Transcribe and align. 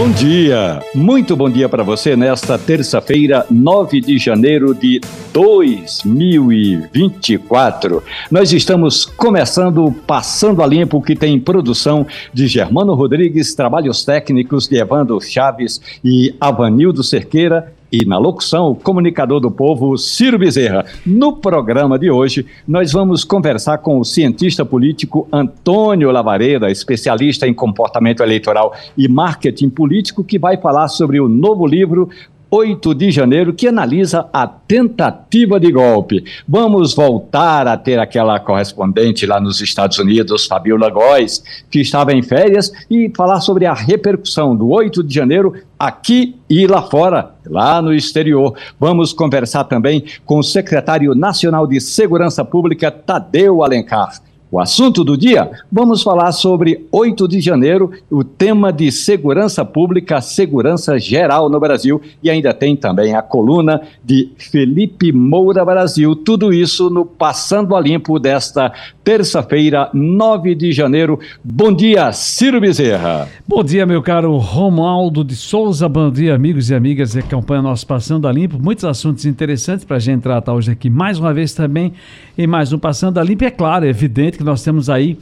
Bom 0.00 0.08
dia, 0.12 0.80
muito 0.94 1.36
bom 1.36 1.50
dia 1.50 1.68
para 1.68 1.82
você 1.82 2.16
nesta 2.16 2.58
terça-feira, 2.58 3.44
9 3.50 4.00
de 4.00 4.16
janeiro 4.16 4.74
de 4.74 4.98
2024. 5.30 8.02
Nós 8.30 8.50
estamos 8.50 9.04
começando 9.04 9.92
Passando 10.06 10.62
a 10.62 10.66
Limpo, 10.66 11.02
que 11.02 11.14
tem 11.14 11.38
produção 11.38 12.06
de 12.32 12.46
Germano 12.46 12.94
Rodrigues, 12.94 13.54
trabalhos 13.54 14.02
técnicos 14.02 14.66
de 14.66 14.78
Evandro 14.78 15.20
Chaves 15.20 15.82
e 16.02 16.34
Avanildo 16.40 17.04
Cerqueira 17.04 17.74
e 17.92 18.04
na 18.04 18.18
locução, 18.18 18.70
o 18.70 18.74
comunicador 18.74 19.40
do 19.40 19.50
povo, 19.50 19.96
Ciro 19.98 20.38
Bezerra. 20.38 20.84
No 21.04 21.36
programa 21.36 21.98
de 21.98 22.10
hoje, 22.10 22.46
nós 22.66 22.92
vamos 22.92 23.24
conversar 23.24 23.78
com 23.78 23.98
o 23.98 24.04
cientista 24.04 24.64
político 24.64 25.28
Antônio 25.32 26.10
Lavareda, 26.10 26.70
especialista 26.70 27.46
em 27.46 27.54
comportamento 27.54 28.22
eleitoral 28.22 28.74
e 28.96 29.08
marketing 29.08 29.70
político, 29.70 30.22
que 30.22 30.38
vai 30.38 30.56
falar 30.56 30.88
sobre 30.88 31.20
o 31.20 31.28
novo 31.28 31.66
livro 31.66 32.08
8 32.50 32.94
de 32.94 33.10
janeiro, 33.10 33.52
que 33.52 33.68
analisa 33.68 34.28
a 34.32 34.46
tentativa 34.46 35.60
de 35.60 35.70
golpe. 35.70 36.24
Vamos 36.48 36.94
voltar 36.94 37.68
a 37.68 37.76
ter 37.76 37.98
aquela 37.98 38.40
correspondente 38.40 39.26
lá 39.26 39.40
nos 39.40 39.60
Estados 39.60 39.98
Unidos, 39.98 40.46
Fabiola 40.46 40.90
Góes, 40.90 41.44
que 41.70 41.80
estava 41.80 42.12
em 42.12 42.22
férias, 42.22 42.72
e 42.90 43.10
falar 43.16 43.40
sobre 43.40 43.66
a 43.66 43.72
repercussão 43.72 44.56
do 44.56 44.68
8 44.68 45.04
de 45.04 45.14
janeiro 45.14 45.54
aqui 45.78 46.36
e 46.48 46.66
lá 46.66 46.82
fora, 46.82 47.34
lá 47.46 47.80
no 47.80 47.94
exterior. 47.94 48.56
Vamos 48.78 49.12
conversar 49.12 49.64
também 49.64 50.04
com 50.24 50.38
o 50.38 50.42
secretário 50.42 51.14
nacional 51.14 51.66
de 51.66 51.80
Segurança 51.80 52.44
Pública, 52.44 52.90
Tadeu 52.90 53.62
Alencar. 53.62 54.29
O 54.52 54.58
assunto 54.58 55.04
do 55.04 55.16
dia, 55.16 55.48
vamos 55.70 56.02
falar 56.02 56.32
sobre 56.32 56.84
8 56.90 57.28
de 57.28 57.40
janeiro, 57.40 57.92
o 58.10 58.24
tema 58.24 58.72
de 58.72 58.90
segurança 58.90 59.64
pública, 59.64 60.20
segurança 60.20 60.98
geral 60.98 61.48
no 61.48 61.60
Brasil, 61.60 62.02
e 62.20 62.28
ainda 62.28 62.52
tem 62.52 62.74
também 62.74 63.14
a 63.14 63.22
coluna 63.22 63.80
de 64.04 64.28
Felipe 64.36 65.12
Moura 65.12 65.64
Brasil. 65.64 66.16
Tudo 66.16 66.52
isso 66.52 66.90
no 66.90 67.06
Passando 67.06 67.76
a 67.76 67.80
Limpo 67.80 68.18
desta 68.18 68.72
terça-feira, 69.04 69.88
9 69.94 70.56
de 70.56 70.72
janeiro. 70.72 71.20
Bom 71.44 71.72
dia, 71.72 72.10
Ciro 72.12 72.60
Bezerra. 72.60 73.28
Bom 73.46 73.62
dia, 73.62 73.86
meu 73.86 74.02
caro 74.02 74.36
Romualdo 74.36 75.22
de 75.22 75.36
Souza. 75.36 75.88
Bom 75.88 76.10
dia, 76.10 76.34
amigos 76.34 76.70
e 76.70 76.74
amigas 76.74 77.12
que 77.12 77.20
acompanham 77.20 77.62
nosso 77.62 77.86
Passando 77.86 78.26
a 78.26 78.32
Limpo. 78.32 78.58
Muitos 78.60 78.84
assuntos 78.84 79.24
interessantes 79.26 79.84
para 79.84 79.98
a 79.98 80.00
gente 80.00 80.22
tratar 80.22 80.54
hoje 80.54 80.72
aqui, 80.72 80.90
mais 80.90 81.20
uma 81.20 81.32
vez 81.32 81.54
também, 81.54 81.92
em 82.36 82.48
mais 82.48 82.72
um 82.72 82.78
Passando 82.80 83.18
a 83.18 83.22
Limpo. 83.22 83.44
É 83.44 83.50
claro, 83.50 83.84
é 83.84 83.88
evidente 83.88 84.39
que 84.40 84.44
nós 84.44 84.62
temos 84.62 84.88
aí 84.88 85.18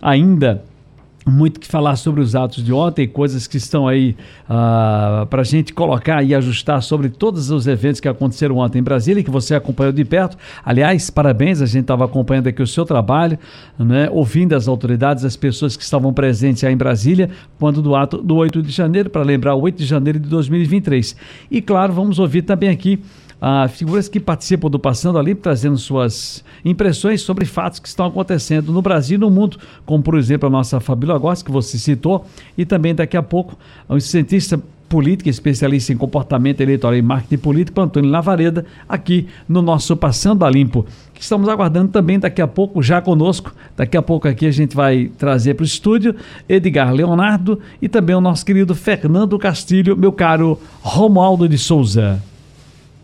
ainda 0.00 0.62
muito 1.26 1.60
que 1.60 1.66
falar 1.66 1.96
sobre 1.96 2.20
os 2.20 2.34
atos 2.34 2.64
de 2.64 2.72
ontem, 2.72 3.06
coisas 3.06 3.46
que 3.46 3.56
estão 3.56 3.86
aí 3.86 4.12
uh, 4.12 4.16
ah, 4.48 5.26
para 5.28 5.42
a 5.42 5.44
gente 5.44 5.74
colocar 5.74 6.22
e 6.22 6.34
ajustar 6.34 6.82
sobre 6.82 7.10
todos 7.10 7.50
os 7.50 7.66
eventos 7.66 8.00
que 8.00 8.08
aconteceram 8.08 8.56
ontem 8.56 8.78
em 8.78 8.82
Brasília 8.82 9.20
e 9.20 9.24
que 9.24 9.30
você 9.30 9.54
acompanhou 9.54 9.92
de 9.92 10.04
perto. 10.04 10.38
Aliás, 10.64 11.10
parabéns, 11.10 11.60
a 11.60 11.66
gente 11.66 11.82
estava 11.82 12.04
acompanhando 12.04 12.46
aqui 12.46 12.62
o 12.62 12.66
seu 12.66 12.86
trabalho, 12.86 13.38
né, 13.78 14.08
ouvindo 14.10 14.54
as 14.54 14.66
autoridades, 14.66 15.24
as 15.24 15.36
pessoas 15.36 15.76
que 15.76 15.82
estavam 15.82 16.12
presentes 16.12 16.64
aí 16.64 16.72
em 16.72 16.76
Brasília, 16.76 17.28
quando 17.58 17.82
do 17.82 17.94
ato 17.94 18.18
do 18.18 18.36
8 18.36 18.62
de 18.62 18.70
janeiro, 18.70 19.10
para 19.10 19.22
lembrar 19.22 19.54
o 19.56 19.60
8 19.60 19.76
de 19.76 19.84
janeiro 19.84 20.18
de 20.18 20.28
2023. 20.28 21.16
E 21.50 21.60
claro, 21.60 21.92
vamos 21.92 22.18
ouvir 22.18 22.42
também 22.42 22.70
aqui 22.70 22.98
ah, 23.40 23.68
figuras 23.68 24.08
que 24.08 24.20
participam 24.20 24.68
do 24.68 24.78
Passando 24.78 25.18
ali, 25.18 25.34
trazendo 25.34 25.78
suas 25.78 26.44
impressões 26.64 27.22
sobre 27.22 27.44
fatos 27.44 27.78
que 27.78 27.88
estão 27.88 28.06
acontecendo 28.06 28.72
no 28.72 28.82
Brasil 28.82 29.16
e 29.16 29.20
no 29.20 29.30
mundo, 29.30 29.58
como 29.86 30.02
por 30.02 30.18
exemplo 30.18 30.48
a 30.48 30.50
nossa 30.50 30.80
Fabíola 30.80 31.18
Gosta, 31.18 31.44
que 31.44 31.50
você 31.50 31.78
citou, 31.78 32.26
e 32.56 32.64
também 32.64 32.94
daqui 32.94 33.16
a 33.16 33.22
pouco 33.22 33.58
um 33.88 33.98
cientista 33.98 34.60
político, 34.90 35.30
especialista 35.30 35.92
em 35.92 35.96
comportamento 35.96 36.60
eleitoral 36.60 36.96
e 36.96 37.00
marketing 37.00 37.38
político, 37.38 37.80
Antônio 37.80 38.10
Lavareda, 38.10 38.66
aqui 38.88 39.28
no 39.48 39.62
nosso 39.62 39.96
Passando 39.96 40.44
a 40.44 40.50
Limpo, 40.50 40.84
que 41.14 41.22
estamos 41.22 41.48
aguardando 41.48 41.92
também 41.92 42.18
daqui 42.18 42.42
a 42.42 42.48
pouco, 42.48 42.82
já 42.82 43.00
conosco. 43.00 43.54
Daqui 43.76 43.96
a 43.96 44.02
pouco 44.02 44.26
aqui 44.26 44.46
a 44.46 44.50
gente 44.50 44.74
vai 44.74 45.10
trazer 45.16 45.54
para 45.54 45.62
o 45.62 45.66
estúdio 45.66 46.16
Edgar 46.48 46.92
Leonardo 46.92 47.60
e 47.80 47.88
também 47.88 48.16
o 48.16 48.20
nosso 48.20 48.44
querido 48.44 48.74
Fernando 48.74 49.38
Castilho, 49.38 49.96
meu 49.96 50.10
caro 50.10 50.58
Romualdo 50.82 51.48
de 51.48 51.56
Souza. 51.56 52.20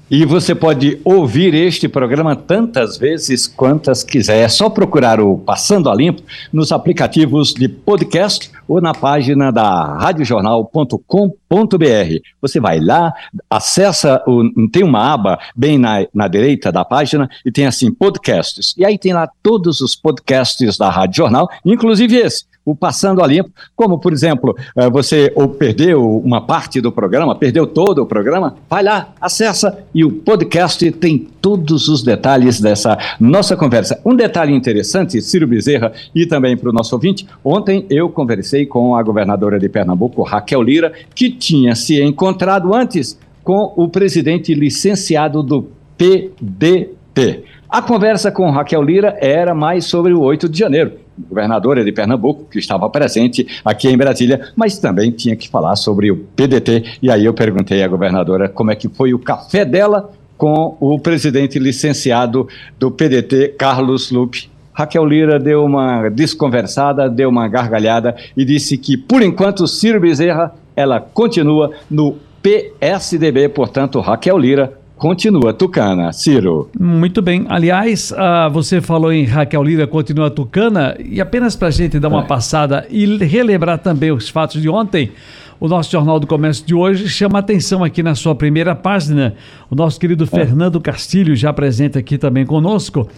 E 0.09 0.25
você 0.25 0.55
pode 0.55 1.00
ouvir 1.05 1.53
este 1.53 1.89
programa 1.89 2.37
tantas 2.37 2.97
vezes 2.97 3.49
quantas 3.49 4.05
quiser. 4.05 4.39
É 4.39 4.49
só 4.49 4.71
procurar 4.71 5.21
o 5.21 5.37
Passando 5.37 5.91
a 5.91 5.94
Limpo 5.97 6.22
nos 6.53 6.71
aplicativos 6.71 7.53
de 7.53 7.69
podcast 7.69 8.49
ou 8.69 8.81
na 8.81 8.95
página 8.95 9.50
da 9.50 9.99
radiojornal.com.br. 9.99 12.21
Você 12.41 12.61
vai 12.61 12.78
lá, 12.78 13.12
acessa, 13.50 14.22
o, 14.28 14.69
tem 14.69 14.84
uma 14.84 15.12
aba 15.12 15.41
bem 15.56 15.77
na, 15.77 16.06
na 16.15 16.28
direita 16.28 16.71
da 16.71 16.84
página 16.84 17.28
e 17.45 17.50
tem 17.50 17.66
assim 17.66 17.93
podcasts. 17.93 18.77
E 18.78 18.84
aí 18.84 18.97
tem 18.97 19.12
lá 19.12 19.28
todos 19.43 19.81
os 19.81 19.97
podcasts 19.97 20.78
da 20.78 20.89
Rádio 20.89 21.16
Jornal, 21.16 21.50
inclusive 21.65 22.15
esse 22.15 22.45
o 22.66 22.75
Passando 22.75 23.22
a 23.22 23.27
Limpo, 23.28 23.50
como, 23.77 23.97
por 23.97 24.12
exemplo, 24.12 24.56
eh, 24.77 24.91
você 24.91 25.32
ou 25.37 25.49
perdeu 25.49 26.19
uma 26.19 26.41
parte 26.41 26.81
do 26.81 26.91
programa, 26.91 27.37
perdeu 27.37 27.65
todo 27.65 28.03
o 28.03 28.06
programa, 28.06 28.56
vai 28.69 28.82
lá, 28.82 29.15
acessa 29.21 29.78
e 29.94 30.04
o 30.04 30.10
podcast 30.10 30.91
tem 30.91 31.28
todos 31.41 31.87
os 31.87 32.03
detalhes 32.03 32.60
dessa 32.60 32.99
nossa 33.21 33.56
conversa. 33.56 34.00
Um 34.04 34.16
detalhe 34.16 34.53
interessante, 34.53 35.22
Ciro 35.22 35.47
Bezerra, 35.47 35.93
e 36.12 36.27
também 36.27 36.56
para 36.56 36.69
o 36.69 36.72
nosso 36.72 36.97
ouvinte, 36.97 37.25
ontem 37.44 37.87
eu 37.88 38.09
conversei 38.10 38.66
com 38.66 38.97
a 38.97 39.03
governadora 39.03 39.60
de 39.60 39.69
Pernambuco, 39.69 40.25
Raquel 40.25 40.60
Lira, 40.60 40.93
que 41.15 41.31
tinha 41.31 41.77
se 41.77 42.03
encontrado 42.03 42.75
antes 42.75 43.16
com 43.44 43.72
o 43.77 43.88
presidente 43.88 44.53
licenciado 44.53 45.41
do 45.41 45.69
PDT. 45.97 47.44
A 47.69 47.81
conversa 47.81 48.33
com 48.33 48.50
Raquel 48.50 48.83
Lira 48.83 49.16
era 49.21 49.54
mais 49.54 49.84
sobre 49.84 50.12
o 50.12 50.21
8 50.21 50.48
de 50.48 50.59
janeiro 50.59 51.06
governadora 51.19 51.84
de 51.84 51.93
Pernambuco, 51.93 52.47
que 52.50 52.59
estava 52.59 52.88
presente 52.91 53.47
aqui 53.65 53.88
em 53.88 53.97
Brasília, 53.97 54.53
mas 54.54 54.78
também 54.78 55.10
tinha 55.10 55.37
que 55.37 55.49
falar 55.49 55.77
sobre 55.77 56.10
o 56.10 56.16
PDT. 56.16 56.99
E 57.03 57.10
aí 57.10 57.25
eu 57.25 57.34
perguntei 57.34 57.82
à 57.82 57.88
governadora 57.88 58.49
como 58.49 58.71
é 58.71 58.75
que 58.75 58.88
foi 58.88 59.15
o 59.15 59.19
café 59.19 59.65
dela 59.65 60.10
com 60.37 60.77
o 60.81 60.99
presidente 60.99 61.59
licenciado 61.59 62.47
do 62.78 62.91
PDT, 62.91 63.54
Carlos 63.59 64.10
Lupe. 64.10 64.50
Raquel 64.72 65.06
Lira 65.06 65.38
deu 65.38 65.65
uma 65.65 66.10
desconversada, 66.10 67.09
deu 67.09 67.31
uma 67.31 67.48
gargalhada 67.48 68.15
e 68.37 68.44
disse 68.44 68.77
que, 68.77 68.97
por 68.97 69.22
enquanto, 69.22 69.66
Ciro 69.66 69.98
Bezerra, 69.98 70.54
ela 70.77 71.00
continua 71.00 71.72
no 71.91 72.16
PSDB, 72.43 73.48
portanto, 73.48 73.98
Raquel 74.00 74.37
Lira 74.37 74.78
Continua 74.97 75.53
Tucana, 75.53 76.11
Ciro. 76.11 76.71
Muito 76.79 77.21
bem. 77.21 77.45
Aliás, 77.51 78.12
uh, 78.12 78.51
você 78.51 78.81
falou 78.81 79.12
em 79.12 79.25
Raquel 79.25 79.62
Lira 79.62 79.87
continua 79.87 80.31
Tucana, 80.31 80.97
e 80.99 81.21
apenas 81.21 81.55
para 81.55 81.69
a 81.69 81.71
gente 81.71 81.99
dar 81.99 82.09
uma 82.09 82.23
é. 82.23 82.27
passada 82.27 82.87
e 82.89 83.05
relembrar 83.19 83.79
também 83.79 84.11
os 84.11 84.31
fatos 84.31 84.61
de 84.62 84.71
ontem, 84.71 85.12
o 85.61 85.69
nosso 85.69 85.91
Jornal 85.91 86.19
do 86.19 86.27
Comércio 86.27 86.67
de 86.67 86.75
hoje 86.75 87.09
chama 87.09 87.39
atenção 87.39 87.84
aqui 87.84 88.03
na 88.03 88.15
sua 88.15 88.34
primeira 88.34 88.75
página. 88.75 89.34
O 89.71 89.75
nosso 89.75 90.01
querido 90.01 90.25
é. 90.25 90.27
Fernando 90.27 90.81
Castilho, 90.81 91.37
já 91.37 91.53
presente 91.53 91.99
aqui 91.99 92.17
também 92.17 92.45
conosco. 92.45 93.09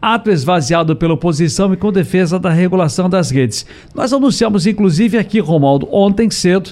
Ato 0.00 0.30
esvaziado 0.30 0.94
pela 0.94 1.14
oposição 1.14 1.72
e 1.72 1.76
com 1.76 1.90
defesa 1.90 2.38
da 2.38 2.50
regulação 2.50 3.10
das 3.10 3.30
redes. 3.30 3.66
Nós 3.94 4.12
anunciamos, 4.12 4.66
inclusive, 4.66 5.18
aqui, 5.18 5.40
Romaldo, 5.40 5.88
ontem 5.90 6.30
cedo, 6.30 6.70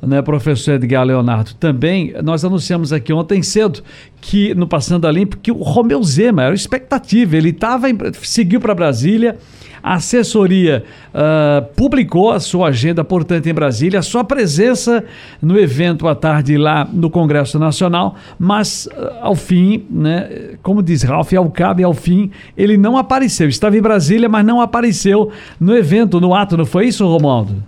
né, 0.00 0.20
professor 0.20 0.74
Edgar 0.74 1.04
Leonardo, 1.04 1.54
também 1.54 2.12
nós 2.22 2.44
anunciamos 2.44 2.92
aqui 2.92 3.12
ontem 3.12 3.42
cedo 3.42 3.82
que 4.20 4.54
no 4.54 4.66
Passando 4.66 5.06
a 5.06 5.12
Limpo 5.12 5.36
que 5.36 5.50
o 5.50 5.62
Romeu 5.62 6.02
Zema 6.02 6.42
era 6.42 6.54
expectativa, 6.54 7.36
ele 7.36 7.52
tava 7.52 7.86
seguiu 8.22 8.60
para 8.60 8.74
Brasília, 8.74 9.38
a 9.82 9.94
assessoria 9.94 10.84
uh, 11.12 11.66
publicou 11.74 12.30
a 12.30 12.38
sua 12.38 12.68
agenda, 12.68 13.02
portanto, 13.02 13.48
em 13.48 13.52
Brasília, 13.52 13.98
a 13.98 14.02
sua 14.02 14.22
presença 14.22 15.04
no 15.40 15.58
evento 15.58 16.06
à 16.06 16.14
tarde 16.14 16.56
lá 16.56 16.88
no 16.90 17.10
Congresso 17.10 17.58
Nacional, 17.58 18.14
mas 18.38 18.86
uh, 18.86 19.14
ao 19.20 19.34
fim, 19.34 19.84
né, 19.90 20.56
como 20.62 20.82
diz 20.82 21.02
Ralph, 21.02 21.32
ao 21.32 21.50
cabo 21.50 21.80
e 21.80 21.84
ao 21.84 21.94
fim, 21.94 22.30
ele 22.56 22.76
não 22.76 22.96
apareceu. 22.96 23.48
Estava 23.48 23.76
em 23.76 23.82
Brasília, 23.82 24.28
mas 24.28 24.44
não 24.44 24.60
apareceu 24.60 25.30
no 25.58 25.76
evento, 25.76 26.20
no 26.20 26.34
ato, 26.34 26.56
não 26.56 26.66
foi 26.66 26.86
isso, 26.86 27.06
Romualdo? 27.06 27.62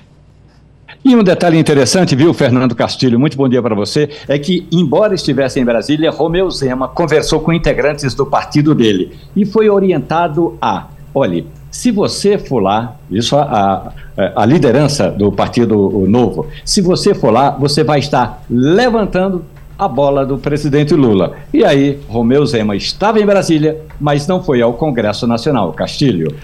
E 1.05 1.15
um 1.15 1.23
detalhe 1.23 1.59
interessante, 1.59 2.17
viu, 2.17 2.33
Fernando 2.33 2.75
Castilho, 2.75 3.21
muito 3.21 3.37
bom 3.37 3.47
dia 3.47 3.61
para 3.61 3.75
você, 3.75 4.09
é 4.27 4.39
que, 4.39 4.67
embora 4.73 5.15
estivesse 5.15 5.61
em 5.61 5.65
Brasília, 5.65 6.11
Romeu 6.11 6.51
Zema 6.51 6.89
conversou 6.89 7.41
com 7.41 7.53
integrantes 7.53 8.15
do 8.15 8.25
partido 8.25 8.75
dele 8.75 9.13
e 9.37 9.45
foi 9.45 9.69
orientado 9.69 10.57
a, 10.63 10.87
olhe, 11.15 11.47
Se 11.71 11.91
você 11.91 12.39
for 12.39 12.61
lá, 12.61 12.97
isso 13.11 13.37
a, 13.37 13.93
a, 14.17 14.43
a 14.43 14.47
liderança 14.47 15.11
do 15.11 15.31
Partido 15.33 16.07
Novo, 16.09 16.47
se 16.65 16.81
você 16.81 17.13
for 17.13 17.31
lá, 17.33 17.51
você 17.51 17.83
vai 17.83 17.99
estar 17.99 18.43
levantando 18.49 19.45
a 19.79 19.89
bola 19.89 20.25
do 20.25 20.39
presidente 20.39 20.95
Lula. 20.95 21.37
E 21.53 21.65
aí, 21.65 21.99
Romeu 22.09 22.47
Zema 22.47 22.77
estava 22.77 23.21
em 23.21 23.27
Brasília, 23.27 23.79
mas 24.01 24.27
não 24.27 24.43
foi 24.43 24.63
ao 24.63 24.75
Congresso 24.75 25.27
Nacional. 25.27 25.73
Castilho. 25.73 26.35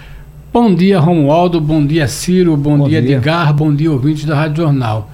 Bom 0.52 0.74
dia, 0.74 0.98
Romualdo. 0.98 1.60
Bom 1.60 1.84
dia, 1.84 2.08
Ciro. 2.08 2.56
Bom, 2.56 2.78
bom 2.78 2.88
dia, 2.88 3.00
dia, 3.00 3.16
Edgar. 3.16 3.52
Bom 3.54 3.72
dia, 3.72 3.90
ouvintes 3.90 4.24
da 4.24 4.34
Rádio 4.34 4.64
Jornal. 4.64 5.08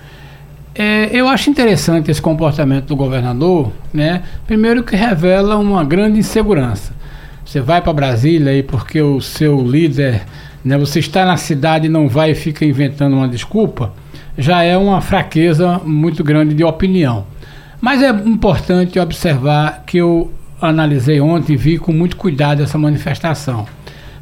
É, 0.75 1.09
eu 1.13 1.29
acho 1.29 1.49
interessante 1.51 2.11
esse 2.11 2.21
comportamento 2.21 2.87
do 2.87 2.97
governador, 2.97 3.71
né? 3.93 4.23
Primeiro 4.47 4.83
que 4.83 4.97
revela 4.97 5.57
uma 5.57 5.85
grande 5.85 6.19
insegurança. 6.19 6.93
Você 7.45 7.61
vai 7.61 7.81
para 7.81 7.93
Brasília 7.93 8.53
aí 8.53 8.63
porque 8.63 9.01
o 9.01 9.21
seu 9.21 9.61
líder, 9.61 10.23
né? 10.65 10.77
Você 10.79 10.99
está 10.99 11.25
na 11.25 11.37
cidade 11.37 11.87
e 11.87 11.89
não 11.89 12.09
vai 12.09 12.33
e 12.33 12.35
fica 12.35 12.65
inventando 12.65 13.15
uma 13.15 13.29
desculpa, 13.29 13.93
já 14.37 14.63
é 14.63 14.77
uma 14.77 15.01
fraqueza 15.01 15.81
muito 15.85 16.23
grande 16.25 16.55
de 16.55 16.65
opinião. 16.65 17.25
Mas 17.81 18.03
é 18.03 18.11
importante 18.11 18.99
observar 18.99 19.85
que 19.87 19.99
eu 19.99 20.33
analisei 20.61 21.21
ontem 21.21 21.53
e 21.53 21.57
vi 21.57 21.79
com 21.79 21.93
muito 21.93 22.17
cuidado 22.17 22.63
essa 22.63 22.79
manifestação. 22.79 23.67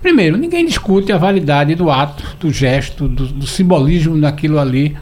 Primeiro, 0.02 0.36
ninguém 0.36 0.66
discute 0.66 1.12
a 1.12 1.16
validade 1.16 1.74
do 1.74 1.90
ato, 1.90 2.36
do 2.38 2.50
gesto, 2.50 3.08
do, 3.08 3.26
do 3.26 3.46
simbolismo 3.46 4.20
daquilo 4.20 4.58
ali 4.58 4.96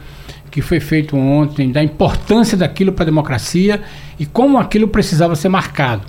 que 0.53 0.61
foi 0.61 0.79
feito 0.79 1.17
ontem, 1.17 1.71
da 1.71 1.83
importância 1.83 2.55
daquilo 2.55 2.93
para 2.93 3.05
a 3.05 3.05
democracia 3.07 3.81
e 4.19 4.25
como 4.25 4.59
aquilo 4.59 4.87
precisava 4.87 5.35
ser 5.35 5.49
marcado. 5.49 6.03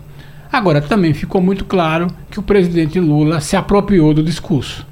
Agora, 0.53 0.83
também 0.83 1.15
ficou 1.15 1.41
muito 1.41 1.65
claro 1.65 2.09
que 2.31 2.39
o 2.39 2.43
presidente 2.43 3.01
Lula 3.01 3.41
se 3.41 3.57
apropriou 3.57 4.13
do 4.13 4.23
discurso. 4.23 4.87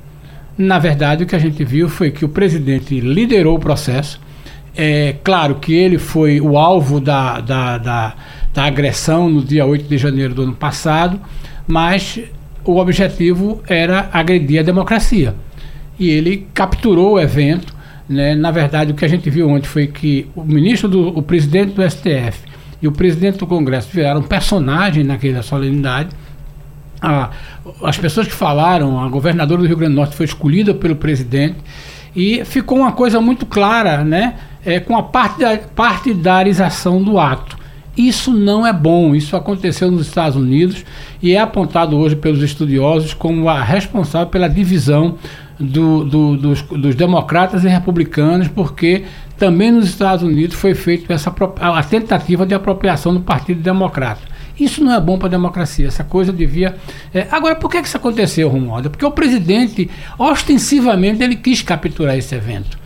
Na 0.57 0.79
verdade, 0.79 1.25
o 1.25 1.27
que 1.27 1.37
a 1.37 1.39
gente 1.39 1.63
viu 1.65 1.87
foi 1.87 2.11
que 2.11 2.25
o 2.25 2.31
presidente 2.31 2.99
liderou 2.99 3.57
o 3.57 3.61
processo, 3.61 4.19
é 4.75 5.17
claro 5.23 5.57
que 5.57 5.75
ele 5.75 5.99
foi 5.99 6.41
o 6.41 6.57
alvo 6.57 7.01
da, 7.01 7.41
da, 7.41 7.79
da, 7.79 8.15
da 8.55 8.65
agressão 8.65 9.29
no 9.29 9.43
dia 9.43 9.67
8 9.67 9.87
de 9.87 9.99
janeiro 9.99 10.35
do 10.35 10.43
ano 10.43 10.55
passado, 10.55 11.21
mas 11.67 12.21
o 12.65 12.79
objetivo 12.79 13.63
era 13.69 14.09
agredir 14.13 14.61
a 14.61 14.63
democracia. 14.63 15.35
E 15.99 16.09
ele 16.09 16.47
capturou 16.55 17.15
o 17.15 17.21
evento. 17.21 17.75
Né? 18.09 18.35
Na 18.35 18.51
verdade, 18.51 18.93
o 18.93 18.95
que 18.95 19.05
a 19.05 19.09
gente 19.09 19.29
viu 19.29 19.49
ontem 19.49 19.67
foi 19.67 19.87
que 19.87 20.29
o 20.35 20.43
ministro, 20.43 20.89
do, 20.89 21.09
o 21.09 21.23
presidente 21.23 21.75
do 21.75 21.89
STF 21.89 22.41
e 22.81 22.89
o 22.89 22.93
presidente 22.93 23.39
do 23.39 23.47
Congresso 23.47 23.89
viraram 23.93 24.23
personagem 24.23 25.05
naquela 25.05 25.43
solenidade. 25.43 26.11
A, 27.01 27.31
as 27.83 27.99
pessoas 27.99 28.27
que 28.27 28.33
falaram, 28.33 29.01
a 29.01 29.09
governadora 29.09 29.61
do 29.61 29.67
Rio 29.67 29.77
Grande 29.77 29.95
do 29.95 29.97
Norte 29.97 30.17
foi 30.17 30.25
escolhida 30.25 30.73
pelo 30.73 30.97
presidente 30.97 31.59
e 32.15 32.45
ficou 32.45 32.79
uma 32.79 32.93
coisa 32.93 33.21
muito 33.21 33.47
clara, 33.47 34.05
né? 34.05 34.35
É, 34.65 34.79
com 34.79 34.97
a 34.97 35.03
partidarização 35.03 37.03
do 37.03 37.19
ato. 37.19 37.59
Isso 37.97 38.33
não 38.33 38.67
é 38.67 38.73
bom. 38.73 39.15
Isso 39.15 39.37
aconteceu 39.37 39.91
nos 39.91 40.07
Estados 40.07 40.37
Unidos 40.37 40.85
e 41.23 41.33
é 41.33 41.41
apontado 41.41 41.97
hoje 41.97 42.17
pelos 42.17 42.43
estudiosos 42.43 43.13
como 43.13 43.49
a 43.49 43.63
responsável 43.63 44.29
pela 44.29 44.49
divisão 44.49 45.19
do, 45.59 46.05
do, 46.05 46.37
dos, 46.37 46.63
dos, 46.63 46.95
democratas 46.95 47.65
e 47.65 47.69
republicanos, 47.69 48.49
porque 48.49 49.05
também 49.39 49.71
nos 49.71 49.85
Estados 49.85 50.25
Unidos 50.25 50.57
foi 50.57 50.75
feita 50.75 51.13
essa 51.13 51.33
a 51.61 51.83
tentativa 51.83 52.47
de 52.47 52.55
apropriação 52.55 53.15
do 53.15 53.21
Partido 53.21 53.61
Democrata. 53.61 54.33
Isso 54.59 54.83
não 54.83 54.93
é 54.93 55.01
bom 55.01 55.19
para 55.19 55.29
a 55.29 55.31
democracia. 55.31 55.89
Essa 55.89 56.05
coisa 56.05 56.33
devia. 56.33 56.77
É... 57.13 57.27
Agora, 57.31 57.57
por 57.57 57.71
que 57.71 57.79
isso 57.79 57.97
aconteceu, 57.97 58.49
Romualdo? 58.49 58.91
Porque 58.91 59.05
o 59.05 59.11
presidente, 59.11 59.91
ostensivamente, 60.19 61.23
ele 61.23 61.37
quis 61.37 61.63
capturar 61.63 62.17
esse 62.17 62.35
evento. 62.35 62.82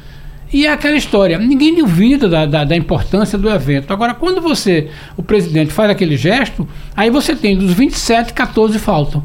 E 0.53 0.67
é 0.67 0.73
aquela 0.73 0.97
história, 0.97 1.39
ninguém 1.39 1.75
duvida 1.75 2.29
da, 2.29 2.47
da, 2.47 2.65
da, 2.65 2.77
importância 2.77 3.37
do 3.37 3.51
evento. 3.51 3.93
Agora, 3.93 4.15
quando 4.15 4.41
você, 4.41 4.89
o 5.17 5.23
presidente, 5.23 5.73
faz 5.73 5.91
aquele 5.91 6.17
gesto, 6.17 6.69
aí 6.97 7.11
você 7.11 7.35
tem 7.35 7.57
dos 7.57 7.73
27, 7.73 8.33
14 8.33 8.79
faltam. 8.79 9.25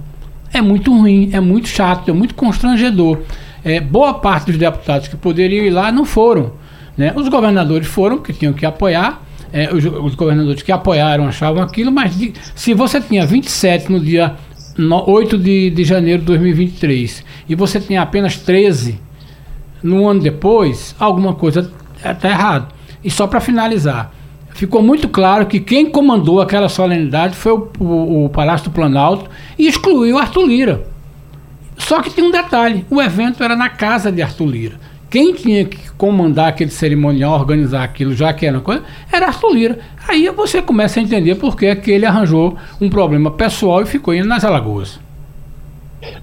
É 0.52 0.62
muito 0.62 0.92
ruim, 0.92 1.30
é 1.32 1.40
muito 1.40 1.68
chato, 1.68 2.10
é 2.10 2.14
muito 2.14 2.34
constrangedor. 2.34 3.20
É, 3.64 3.80
boa 3.80 4.16
parte 4.16 4.48
dos 4.48 4.58
deputados 4.58 5.08
que 5.08 5.16
poderiam 5.16 5.64
ir 5.64 5.70
lá 5.70 5.92
não 5.92 6.06
foram. 6.06 6.54
Né? 6.98 7.14
Os 7.16 7.28
governadores 7.30 7.88
foram, 7.88 8.18
que 8.18 8.34
tinham 8.34 8.54
que 8.54 8.66
apoiar. 8.66 9.22
É, 9.54 9.74
os, 9.74 9.86
os, 9.86 10.16
governadores 10.16 10.64
que 10.64 10.72
apoiaram 10.72 11.28
achavam 11.28 11.62
aquilo, 11.62 11.92
mas 11.92 12.18
de, 12.18 12.34
se 12.56 12.74
você 12.74 13.02
tinha 13.02 13.26
27 13.26 13.92
no 13.92 14.00
dia 14.00 14.36
no, 14.78 15.10
8 15.10 15.38
de, 15.38 15.70
de 15.70 15.84
janeiro 15.84 16.22
de 16.22 16.28
2023 16.28 17.24
e 17.50 17.56
você 17.56 17.78
tinha 17.80 18.02
apenas 18.02 18.38
13 18.38 18.98
no 19.84 20.08
ano 20.08 20.20
depois, 20.20 20.96
alguma 21.00 21.34
coisa 21.34 21.72
está 22.04 22.30
errado. 22.30 22.74
E 23.04 23.10
só 23.10 23.28
para 23.28 23.40
finalizar, 23.40 24.12
ficou 24.54 24.82
muito 24.82 25.10
claro 25.10 25.46
que 25.46 25.60
quem 25.60 25.90
comandou 25.90 26.42
aquela 26.42 26.70
solenidade 26.70 27.36
foi 27.36 27.52
o, 27.52 27.70
o, 27.80 28.26
o 28.26 28.30
Palácio 28.30 28.70
do 28.70 28.74
Planalto 28.74 29.30
e 29.58 29.68
excluiu 29.68 30.18
Arthur 30.18 30.46
Lira. 30.46 30.88
Só 31.78 32.02
que 32.02 32.12
tem 32.12 32.24
um 32.24 32.32
detalhe: 32.32 32.86
o 32.90 33.02
evento 33.02 33.44
era 33.44 33.56
na 33.56 33.70
casa 33.70 34.12
de 34.12 34.22
Arthur 34.22 34.46
Lira. 34.46 34.92
Quem 35.10 35.34
tinha 35.34 35.66
que 35.66 35.92
comandar 35.98 36.48
aquele 36.48 36.72
cerimonial, 36.72 37.34
organizar 37.34 37.84
aquilo, 37.84 38.16
já 38.16 38.32
que 38.32 38.46
era 38.46 38.58
uma 38.58 38.64
coisa, 38.64 38.82
era 39.12 39.28
Arthur 39.28 39.54
Lira. 39.54 39.80
Aí 40.08 40.30
você 40.30 40.62
começa 40.62 41.02
a 41.02 41.04
entender 41.04 41.36
por 41.36 41.58
que, 41.58 41.76
que 41.76 41.92
ele 41.92 42.06
arranjou 42.06 42.56
um 42.80 42.90
problema 42.90 43.30
pessoal 43.30 43.82
e 43.82 43.86
ficou 43.86 44.14
indo 44.14 44.28
nas 44.28 44.46
Alagoas. 44.46 45.01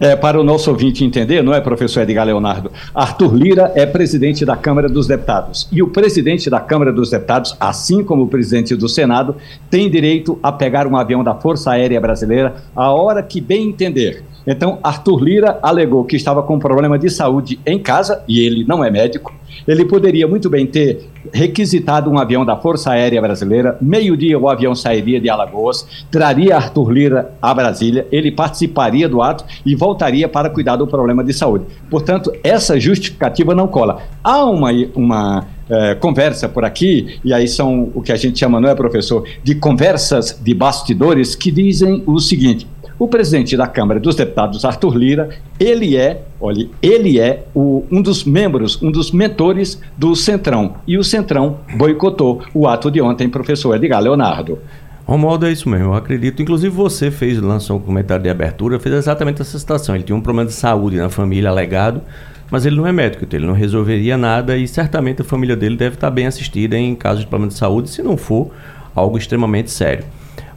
É, 0.01 0.17
para 0.17 0.41
o 0.41 0.45
nosso 0.45 0.71
ouvinte 0.71 1.05
entender, 1.05 1.43
não 1.43 1.55
é, 1.55 1.61
professor 1.61 2.03
Edgar 2.03 2.27
Leonardo? 2.27 2.71
Arthur 2.95 3.35
Lira 3.35 3.73
é 3.75 3.87
presidente 3.87 4.45
da 4.45 4.57
Câmara 4.57 4.89
dos 4.89 5.07
Deputados. 5.07 5.69
E 5.71 5.83
o 5.83 5.89
presidente 5.89 6.51
da 6.51 6.61
Câmara 6.61 6.93
dos 6.93 7.11
Deputados, 7.11 7.57
assim 7.61 8.03
como 8.03 8.25
o 8.25 8.29
presidente 8.29 8.75
do 8.75 8.89
Senado, 8.89 9.37
tem 9.71 9.91
direito 9.91 10.39
a 10.43 10.51
pegar 10.51 10.87
um 10.87 10.97
avião 10.97 11.23
da 11.23 11.35
Força 11.35 11.73
Aérea 11.73 12.01
Brasileira 12.01 12.57
a 12.75 12.91
hora 12.93 13.23
que 13.23 13.41
bem 13.41 13.69
entender. 13.69 14.25
Então, 14.50 14.79
Arthur 14.83 15.23
Lira 15.23 15.59
alegou 15.62 16.05
que 16.05 16.17
estava 16.17 16.43
com 16.43 16.59
problema 16.59 16.99
de 16.99 17.11
saúde 17.11 17.61
em 17.67 17.79
casa, 17.79 18.25
e 18.27 18.41
ele 18.41 18.65
não 18.65 18.83
é 18.83 18.91
médico. 18.91 19.35
Ele 19.67 19.85
poderia 19.85 20.27
muito 20.27 20.49
bem 20.49 20.67
ter 20.67 21.06
requisitado 21.31 22.11
um 22.11 22.19
avião 22.19 22.47
da 22.47 22.56
Força 22.56 22.93
Aérea 22.93 23.21
Brasileira. 23.21 23.77
Meio-dia 23.79 24.39
o 24.39 24.49
avião 24.49 24.75
sairia 24.75 25.21
de 25.21 25.29
Alagoas, 25.29 25.87
traria 26.11 26.56
Arthur 26.56 26.91
Lira 26.91 27.35
a 27.43 27.53
Brasília, 27.53 28.06
ele 28.11 28.31
participaria 28.31 29.06
do 29.06 29.21
ato 29.21 29.45
e 29.67 29.75
voltaria 29.75 30.27
para 30.27 30.49
cuidar 30.49 30.77
do 30.77 30.87
problema 30.87 31.23
de 31.23 31.35
saúde. 31.35 31.67
Portanto, 31.91 32.33
essa 32.43 32.81
justificativa 32.81 33.55
não 33.55 33.69
cola. 33.69 34.01
Há 34.25 34.46
uma, 34.46 34.70
uma 34.94 35.46
é, 35.69 35.94
conversa 35.94 36.49
por 36.49 36.65
aqui, 36.65 37.19
e 37.22 37.32
aí 37.34 37.46
são 37.46 37.91
o 37.94 38.01
que 38.01 38.13
a 38.13 38.17
gente 38.17 38.39
chama, 38.39 38.61
não 38.61 38.70
é, 38.70 38.75
professor, 38.75 39.29
de 39.44 39.55
conversas 39.55 40.39
de 40.43 40.55
bastidores 40.55 41.34
que 41.34 41.51
dizem 41.51 42.03
o 42.06 42.19
seguinte: 42.19 42.67
o 42.98 43.06
presidente 43.06 43.56
da 43.56 43.67
Câmara 43.67 44.00
dos 44.00 44.17
Deputados, 44.17 44.64
Arthur 44.64 44.96
Lira, 44.96 45.28
ele 45.58 45.96
é, 45.96 46.22
olha, 46.40 46.69
ele 46.82 47.20
é 47.20 47.44
o, 47.55 47.84
um 47.90 48.02
dos 48.02 48.24
membros, 48.24 48.82
um 48.82 48.90
dos 48.90 49.12
mentores 49.12 49.81
do 49.96 50.17
Centrão. 50.17 50.74
E 50.86 50.98
o 50.98 51.05
Centrão 51.05 51.58
boicotou 51.76 52.43
o 52.52 52.67
ato 52.67 52.90
de 52.90 53.00
ontem, 53.00 53.28
professor 53.28 53.76
Edgar 53.76 54.02
Leonardo. 54.02 54.58
Romualdo, 55.06 55.46
é 55.46 55.52
isso 55.52 55.69
mesmo, 55.69 55.86
eu 55.86 55.94
acredito. 55.94 56.43
Inclusive 56.43 56.74
você 56.74 57.10
fez, 57.10 57.40
lançou 57.40 57.78
um 57.78 57.81
comentário 57.81 58.22
de 58.22 58.28
abertura, 58.28 58.78
fez 58.78 58.94
exatamente 58.94 59.40
essa 59.40 59.58
situação. 59.58 59.94
Ele 59.94 60.05
tinha 60.05 60.17
um 60.17 60.20
problema 60.20 60.46
de 60.46 60.55
saúde 60.55 60.96
na 60.96 61.08
família 61.08 61.48
alegado, 61.48 62.02
mas 62.50 62.67
ele 62.67 62.76
não 62.76 62.86
é 62.86 62.93
médico, 62.93 63.24
então 63.24 63.38
ele 63.38 63.46
não 63.46 63.55
resolveria 63.55 64.19
nada 64.19 64.56
e 64.56 64.67
certamente 64.67 65.22
a 65.22 65.24
família 65.24 65.56
dele 65.56 65.76
deve 65.76 65.94
estar 65.94 66.10
bem 66.10 66.26
assistida 66.26 66.76
em 66.76 66.94
caso 66.94 67.20
de 67.20 67.26
problema 67.26 67.48
de 67.48 67.56
saúde, 67.56 67.88
se 67.88 68.02
não 68.02 68.17
for 68.17 68.50
algo 68.94 69.17
extremamente 69.17 69.70
sério. 69.70 70.05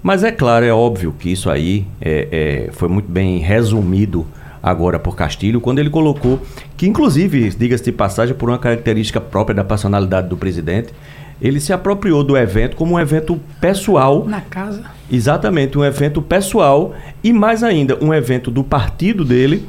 Mas 0.03 0.24
é 0.24 0.31
claro, 0.31 0.65
é 0.65 0.74
óbvio 0.74 1.13
que 1.17 1.31
isso 1.31 1.50
aí 1.50 1.86
é, 2.01 2.27
é, 2.67 2.72
foi 2.72 2.89
muito 2.89 3.10
bem 3.10 3.38
resumido 3.38 4.25
agora 4.62 5.00
por 5.00 5.15
Castilho, 5.15 5.60
quando 5.60 5.79
ele 5.79 5.89
colocou 5.89 6.39
que, 6.77 6.88
inclusive, 6.88 7.50
diga-se 7.50 7.84
de 7.84 7.91
passagem, 7.91 8.36
por 8.36 8.50
uma 8.50 8.60
característica 8.60 9.20
própria 9.20 9.55
da 9.55 9.63
personalidade 9.63 10.27
do 10.27 10.38
presidente, 10.38 10.93
ele 11.41 11.60
se 11.60 11.74
apropriou 11.74 12.24
do 12.24 12.38
evento 12.38 12.75
como 12.75 12.96
um 12.96 13.00
evento 13.00 13.39
pessoal. 13.60 14.25
Na 14.25 14.41
casa. 14.41 14.84
Exatamente, 15.12 15.77
um 15.77 15.84
evento 15.84 16.22
pessoal 16.22 16.93
e, 17.24 17.34
mais 17.34 17.63
ainda, 17.63 17.98
um 18.00 18.13
evento 18.13 18.51
do 18.51 18.63
partido 18.63 19.25
dele. 19.25 19.67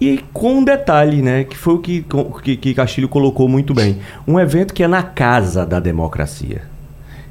E 0.00 0.22
com 0.32 0.58
um 0.58 0.64
detalhe, 0.64 1.22
né, 1.22 1.44
que 1.44 1.56
foi 1.56 1.74
o 1.74 1.78
que, 1.78 2.04
que, 2.42 2.56
que 2.56 2.74
Castilho 2.74 3.08
colocou 3.08 3.48
muito 3.48 3.72
bem: 3.72 3.98
um 4.26 4.38
evento 4.38 4.74
que 4.74 4.82
é 4.82 4.88
na 4.88 5.02
casa 5.02 5.64
da 5.64 5.80
democracia, 5.80 6.62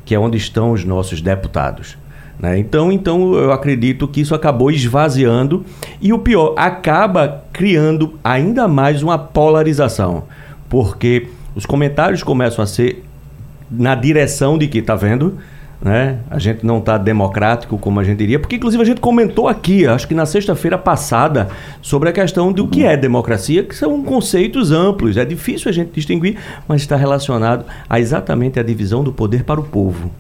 que 0.04 0.16
é 0.16 0.20
onde 0.20 0.38
estão 0.38 0.72
os 0.72 0.84
nossos 0.84 1.22
deputados. 1.22 1.98
Né? 2.44 2.60
Então, 2.60 2.92
então 2.92 3.36
eu 3.36 3.54
acredito 3.54 4.06
que 4.06 4.20
isso 4.20 4.36
acabou 4.36 4.70
esvaziando 4.70 5.66
e 6.02 6.12
o 6.12 6.20
pior, 6.20 6.54
acaba 6.58 7.42
criando 7.54 8.16
ainda 8.22 8.68
mais 8.68 9.02
uma 9.02 9.18
polarização, 9.18 10.26
porque 10.68 11.28
os 11.56 11.66
comentários 11.66 12.22
começam 12.22 12.62
a 12.62 12.68
ser 12.68 13.02
na 13.72 13.96
direção 13.96 14.58
de 14.58 14.68
que, 14.68 14.82
tá 14.82 14.94
vendo? 14.94 15.38
né? 15.82 16.20
A 16.30 16.38
gente 16.38 16.66
não 16.66 16.80
está 16.80 16.98
democrático 16.98 17.78
como 17.78 18.00
a 18.02 18.04
gente 18.04 18.18
diria, 18.18 18.40
porque 18.40 18.58
inclusive 18.58 18.82
a 18.84 18.86
gente 18.86 19.00
comentou 19.00 19.48
aqui, 19.48 19.86
acho 19.86 20.06
que 20.06 20.14
na 20.14 20.26
sexta-feira 20.26 20.78
passada, 20.78 21.48
sobre 21.82 22.10
a 22.10 22.12
questão 22.12 22.52
do 22.52 22.68
que 22.68 22.84
é 22.86 22.98
democracia, 22.98 23.64
que 23.64 23.76
são 23.76 24.04
conceitos 24.04 24.72
amplos. 24.72 25.16
É 25.16 25.24
difícil 25.24 25.70
a 25.70 25.74
gente 25.74 25.92
distinguir, 25.94 26.38
mas 26.68 26.82
está 26.82 26.98
relacionado 26.98 27.66
a 27.90 28.02
exatamente 28.02 28.60
a 28.60 28.64
divisão 28.64 29.02
do 29.02 29.14
poder 29.14 29.44
para 29.44 29.60
o 29.60 29.64
povo. 29.64 30.12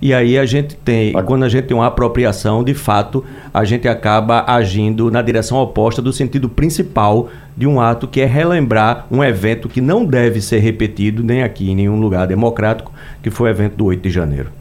E 0.00 0.14
aí 0.14 0.38
a 0.38 0.46
gente 0.46 0.76
tem, 0.76 1.12
quando 1.24 1.44
a 1.44 1.48
gente 1.48 1.66
tem 1.66 1.76
uma 1.76 1.86
apropriação, 1.86 2.62
de 2.62 2.74
fato, 2.74 3.24
a 3.52 3.64
gente 3.64 3.88
acaba 3.88 4.44
agindo 4.46 5.10
na 5.10 5.20
direção 5.20 5.58
oposta 5.58 6.00
do 6.00 6.12
sentido 6.12 6.48
principal 6.48 7.28
de 7.56 7.66
um 7.66 7.80
ato 7.80 8.06
que 8.06 8.20
é 8.20 8.26
relembrar 8.26 9.06
um 9.10 9.24
evento 9.24 9.68
que 9.68 9.80
não 9.80 10.04
deve 10.04 10.40
ser 10.40 10.60
repetido 10.60 11.24
nem 11.24 11.42
aqui 11.42 11.70
em 11.70 11.74
nenhum 11.74 11.98
lugar 11.98 12.26
democrático, 12.26 12.92
que 13.22 13.30
foi 13.30 13.48
o 13.48 13.52
evento 13.52 13.76
do 13.76 13.86
8 13.86 14.00
de 14.00 14.10
janeiro. 14.10 14.57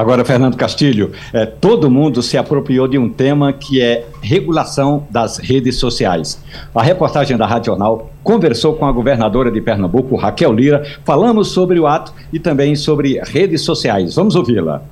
Agora, 0.00 0.24
Fernando 0.24 0.56
Castilho, 0.56 1.12
é, 1.30 1.44
todo 1.44 1.90
mundo 1.90 2.22
se 2.22 2.38
apropriou 2.38 2.88
de 2.88 2.96
um 2.96 3.06
tema 3.06 3.52
que 3.52 3.82
é 3.82 4.06
regulação 4.22 5.06
das 5.10 5.36
redes 5.36 5.76
sociais. 5.76 6.42
A 6.74 6.82
reportagem 6.82 7.36
da 7.36 7.44
Rádio 7.44 7.66
Jornal 7.66 8.10
conversou 8.24 8.72
com 8.76 8.86
a 8.86 8.92
governadora 8.92 9.50
de 9.50 9.60
Pernambuco, 9.60 10.16
Raquel 10.16 10.54
Lira, 10.54 10.86
falamos 11.04 11.48
sobre 11.48 11.78
o 11.78 11.86
ato 11.86 12.14
e 12.32 12.38
também 12.38 12.74
sobre 12.74 13.20
redes 13.22 13.60
sociais. 13.60 14.14
Vamos 14.14 14.36
ouvi-la. 14.36 14.82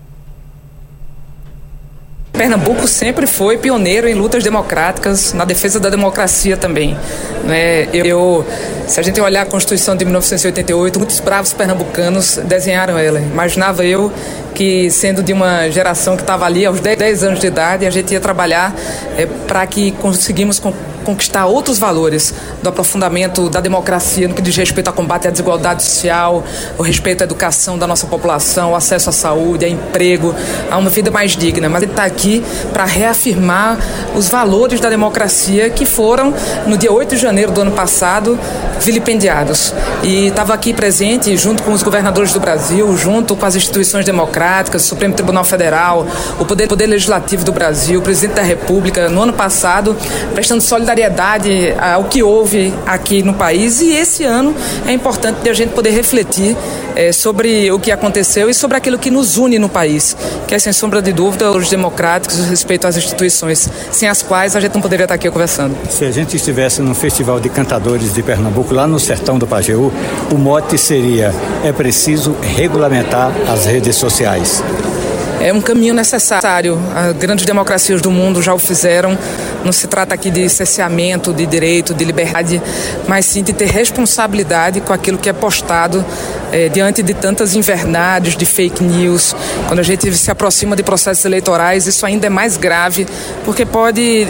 Pernambuco 2.38 2.86
sempre 2.86 3.26
foi 3.26 3.58
pioneiro 3.58 4.08
em 4.08 4.14
lutas 4.14 4.44
democráticas, 4.44 5.32
na 5.32 5.44
defesa 5.44 5.80
da 5.80 5.90
democracia 5.90 6.56
também. 6.56 6.96
Né? 7.42 7.88
Eu, 7.92 8.46
se 8.86 9.00
a 9.00 9.02
gente 9.02 9.20
olhar 9.20 9.42
a 9.42 9.44
Constituição 9.44 9.96
de 9.96 10.04
1988, 10.04 11.00
muitos 11.00 11.18
bravos 11.18 11.52
pernambucanos 11.52 12.38
desenharam 12.44 12.96
ela. 12.96 13.18
Imaginava 13.18 13.84
eu 13.84 14.12
que, 14.54 14.88
sendo 14.88 15.20
de 15.20 15.32
uma 15.32 15.68
geração 15.68 16.14
que 16.14 16.22
estava 16.22 16.46
ali 16.46 16.64
aos 16.64 16.78
10, 16.78 16.96
10, 16.96 17.24
anos 17.24 17.40
de 17.40 17.48
idade, 17.48 17.84
a 17.84 17.90
gente 17.90 18.12
ia 18.12 18.20
trabalhar 18.20 18.72
é, 19.16 19.26
para 19.26 19.66
que 19.66 19.90
conseguimos 19.90 20.62
conquistar 21.08 21.46
outros 21.46 21.78
valores 21.78 22.34
do 22.62 22.68
aprofundamento 22.68 23.48
da 23.48 23.62
democracia 23.62 24.28
no 24.28 24.34
que 24.34 24.42
diz 24.42 24.54
respeito 24.54 24.88
ao 24.88 24.92
combate 24.92 25.26
à 25.26 25.30
desigualdade 25.30 25.82
social, 25.82 26.44
o 26.76 26.82
respeito 26.82 27.22
à 27.22 27.24
educação 27.24 27.78
da 27.78 27.86
nossa 27.86 28.06
população, 28.06 28.72
o 28.72 28.76
acesso 28.76 29.08
à 29.08 29.12
saúde, 29.12 29.64
a 29.64 29.68
emprego, 29.70 30.34
a 30.70 30.76
uma 30.76 30.90
vida 30.90 31.10
mais 31.10 31.34
digna. 31.34 31.66
Mas 31.66 31.82
ele 31.82 31.92
está 31.92 32.04
aqui 32.04 32.44
para 32.74 32.84
reafirmar 32.84 33.78
os 34.14 34.28
valores 34.28 34.80
da 34.80 34.90
democracia 34.90 35.70
que 35.70 35.86
foram, 35.86 36.34
no 36.66 36.76
dia 36.76 36.92
8 36.92 37.16
de 37.16 37.22
janeiro 37.22 37.52
do 37.52 37.62
ano 37.62 37.72
passado, 37.72 38.38
vilipendiados. 38.78 39.72
E 40.02 40.26
estava 40.26 40.52
aqui 40.52 40.74
presente, 40.74 41.34
junto 41.38 41.62
com 41.62 41.72
os 41.72 41.82
governadores 41.82 42.34
do 42.34 42.40
Brasil, 42.40 42.94
junto 42.98 43.34
com 43.34 43.46
as 43.46 43.56
instituições 43.56 44.04
democráticas, 44.04 44.84
o 44.84 44.86
Supremo 44.86 45.14
Tribunal 45.14 45.44
Federal, 45.44 46.06
o 46.38 46.44
Poder, 46.44 46.68
Poder 46.68 46.86
Legislativo 46.86 47.46
do 47.46 47.52
Brasil, 47.52 47.98
o 47.98 48.02
Presidente 48.02 48.36
da 48.36 48.42
República, 48.42 49.08
no 49.08 49.22
ano 49.22 49.32
passado, 49.32 49.96
prestando 50.34 50.60
solidariedade 50.60 50.97
solidariedade 50.98 51.74
ao 51.78 52.04
que 52.04 52.22
houve 52.22 52.74
aqui 52.84 53.22
no 53.22 53.34
país 53.34 53.80
e 53.80 53.92
esse 53.92 54.24
ano 54.24 54.54
é 54.86 54.92
importante 54.92 55.48
a 55.48 55.54
gente 55.54 55.70
poder 55.70 55.90
refletir 55.90 56.56
é, 56.96 57.12
sobre 57.12 57.70
o 57.70 57.78
que 57.78 57.92
aconteceu 57.92 58.50
e 58.50 58.54
sobre 58.54 58.76
aquilo 58.76 58.98
que 58.98 59.10
nos 59.10 59.36
une 59.38 59.58
no 59.58 59.68
país, 59.68 60.16
que 60.46 60.54
é 60.54 60.58
sem 60.58 60.72
sombra 60.72 61.00
de 61.00 61.12
dúvida 61.12 61.50
os 61.52 61.70
democráticos, 61.70 62.40
o 62.40 62.42
respeito 62.42 62.86
às 62.86 62.96
instituições, 62.96 63.68
sem 63.92 64.08
as 64.08 64.22
quais 64.22 64.56
a 64.56 64.60
gente 64.60 64.74
não 64.74 64.80
poderia 64.80 65.04
estar 65.04 65.14
aqui 65.14 65.30
conversando. 65.30 65.76
Se 65.88 66.04
a 66.04 66.10
gente 66.10 66.36
estivesse 66.36 66.82
num 66.82 66.94
festival 66.94 67.38
de 67.38 67.48
cantadores 67.48 68.12
de 68.12 68.22
Pernambuco, 68.22 68.74
lá 68.74 68.86
no 68.86 68.98
sertão 68.98 69.38
do 69.38 69.46
Pajeú, 69.46 69.92
o 70.32 70.36
mote 70.36 70.76
seria: 70.76 71.32
é 71.64 71.72
preciso 71.72 72.34
regulamentar 72.56 73.32
as 73.48 73.66
redes 73.66 73.94
sociais 73.94 74.62
é 75.40 75.52
um 75.52 75.60
caminho 75.60 75.94
necessário. 75.94 76.78
As 76.94 77.16
grandes 77.16 77.44
democracias 77.44 78.00
do 78.00 78.10
mundo 78.10 78.42
já 78.42 78.54
o 78.54 78.58
fizeram. 78.58 79.16
Não 79.64 79.72
se 79.72 79.86
trata 79.86 80.14
aqui 80.14 80.30
de 80.30 80.48
cerceamento 80.48 81.32
de 81.32 81.46
direito, 81.46 81.94
de 81.94 82.04
liberdade, 82.04 82.60
mas 83.06 83.26
sim 83.26 83.42
de 83.42 83.52
ter 83.52 83.66
responsabilidade 83.66 84.80
com 84.80 84.92
aquilo 84.92 85.18
que 85.18 85.28
é 85.28 85.32
postado 85.32 86.04
é, 86.52 86.68
diante 86.68 87.02
de 87.02 87.14
tantas 87.14 87.54
invernades 87.54 88.36
de 88.36 88.46
fake 88.46 88.82
news. 88.82 89.34
Quando 89.66 89.80
a 89.80 89.82
gente 89.82 90.10
se 90.12 90.30
aproxima 90.30 90.74
de 90.74 90.82
processos 90.82 91.24
eleitorais, 91.24 91.86
isso 91.86 92.04
ainda 92.06 92.26
é 92.26 92.30
mais 92.30 92.56
grave, 92.56 93.06
porque 93.44 93.64
pode 93.66 94.26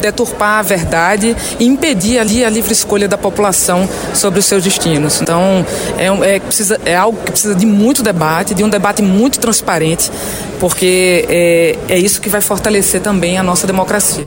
deturpar 0.00 0.60
a 0.60 0.62
verdade 0.62 1.36
e 1.58 1.66
impedir 1.66 2.18
ali 2.18 2.44
a 2.44 2.50
livre 2.50 2.72
escolha 2.72 3.08
da 3.08 3.18
população 3.18 3.88
sobre 4.14 4.38
os 4.38 4.46
seus 4.46 4.62
destinos. 4.62 5.20
Então, 5.20 5.64
é, 5.98 6.36
é, 6.36 6.40
precisa, 6.40 6.80
é 6.84 6.94
algo 6.94 7.18
que 7.24 7.30
precisa 7.30 7.54
de 7.54 7.66
muito 7.66 8.02
debate, 8.02 8.54
de 8.54 8.62
um 8.62 8.68
debate 8.68 9.02
muito 9.02 9.38
transparente, 9.38 10.10
porque 10.58 11.24
é, 11.28 11.76
é 11.88 11.98
isso 11.98 12.20
que 12.20 12.28
vai 12.28 12.40
fortalecer 12.40 13.00
também 13.00 13.38
a 13.38 13.42
nossa 13.42 13.66
democracia. 13.66 14.26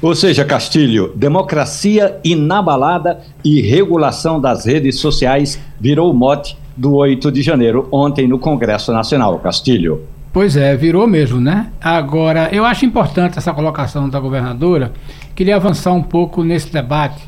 Ou 0.00 0.14
seja, 0.14 0.44
Castilho, 0.44 1.12
democracia 1.16 2.18
inabalada 2.22 3.18
e 3.44 3.60
regulação 3.60 4.40
das 4.40 4.64
redes 4.64 5.00
sociais 5.00 5.58
virou 5.80 6.10
o 6.10 6.14
mote 6.14 6.56
do 6.76 6.94
8 6.94 7.32
de 7.32 7.42
janeiro, 7.42 7.88
ontem 7.90 8.28
no 8.28 8.38
Congresso 8.38 8.92
Nacional. 8.92 9.38
Castilho. 9.40 10.02
Pois 10.32 10.56
é, 10.56 10.76
virou 10.76 11.06
mesmo, 11.08 11.40
né? 11.40 11.66
Agora, 11.80 12.48
eu 12.52 12.64
acho 12.64 12.86
importante 12.86 13.38
essa 13.38 13.52
colocação 13.52 14.08
da 14.08 14.20
governadora. 14.20 14.92
Queria 15.34 15.56
avançar 15.56 15.92
um 15.92 16.02
pouco 16.02 16.44
nesse 16.44 16.72
debate. 16.72 17.20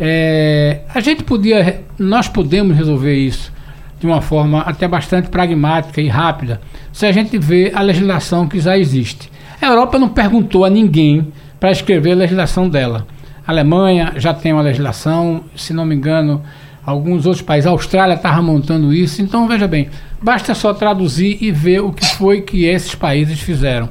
É, 0.00 0.80
a 0.94 1.00
gente 1.00 1.22
podia, 1.24 1.82
nós 1.98 2.26
podemos 2.26 2.74
resolver 2.74 3.14
isso 3.14 3.52
de 3.98 4.06
uma 4.06 4.20
forma 4.20 4.60
até 4.60 4.86
bastante 4.86 5.28
pragmática 5.28 6.00
e 6.00 6.08
rápida, 6.08 6.60
se 6.92 7.06
a 7.06 7.12
gente 7.12 7.38
vê 7.38 7.72
a 7.74 7.80
legislação 7.80 8.46
que 8.46 8.60
já 8.60 8.76
existe. 8.76 9.30
A 9.60 9.66
Europa 9.66 9.98
não 9.98 10.08
perguntou 10.08 10.64
a 10.64 10.70
ninguém 10.70 11.32
para 11.58 11.70
escrever 11.70 12.12
a 12.12 12.16
legislação 12.16 12.68
dela. 12.68 13.06
A 13.46 13.52
Alemanha 13.52 14.12
já 14.16 14.34
tem 14.34 14.52
uma 14.52 14.62
legislação, 14.62 15.44
se 15.56 15.72
não 15.72 15.84
me 15.84 15.94
engano, 15.94 16.42
alguns 16.84 17.24
outros 17.26 17.42
países, 17.42 17.66
a 17.66 17.70
Austrália 17.70 18.14
estava 18.14 18.42
montando 18.42 18.92
isso. 18.92 19.22
Então, 19.22 19.48
veja 19.48 19.66
bem, 19.66 19.88
basta 20.20 20.54
só 20.54 20.74
traduzir 20.74 21.38
e 21.40 21.50
ver 21.50 21.80
o 21.80 21.92
que 21.92 22.04
foi 22.04 22.42
que 22.42 22.64
esses 22.64 22.94
países 22.94 23.40
fizeram. 23.40 23.88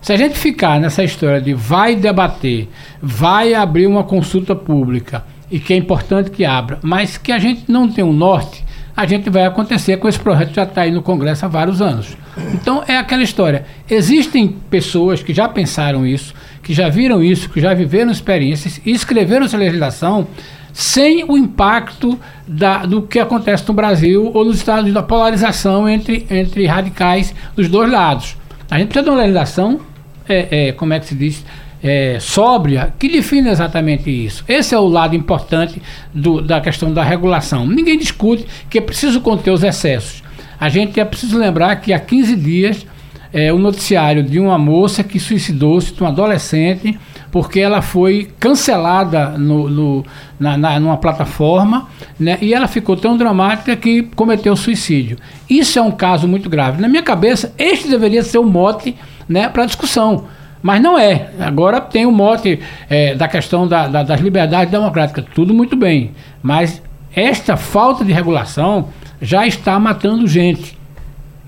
Se 0.00 0.12
a 0.12 0.16
gente 0.16 0.36
ficar 0.36 0.80
nessa 0.80 1.04
história 1.04 1.40
de 1.40 1.54
vai 1.54 1.94
debater, 1.94 2.68
vai 3.00 3.54
abrir 3.54 3.86
uma 3.86 4.02
consulta 4.02 4.54
pública, 4.54 5.24
e 5.48 5.60
que 5.60 5.72
é 5.72 5.76
importante 5.76 6.30
que 6.30 6.44
abra, 6.44 6.78
mas 6.82 7.16
que 7.16 7.30
a 7.30 7.38
gente 7.38 7.70
não 7.70 7.86
tem 7.86 8.02
um 8.02 8.12
norte, 8.12 8.64
a 8.96 9.06
gente 9.06 9.30
vai 9.30 9.44
acontecer 9.44 9.96
com 9.96 10.08
esse 10.08 10.18
projeto 10.18 10.50
que 10.50 10.56
já 10.56 10.64
está 10.64 10.82
aí 10.82 10.90
no 10.90 11.02
Congresso 11.02 11.44
há 11.44 11.48
vários 11.48 11.80
anos. 11.80 12.16
Então 12.54 12.82
é 12.86 12.96
aquela 12.96 13.22
história. 13.22 13.64
Existem 13.88 14.48
pessoas 14.70 15.22
que 15.22 15.32
já 15.32 15.48
pensaram 15.48 16.06
isso, 16.06 16.34
que 16.62 16.74
já 16.74 16.88
viram 16.88 17.22
isso, 17.22 17.48
que 17.48 17.60
já 17.60 17.74
viveram 17.74 18.10
experiências 18.10 18.80
e 18.84 18.90
escreveram 18.90 19.46
essa 19.46 19.56
legislação 19.56 20.26
sem 20.72 21.24
o 21.24 21.36
impacto 21.36 22.18
da, 22.46 22.86
do 22.86 23.02
que 23.02 23.18
acontece 23.18 23.64
no 23.68 23.74
Brasil 23.74 24.30
ou 24.32 24.44
nos 24.44 24.56
Estados 24.56 24.82
Unidos, 24.82 25.00
da 25.00 25.06
polarização 25.06 25.88
entre, 25.88 26.26
entre 26.30 26.66
radicais 26.66 27.34
dos 27.54 27.68
dois 27.68 27.90
lados. 27.90 28.36
A 28.70 28.78
gente 28.78 28.88
precisa 28.88 29.04
de 29.04 29.10
uma 29.10 29.20
legislação, 29.20 29.80
é, 30.26 30.68
é, 30.68 30.72
como 30.72 30.94
é 30.94 31.00
que 31.00 31.06
se 31.06 31.14
diz, 31.14 31.44
é, 31.82 32.18
sóbria, 32.20 32.94
que 32.98 33.08
define 33.08 33.48
exatamente 33.48 34.08
isso. 34.08 34.44
Esse 34.46 34.74
é 34.74 34.78
o 34.78 34.86
lado 34.86 35.16
importante 35.16 35.82
do, 36.14 36.40
da 36.40 36.60
questão 36.60 36.92
da 36.92 37.02
regulação. 37.02 37.66
Ninguém 37.66 37.98
discute 37.98 38.46
que 38.70 38.78
é 38.78 38.80
preciso 38.80 39.20
conter 39.20 39.50
os 39.50 39.62
excessos. 39.62 40.22
A 40.60 40.68
gente 40.68 41.00
é 41.00 41.04
preciso 41.04 41.38
lembrar 41.38 41.74
que 41.76 41.92
há 41.92 41.98
15 41.98 42.36
dias 42.36 42.86
é, 43.32 43.52
o 43.52 43.58
noticiário 43.58 44.22
de 44.22 44.38
uma 44.38 44.58
moça 44.58 45.02
que 45.02 45.18
suicidou-se, 45.18 45.94
de 45.94 46.00
uma 46.00 46.10
adolescente, 46.10 46.98
porque 47.30 47.58
ela 47.58 47.80
foi 47.80 48.30
cancelada 48.38 49.30
no, 49.30 49.68
no 49.70 50.04
na, 50.38 50.58
na, 50.58 50.78
numa 50.78 50.98
plataforma 50.98 51.88
né, 52.20 52.36
e 52.42 52.52
ela 52.52 52.68
ficou 52.68 52.94
tão 52.94 53.16
dramática 53.16 53.74
que 53.74 54.02
cometeu 54.14 54.54
suicídio. 54.54 55.16
Isso 55.48 55.78
é 55.78 55.82
um 55.82 55.90
caso 55.90 56.28
muito 56.28 56.50
grave. 56.50 56.80
Na 56.80 56.88
minha 56.88 57.02
cabeça, 57.02 57.54
este 57.58 57.88
deveria 57.88 58.22
ser 58.22 58.38
o 58.38 58.44
mote 58.44 58.94
né, 59.26 59.48
para 59.48 59.64
discussão. 59.64 60.26
Mas 60.62 60.80
não 60.80 60.98
é. 60.98 61.30
Agora 61.40 61.80
tem 61.80 62.06
o 62.06 62.12
mote 62.12 62.60
é, 62.88 63.14
da 63.14 63.26
questão 63.26 63.66
da, 63.66 63.88
da, 63.88 64.02
das 64.02 64.20
liberdades 64.20 64.70
democráticas. 64.70 65.24
Tudo 65.34 65.52
muito 65.52 65.76
bem. 65.76 66.12
Mas 66.42 66.80
esta 67.14 67.56
falta 67.56 68.04
de 68.04 68.12
regulação 68.12 68.88
já 69.20 69.46
está 69.46 69.78
matando 69.78 70.26
gente. 70.26 70.78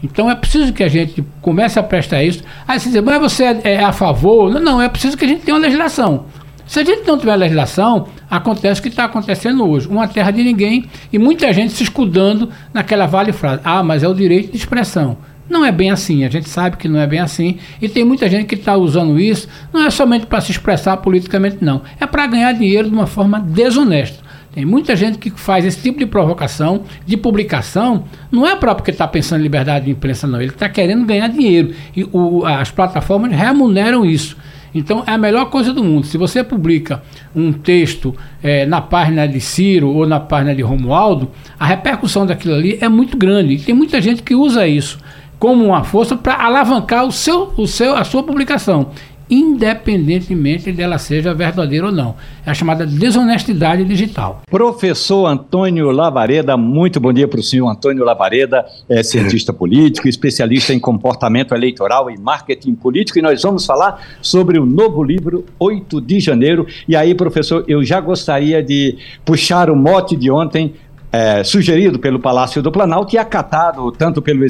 Então 0.03 0.31
é 0.31 0.35
preciso 0.35 0.73
que 0.73 0.83
a 0.83 0.89
gente 0.89 1.25
comece 1.41 1.79
a 1.79 1.83
prestar 1.83 2.23
isso. 2.23 2.43
Aí 2.69 2.79
você 2.79 2.91
diz, 2.91 3.03
mas 3.03 3.21
você 3.21 3.45
é, 3.45 3.61
é 3.65 3.85
a 3.85 3.93
favor? 3.93 4.51
Não, 4.51 4.61
não, 4.61 4.83
é 4.83 4.89
preciso 4.89 5.17
que 5.17 5.25
a 5.25 5.29
gente 5.29 5.43
tenha 5.43 5.57
uma 5.57 5.63
legislação. 5.63 6.27
Se 6.67 6.81
a 6.81 6.85
gente 6.85 7.07
não 7.07 7.19
tiver 7.19 7.37
legislação, 7.37 8.09
acontece 8.31 8.81
o 8.81 8.83
que 8.83 8.89
está 8.89 9.05
acontecendo 9.05 9.67
hoje. 9.69 9.87
Uma 9.87 10.09
terra 10.09 10.31
de 10.31 10.43
ninguém 10.43 10.87
e 11.13 11.19
muita 11.19 11.53
gente 11.53 11.73
se 11.73 11.83
escudando 11.83 12.51
naquela 12.73 13.07
vale 13.07 13.33
frase. 13.33 13.61
Ah, 13.65 13.83
mas 13.83 14.03
é 14.03 14.09
o 14.09 14.15
direito 14.15 14.51
de 14.51 14.57
expressão. 14.57 15.17
Não 15.49 15.65
é 15.65 15.71
bem 15.71 15.91
assim, 15.91 16.25
a 16.25 16.31
gente 16.31 16.49
sabe 16.49 16.77
que 16.77 16.89
não 16.89 16.99
é 16.99 17.07
bem 17.07 17.21
assim. 17.21 17.59
E 17.81 17.89
tem 17.89 18.05
muita 18.05 18.29
gente 18.29 18.47
que 18.47 18.55
está 18.55 18.77
usando 18.77 19.21
isso, 19.21 19.49
não 19.73 19.85
é 19.87 19.91
somente 19.91 20.27
para 20.27 20.41
se 20.41 20.51
expressar 20.51 20.97
politicamente, 20.99 21.59
não. 21.61 21.83
É 22.01 22.07
para 22.07 22.27
ganhar 22.27 22.53
dinheiro 22.53 22.89
de 22.89 22.95
uma 22.95 23.07
forma 23.07 23.39
desonesta. 23.41 24.25
Tem 24.55 24.65
muita 24.65 24.95
gente 24.95 25.19
que 25.19 25.31
faz 25.31 25.65
esse 25.65 25.83
tipo 25.83 25.99
de 25.99 26.07
provocação, 26.07 26.85
de 27.05 27.17
publicação, 27.17 28.05
não 28.31 28.47
é 28.47 28.55
próprio 28.55 28.77
porque 28.77 28.93
está 28.93 29.07
pensando 29.07 29.41
em 29.41 29.43
liberdade 29.43 29.87
de 29.87 29.91
imprensa, 29.91 30.29
não. 30.29 30.41
Ele 30.41 30.53
está 30.53 30.69
querendo 30.69 31.05
ganhar 31.05 31.27
dinheiro. 31.27 31.75
E 31.95 32.05
o, 32.05 32.47
as 32.47 32.71
plataformas 32.71 33.33
remuneram 33.33 34.07
isso. 34.07 34.37
Então 34.73 35.05
é 35.07 35.11
a 35.13 35.19
melhor 35.19 35.47
coisa 35.47 35.73
do 35.73 35.83
mundo. 35.83 36.07
Se 36.07 36.17
você 36.17 36.43
publica 36.43 37.03
um 37.35 37.53
texto 37.53 38.15
é, 38.43 38.65
na 38.65 38.81
página 38.81 39.27
de 39.27 39.41
Ciro 39.41 39.89
ou 39.91 40.07
na 40.07 40.21
página 40.21 40.55
de 40.55 40.63
Romualdo, 40.63 41.31
a 41.59 41.67
repercussão 41.67 42.25
daquilo 42.25 42.55
ali 42.55 42.79
é 42.81 42.89
muito 42.89 43.17
grande. 43.17 43.55
E 43.55 43.59
tem 43.59 43.75
muita 43.75 44.01
gente 44.01 44.23
que 44.23 44.35
usa 44.35 44.67
isso 44.67 44.99
como 45.45 45.63
uma 45.63 45.85
força 45.85 46.17
para 46.17 46.43
alavancar 46.43 47.05
o 47.05 47.13
seu, 47.13 47.53
o 47.59 47.67
seu, 47.67 47.95
a 47.95 48.03
sua 48.03 48.23
publicação 48.23 48.89
independentemente 49.29 50.71
dela 50.71 50.99
seja 50.99 51.33
verdadeira 51.33 51.87
ou 51.87 51.93
não. 51.93 52.15
É 52.45 52.51
a 52.51 52.55
chamada 52.55 52.87
desonestidade 52.87 53.83
digital. 53.83 54.43
Professor 54.51 55.27
Antônio 55.27 55.91
Lavareda, 55.91 56.59
muito 56.59 57.01
bom 57.01 57.11
dia 57.11 57.27
para 57.27 57.41
o 57.41 57.43
senhor 57.43 57.67
Antônio 57.69 58.05
Lavareda, 58.05 58.67
é 58.87 59.03
cientista 59.03 59.51
político, 59.55 60.09
especialista 60.09 60.75
em 60.75 60.79
comportamento 60.79 61.55
eleitoral 61.55 62.11
e 62.11 62.19
marketing 62.19 62.75
político, 62.75 63.19
e 63.19 63.23
nós 63.23 63.43
vamos 63.43 63.65
falar 63.65 63.99
sobre 64.21 64.59
o 64.59 64.67
novo 64.67 65.03
livro 65.03 65.47
8 65.59 66.03
de 66.03 66.21
janeiro. 66.21 66.67
E 66.87 66.95
aí, 66.95 67.15
professor, 67.15 67.65
eu 67.67 67.83
já 67.83 67.99
gostaria 68.01 68.63
de 68.63 68.99
puxar 69.25 69.71
o 69.71 69.77
mote 69.77 70.17
de 70.17 70.31
ontem 70.31 70.75
é, 71.15 71.45
sugerido 71.45 71.97
pelo 72.01 72.19
Palácio 72.19 72.61
do 72.61 72.73
Planalto 72.73 73.15
e 73.15 73.19
acatado 73.19 73.93
tanto 73.93 74.21
pelo 74.21 74.45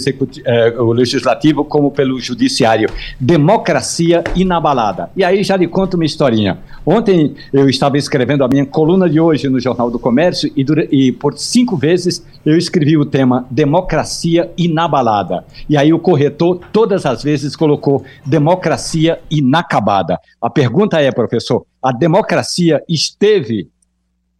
é, 0.46 0.70
o 0.78 0.92
Legislativo 0.92 1.62
como 1.62 1.90
pelo 1.90 2.18
Judiciário. 2.18 2.88
Democracia 3.20 4.24
inabalada. 4.34 5.10
E 5.14 5.22
aí 5.22 5.44
já 5.44 5.56
lhe 5.56 5.68
conto 5.68 5.94
uma 5.94 6.06
historinha. 6.06 6.56
Ontem 6.86 7.34
eu 7.52 7.68
estava 7.68 7.98
escrevendo 7.98 8.42
a 8.42 8.48
minha 8.48 8.64
coluna 8.64 9.10
de 9.10 9.20
hoje 9.20 9.46
no 9.50 9.60
Jornal 9.60 9.90
do 9.90 9.98
Comércio 9.98 10.50
e, 10.56 10.64
e 10.90 11.12
por 11.12 11.36
cinco 11.36 11.76
vezes 11.76 12.24
eu 12.46 12.56
escrevi 12.56 12.96
o 12.96 13.04
tema 13.04 13.46
Democracia 13.50 14.50
inabalada. 14.56 15.44
E 15.68 15.76
aí 15.76 15.92
o 15.92 15.98
corretor 15.98 16.60
todas 16.72 17.04
as 17.04 17.22
vezes 17.22 17.54
colocou 17.54 18.04
Democracia 18.24 19.20
inacabada. 19.30 20.18
A 20.40 20.48
pergunta 20.48 20.98
é, 20.98 21.12
professor, 21.12 21.66
a 21.82 21.92
democracia 21.92 22.82
esteve 22.88 23.68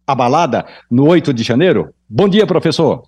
abalada 0.07 0.65
no 0.89 1.07
8 1.07 1.31
de 1.31 1.43
janeiro? 1.43 1.93
Bom 2.07 2.29
dia, 2.29 2.45
professor. 2.45 3.03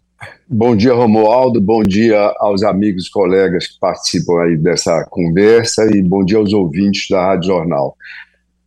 Bom 0.50 0.76
dia, 0.76 0.94
Romualdo. 0.94 1.62
Bom 1.62 1.84
dia 1.84 2.34
aos 2.40 2.64
amigos 2.64 3.06
e 3.08 3.12
colegas 3.12 3.68
que 3.68 3.80
participam 3.80 4.42
aí 4.42 4.58
dessa 4.58 5.06
conversa 5.10 5.86
e 5.96 6.02
bom 6.02 6.26
dia 6.26 6.38
aos 6.40 6.52
ouvintes 6.52 7.06
da 7.08 7.24
Rádio 7.24 7.50
Jornal. 7.50 7.96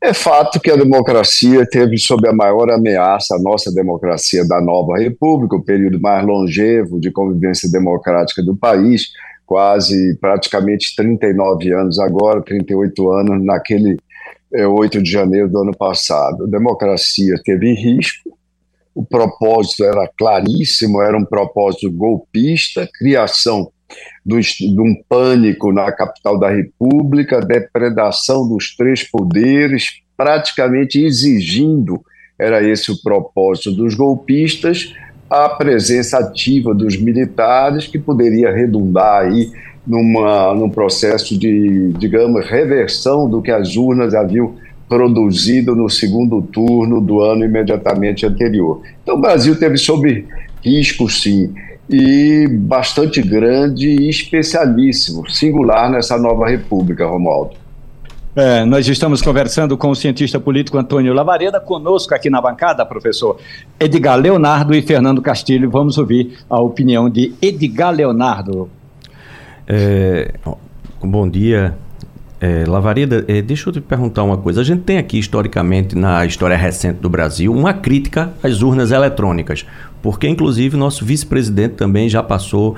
É 0.00 0.14
fato 0.14 0.60
que 0.60 0.70
a 0.70 0.76
democracia 0.76 1.66
teve 1.68 1.98
sob 1.98 2.28
a 2.28 2.32
maior 2.32 2.70
ameaça 2.70 3.34
a 3.34 3.42
nossa 3.42 3.74
democracia 3.74 4.46
da 4.46 4.60
nova 4.60 4.96
república, 4.98 5.56
o 5.56 5.64
período 5.64 6.00
mais 6.00 6.24
longevo 6.24 7.00
de 7.00 7.10
convivência 7.10 7.70
democrática 7.70 8.40
do 8.40 8.56
país, 8.56 9.08
quase 9.44 10.16
praticamente 10.20 10.94
39 10.94 11.74
anos 11.74 11.98
agora, 11.98 12.40
38 12.40 13.10
anos 13.10 13.44
naquele 13.44 13.98
8 14.54 14.98
é, 14.98 15.00
de 15.02 15.10
janeiro 15.10 15.48
do 15.48 15.58
ano 15.58 15.76
passado. 15.76 16.44
A 16.44 16.46
democracia 16.46 17.34
teve 17.44 17.74
risco, 17.74 18.30
o 19.00 19.04
propósito 19.04 19.82
era 19.82 20.06
claríssimo, 20.18 21.00
era 21.00 21.16
um 21.16 21.24
propósito 21.24 21.90
golpista, 21.90 22.86
criação 22.98 23.70
do, 24.24 24.38
de 24.38 24.80
um 24.80 24.94
pânico 25.08 25.72
na 25.72 25.90
capital 25.90 26.38
da 26.38 26.50
República, 26.50 27.40
depredação 27.40 28.46
dos 28.46 28.76
três 28.76 29.02
poderes, 29.02 30.02
praticamente 30.18 31.02
exigindo, 31.02 32.02
era 32.38 32.62
esse 32.62 32.92
o 32.92 33.02
propósito 33.02 33.72
dos 33.72 33.94
golpistas, 33.94 34.94
a 35.30 35.48
presença 35.48 36.18
ativa 36.18 36.74
dos 36.74 37.00
militares, 37.00 37.86
que 37.86 37.98
poderia 37.98 38.52
redundar 38.52 39.22
aí 39.22 39.50
numa, 39.86 40.52
num 40.52 40.68
processo 40.68 41.38
de, 41.38 41.90
digamos, 41.96 42.46
reversão 42.46 43.30
do 43.30 43.40
que 43.40 43.50
as 43.50 43.76
urnas 43.76 44.14
haviam 44.14 44.56
produzido 44.90 45.76
no 45.76 45.88
segundo 45.88 46.42
turno 46.42 47.00
do 47.00 47.22
ano 47.22 47.44
imediatamente 47.44 48.26
anterior. 48.26 48.82
Então, 49.00 49.14
o 49.14 49.20
Brasil 49.20 49.56
teve 49.56 49.76
sob 49.76 50.26
risco, 50.64 51.08
sim, 51.08 51.54
e 51.88 52.48
bastante 52.50 53.22
grande 53.22 53.88
e 53.88 54.10
especialíssimo, 54.10 55.30
singular 55.30 55.88
nessa 55.88 56.18
nova 56.18 56.48
república, 56.48 57.06
Romualdo. 57.06 57.52
É, 58.34 58.64
nós 58.64 58.88
estamos 58.88 59.22
conversando 59.22 59.78
com 59.78 59.90
o 59.90 59.94
cientista 59.94 60.40
político 60.40 60.76
Antônio 60.76 61.14
Lavareda, 61.14 61.60
conosco 61.60 62.12
aqui 62.12 62.28
na 62.28 62.40
bancada, 62.40 62.84
professor 62.84 63.38
Edgar 63.78 64.18
Leonardo 64.18 64.74
e 64.74 64.82
Fernando 64.82 65.22
Castilho. 65.22 65.70
Vamos 65.70 65.98
ouvir 65.98 66.36
a 66.48 66.60
opinião 66.60 67.08
de 67.08 67.32
Edgar 67.40 67.92
Leonardo. 67.92 68.68
É, 69.68 70.34
bom 71.00 71.28
dia, 71.28 71.76
é, 72.40 72.64
Lavareda. 72.66 73.24
É, 73.28 73.42
deixa 73.42 73.68
eu 73.68 73.72
te 73.72 73.80
perguntar 73.80 74.22
uma 74.22 74.38
coisa. 74.38 74.60
A 74.60 74.64
gente 74.64 74.82
tem 74.82 74.98
aqui, 74.98 75.18
historicamente, 75.18 75.96
na 75.96 76.24
história 76.24 76.56
recente 76.56 77.00
do 77.00 77.08
Brasil, 77.08 77.52
uma 77.52 77.74
crítica 77.74 78.32
às 78.42 78.62
urnas 78.62 78.90
eletrônicas, 78.90 79.66
porque, 80.02 80.26
inclusive, 80.26 80.76
nosso 80.76 81.04
vice-presidente 81.04 81.74
também 81.74 82.08
já 82.08 82.22
passou 82.22 82.76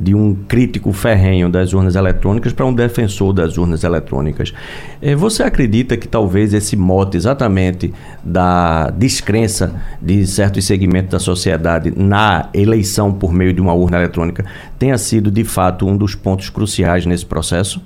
de 0.00 0.14
um 0.14 0.32
crítico 0.46 0.92
ferrenho 0.92 1.48
das 1.48 1.72
urnas 1.72 1.96
eletrônicas 1.96 2.52
para 2.52 2.64
um 2.64 2.72
defensor 2.72 3.32
das 3.32 3.58
urnas 3.58 3.82
eletrônicas. 3.82 4.54
É, 5.02 5.14
você 5.16 5.42
acredita 5.42 5.96
que 5.96 6.06
talvez 6.06 6.54
esse 6.54 6.76
mote 6.76 7.16
exatamente 7.16 7.92
da 8.22 8.90
descrença 8.90 9.74
de 10.00 10.24
certos 10.24 10.64
segmentos 10.66 11.10
da 11.10 11.18
sociedade 11.18 11.92
na 11.96 12.48
eleição 12.54 13.12
por 13.12 13.32
meio 13.32 13.52
de 13.52 13.60
uma 13.60 13.72
urna 13.72 13.96
eletrônica 13.96 14.44
tenha 14.78 14.96
sido 14.96 15.32
de 15.32 15.42
fato 15.42 15.84
um 15.86 15.96
dos 15.96 16.14
pontos 16.14 16.48
cruciais 16.48 17.04
nesse 17.04 17.26
processo? 17.26 17.82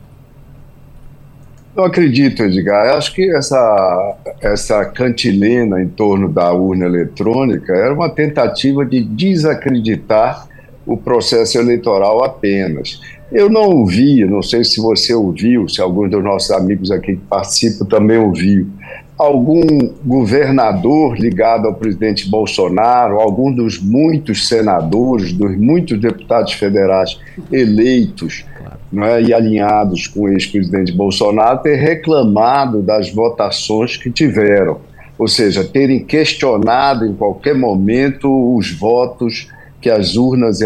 Eu 1.74 1.84
acredito, 1.84 2.42
Edgar. 2.42 2.88
Eu 2.88 2.94
acho 2.98 3.14
que 3.14 3.30
essa, 3.30 4.16
essa 4.42 4.84
cantilena 4.84 5.80
em 5.80 5.88
torno 5.88 6.28
da 6.28 6.52
urna 6.52 6.84
eletrônica 6.84 7.72
era 7.72 7.94
uma 7.94 8.10
tentativa 8.10 8.84
de 8.84 9.02
desacreditar 9.02 10.46
o 10.86 10.98
processo 10.98 11.58
eleitoral 11.58 12.22
apenas. 12.22 13.00
Eu 13.30 13.48
não 13.48 13.62
ouvi, 13.62 14.22
não 14.26 14.42
sei 14.42 14.62
se 14.64 14.80
você 14.82 15.14
ouviu, 15.14 15.66
se 15.66 15.80
alguns 15.80 16.10
dos 16.10 16.22
nossos 16.22 16.50
amigos 16.50 16.90
aqui 16.90 17.16
que 17.16 17.22
participam 17.22 17.86
também 17.86 18.18
ouviu, 18.18 18.66
algum 19.16 19.62
governador 20.04 21.18
ligado 21.18 21.66
ao 21.66 21.74
presidente 21.74 22.28
Bolsonaro, 22.28 23.18
algum 23.18 23.50
dos 23.50 23.80
muitos 23.80 24.46
senadores, 24.46 25.32
dos 25.32 25.56
muitos 25.56 25.98
deputados 25.98 26.52
federais 26.52 27.18
eleitos 27.50 28.44
não 28.92 29.04
é, 29.04 29.22
e 29.22 29.32
alinhados 29.32 30.06
com 30.06 30.22
o 30.22 30.28
ex-presidente 30.28 30.92
Bolsonaro, 30.92 31.62
ter 31.62 31.76
reclamado 31.76 32.82
das 32.82 33.10
votações 33.10 33.96
que 33.96 34.10
tiveram, 34.10 34.80
ou 35.18 35.26
seja, 35.26 35.64
terem 35.64 36.04
questionado 36.04 37.06
em 37.06 37.14
qualquer 37.14 37.54
momento 37.54 38.28
os 38.56 38.70
votos 38.70 39.48
que 39.80 39.88
as 39.88 40.16
urnas 40.16 40.60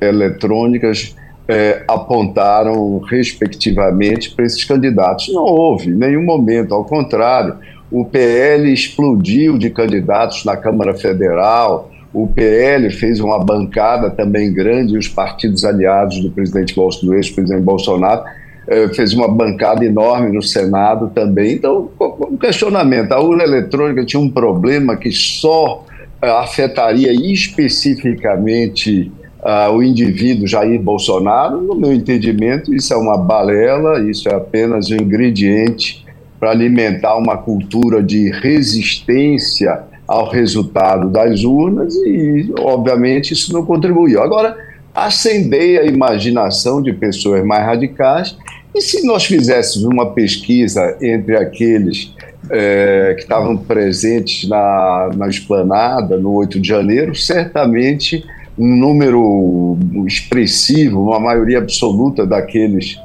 eletrônicas 0.00 1.14
é, 1.48 1.82
apontaram, 1.88 2.98
respectivamente, 3.00 4.30
para 4.30 4.46
esses 4.46 4.64
candidatos. 4.64 5.28
Não 5.28 5.42
houve 5.42 5.90
nenhum 5.90 6.24
momento, 6.24 6.72
ao 6.72 6.84
contrário, 6.84 7.56
o 7.90 8.04
PL 8.04 8.72
explodiu 8.72 9.58
de 9.58 9.68
candidatos 9.68 10.44
na 10.44 10.56
Câmara 10.56 10.94
Federal, 10.94 11.89
o 12.12 12.26
PL 12.26 12.90
fez 12.90 13.20
uma 13.20 13.38
bancada 13.38 14.10
também 14.10 14.52
grande, 14.52 14.94
e 14.94 14.98
os 14.98 15.08
partidos 15.08 15.64
aliados 15.64 16.20
do 16.20 16.30
presidente 16.30 16.74
do 16.74 17.14
ex-presidente 17.14 17.62
Bolsonaro 17.62 18.24
é, 18.66 18.88
fez 18.88 19.12
uma 19.14 19.28
bancada 19.28 19.84
enorme 19.84 20.34
no 20.34 20.42
Senado 20.42 21.10
também. 21.14 21.54
Então, 21.54 21.90
um 22.00 22.36
questionamento: 22.36 23.12
a 23.12 23.20
urna 23.20 23.44
eletrônica 23.44 24.04
tinha 24.04 24.20
um 24.20 24.30
problema 24.30 24.96
que 24.96 25.12
só 25.12 25.84
afetaria 26.22 27.12
especificamente 27.12 29.10
uh, 29.40 29.72
o 29.72 29.82
indivíduo 29.82 30.46
Jair 30.46 30.80
Bolsonaro, 30.80 31.62
no 31.62 31.74
meu 31.74 31.92
entendimento, 31.92 32.74
isso 32.74 32.92
é 32.92 32.96
uma 32.96 33.16
balela, 33.16 34.00
isso 34.00 34.28
é 34.28 34.34
apenas 34.34 34.90
um 34.90 34.96
ingrediente 34.96 36.04
para 36.38 36.50
alimentar 36.50 37.16
uma 37.16 37.36
cultura 37.36 38.02
de 38.02 38.30
resistência 38.30 39.89
ao 40.10 40.28
resultado 40.28 41.08
das 41.08 41.44
urnas 41.44 41.94
e, 41.94 42.52
obviamente, 42.58 43.32
isso 43.32 43.52
não 43.52 43.64
contribuiu. 43.64 44.20
Agora, 44.20 44.58
acender 44.92 45.82
a 45.82 45.86
imaginação 45.86 46.82
de 46.82 46.92
pessoas 46.92 47.44
mais 47.46 47.64
radicais 47.64 48.36
e 48.74 48.80
se 48.80 49.06
nós 49.06 49.24
fizéssemos 49.24 49.84
uma 49.84 50.10
pesquisa 50.10 50.96
entre 51.00 51.36
aqueles 51.36 52.12
é, 52.50 53.14
que 53.14 53.22
estavam 53.22 53.56
presentes 53.56 54.48
na, 54.48 55.10
na 55.16 55.28
esplanada 55.28 56.16
no 56.16 56.32
8 56.32 56.58
de 56.58 56.68
janeiro, 56.68 57.14
certamente 57.14 58.24
um 58.58 58.76
número 58.76 59.78
expressivo, 60.08 61.04
uma 61.04 61.20
maioria 61.20 61.58
absoluta 61.58 62.26
daqueles 62.26 62.98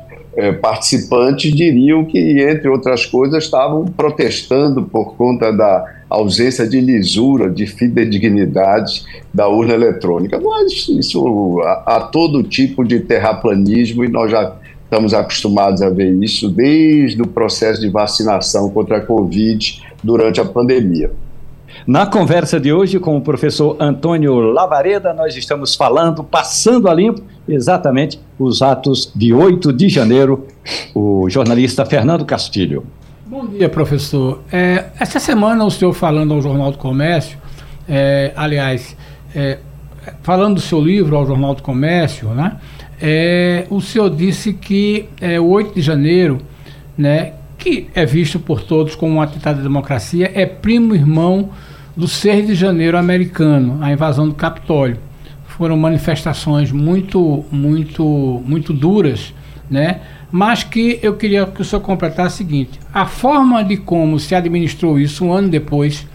participantes 0.61 1.53
diriam 1.53 2.03
que, 2.03 2.17
entre 2.41 2.67
outras 2.67 3.05
coisas, 3.05 3.43
estavam 3.43 3.85
protestando 3.85 4.83
por 4.83 5.15
conta 5.15 5.51
da 5.51 5.85
ausência 6.09 6.67
de 6.67 6.79
lisura, 6.79 7.49
de 7.49 7.65
fidedignidade 7.65 9.03
da 9.33 9.47
urna 9.47 9.73
eletrônica. 9.73 10.39
Mas 10.39 10.87
isso 10.89 11.61
há 11.85 12.01
todo 12.11 12.43
tipo 12.43 12.83
de 12.83 12.99
terraplanismo 12.99 14.03
e 14.03 14.07
nós 14.07 14.29
já 14.29 14.55
estamos 14.83 15.13
acostumados 15.13 15.81
a 15.81 15.89
ver 15.89 16.13
isso 16.23 16.49
desde 16.49 17.21
o 17.21 17.27
processo 17.27 17.81
de 17.81 17.89
vacinação 17.89 18.69
contra 18.69 18.97
a 18.97 19.01
Covid 19.01 19.81
durante 20.03 20.39
a 20.39 20.45
pandemia. 20.45 21.11
Na 21.87 22.05
conversa 22.05 22.59
de 22.59 22.73
hoje 22.73 22.99
com 22.99 23.15
o 23.17 23.21
professor 23.21 23.77
Antônio 23.79 24.39
Lavareda, 24.39 25.13
nós 25.13 25.35
estamos 25.35 25.75
falando, 25.75 26.23
passando 26.23 26.89
a 26.89 26.93
limpo, 26.93 27.21
exatamente 27.47 28.19
os 28.39 28.61
atos 28.61 29.11
de 29.15 29.33
8 29.33 29.71
de 29.71 29.89
janeiro. 29.89 30.47
O 30.95 31.29
jornalista 31.29 31.85
Fernando 31.85 32.25
Castilho. 32.25 32.85
Bom 33.25 33.45
dia, 33.45 33.69
professor. 33.69 34.41
É, 34.51 34.85
essa 34.99 35.19
semana 35.19 35.63
o 35.63 35.69
senhor 35.69 35.93
falando 35.93 36.33
ao 36.33 36.41
Jornal 36.41 36.71
do 36.71 36.77
Comércio, 36.77 37.37
é, 37.87 38.31
aliás, 38.35 38.97
é, 39.35 39.59
falando 40.23 40.55
do 40.55 40.61
seu 40.61 40.81
livro 40.81 41.15
ao 41.15 41.25
Jornal 41.25 41.53
do 41.53 41.61
Comércio, 41.61 42.29
né? 42.29 42.57
É, 43.01 43.67
o 43.69 43.81
senhor 43.81 44.09
disse 44.09 44.53
que 44.53 45.09
é, 45.19 45.39
o 45.39 45.47
8 45.47 45.75
de 45.75 45.81
janeiro, 45.81 46.39
né, 46.97 47.33
que 47.65 47.87
é 47.95 48.05
visto 48.05 48.39
por 48.39 48.61
todos 48.61 48.93
como 48.93 49.15
um 49.15 49.21
atentado 49.23 49.59
à 49.59 49.63
democracia, 49.63 50.31
é 50.35 50.45
primo 50.45 50.93
irmão 50.93 51.49
do 51.97 52.07
6 52.07 52.45
de 52.45 52.53
janeiro 52.53 52.95
americano, 52.95 53.79
a 53.81 53.91
invasão 53.91 54.29
do 54.29 54.35
Capitólio. 54.35 54.99
Foram 55.47 55.75
manifestações 55.75 56.71
muito, 56.71 57.43
muito, 57.51 58.03
muito 58.45 58.71
duras, 58.71 59.33
né? 59.67 60.01
Mas 60.31 60.63
que 60.63 60.99
eu 61.01 61.15
queria 61.15 61.47
que 61.47 61.59
o 61.59 61.65
senhor 61.65 61.81
completasse 61.81 62.35
o 62.35 62.37
seguinte: 62.37 62.79
a 62.93 63.07
forma 63.07 63.63
de 63.63 63.77
como 63.77 64.19
se 64.19 64.35
administrou 64.35 64.99
isso 64.99 65.25
um 65.25 65.33
ano 65.33 65.49
depois, 65.49 66.05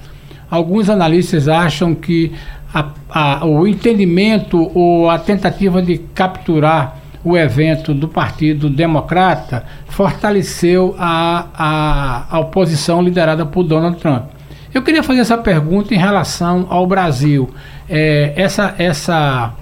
alguns 0.49 0.89
analistas 0.89 1.49
acham 1.49 1.97
que 1.97 2.31
a, 2.73 2.93
a, 3.09 3.45
o 3.45 3.67
entendimento 3.67 4.71
ou 4.73 5.11
a 5.11 5.19
tentativa 5.19 5.83
de 5.83 5.99
capturar 6.15 7.00
o 7.23 7.37
evento 7.37 7.93
do 7.93 8.09
Partido 8.09 8.71
Democrata 8.71 9.65
fortaleceu 9.89 10.95
a, 10.99 11.47
a, 11.55 12.37
a 12.37 12.41
oposição 12.41 13.03
liderada 13.03 13.45
por 13.45 13.63
Donald 13.65 13.99
Trump. 13.99 14.25
Eu 14.73 14.83
queria 14.83 15.03
fazer 15.03 15.21
essa 15.21 15.37
pergunta 15.37 15.95
em 15.95 15.99
relação 15.99 16.67
ao 16.71 16.87
Brasil. 16.87 17.51
É, 17.89 18.33
essa, 18.37 18.75
essa, 18.79 19.53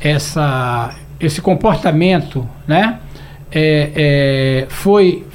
essa, 0.00 0.94
esse 1.20 1.40
comportamento, 1.40 2.48
né, 2.66 2.98
é, 3.52 3.90
é, 3.94 4.66
foi 4.68 5.26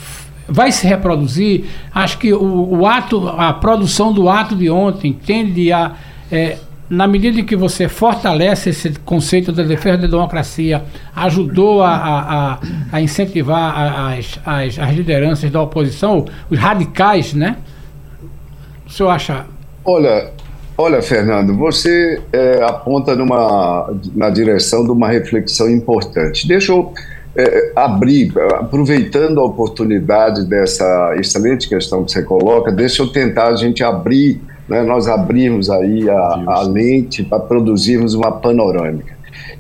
vai 0.47 0.71
se 0.71 0.85
reproduzir. 0.85 1.65
Acho 1.93 2.17
que 2.17 2.33
o, 2.33 2.79
o, 2.79 2.85
ato, 2.85 3.29
a 3.29 3.53
produção 3.53 4.11
do 4.11 4.27
ato 4.27 4.53
de 4.53 4.69
ontem 4.69 5.13
tende 5.13 5.71
a 5.71 5.93
é, 6.29 6.57
na 6.91 7.07
medida 7.07 7.39
em 7.39 7.45
que 7.45 7.55
você 7.55 7.87
fortalece 7.87 8.69
esse 8.69 8.91
conceito 9.05 9.53
da 9.53 9.63
defesa 9.63 9.99
da 9.99 10.07
democracia, 10.07 10.83
ajudou 11.15 11.81
a, 11.81 11.95
a, 11.95 12.59
a 12.91 13.01
incentivar 13.01 14.11
as, 14.11 14.37
as, 14.45 14.77
as, 14.77 14.93
lideranças 14.93 15.49
da 15.49 15.61
oposição, 15.61 16.25
os 16.49 16.59
radicais, 16.59 17.33
né? 17.33 17.55
O 18.85 18.89
senhor 18.89 19.09
acha? 19.09 19.45
Olha, 19.85 20.31
olha, 20.77 21.01
Fernando, 21.01 21.55
você 21.55 22.21
é, 22.33 22.61
aponta 22.61 23.15
numa, 23.15 23.89
na 24.13 24.29
direção 24.29 24.83
de 24.83 24.91
uma 24.91 25.07
reflexão 25.07 25.69
importante. 25.69 26.45
Deixa 26.45 26.73
eu 26.73 26.93
é, 27.37 27.71
abrir, 27.73 28.33
aproveitando 28.59 29.39
a 29.39 29.45
oportunidade 29.45 30.45
dessa 30.45 31.15
excelente 31.17 31.69
questão 31.69 32.03
que 32.03 32.11
você 32.11 32.21
coloca, 32.21 32.69
deixa 32.69 33.01
eu 33.01 33.07
tentar 33.07 33.47
a 33.47 33.55
gente 33.55 33.81
abrir, 33.81 34.41
né, 34.71 34.83
nós 34.83 35.05
abrirmos 35.05 35.69
aí 35.69 36.09
a, 36.09 36.43
a 36.47 36.61
lente 36.61 37.23
para 37.23 37.41
produzirmos 37.41 38.13
uma 38.13 38.31
panorâmica. 38.31 39.17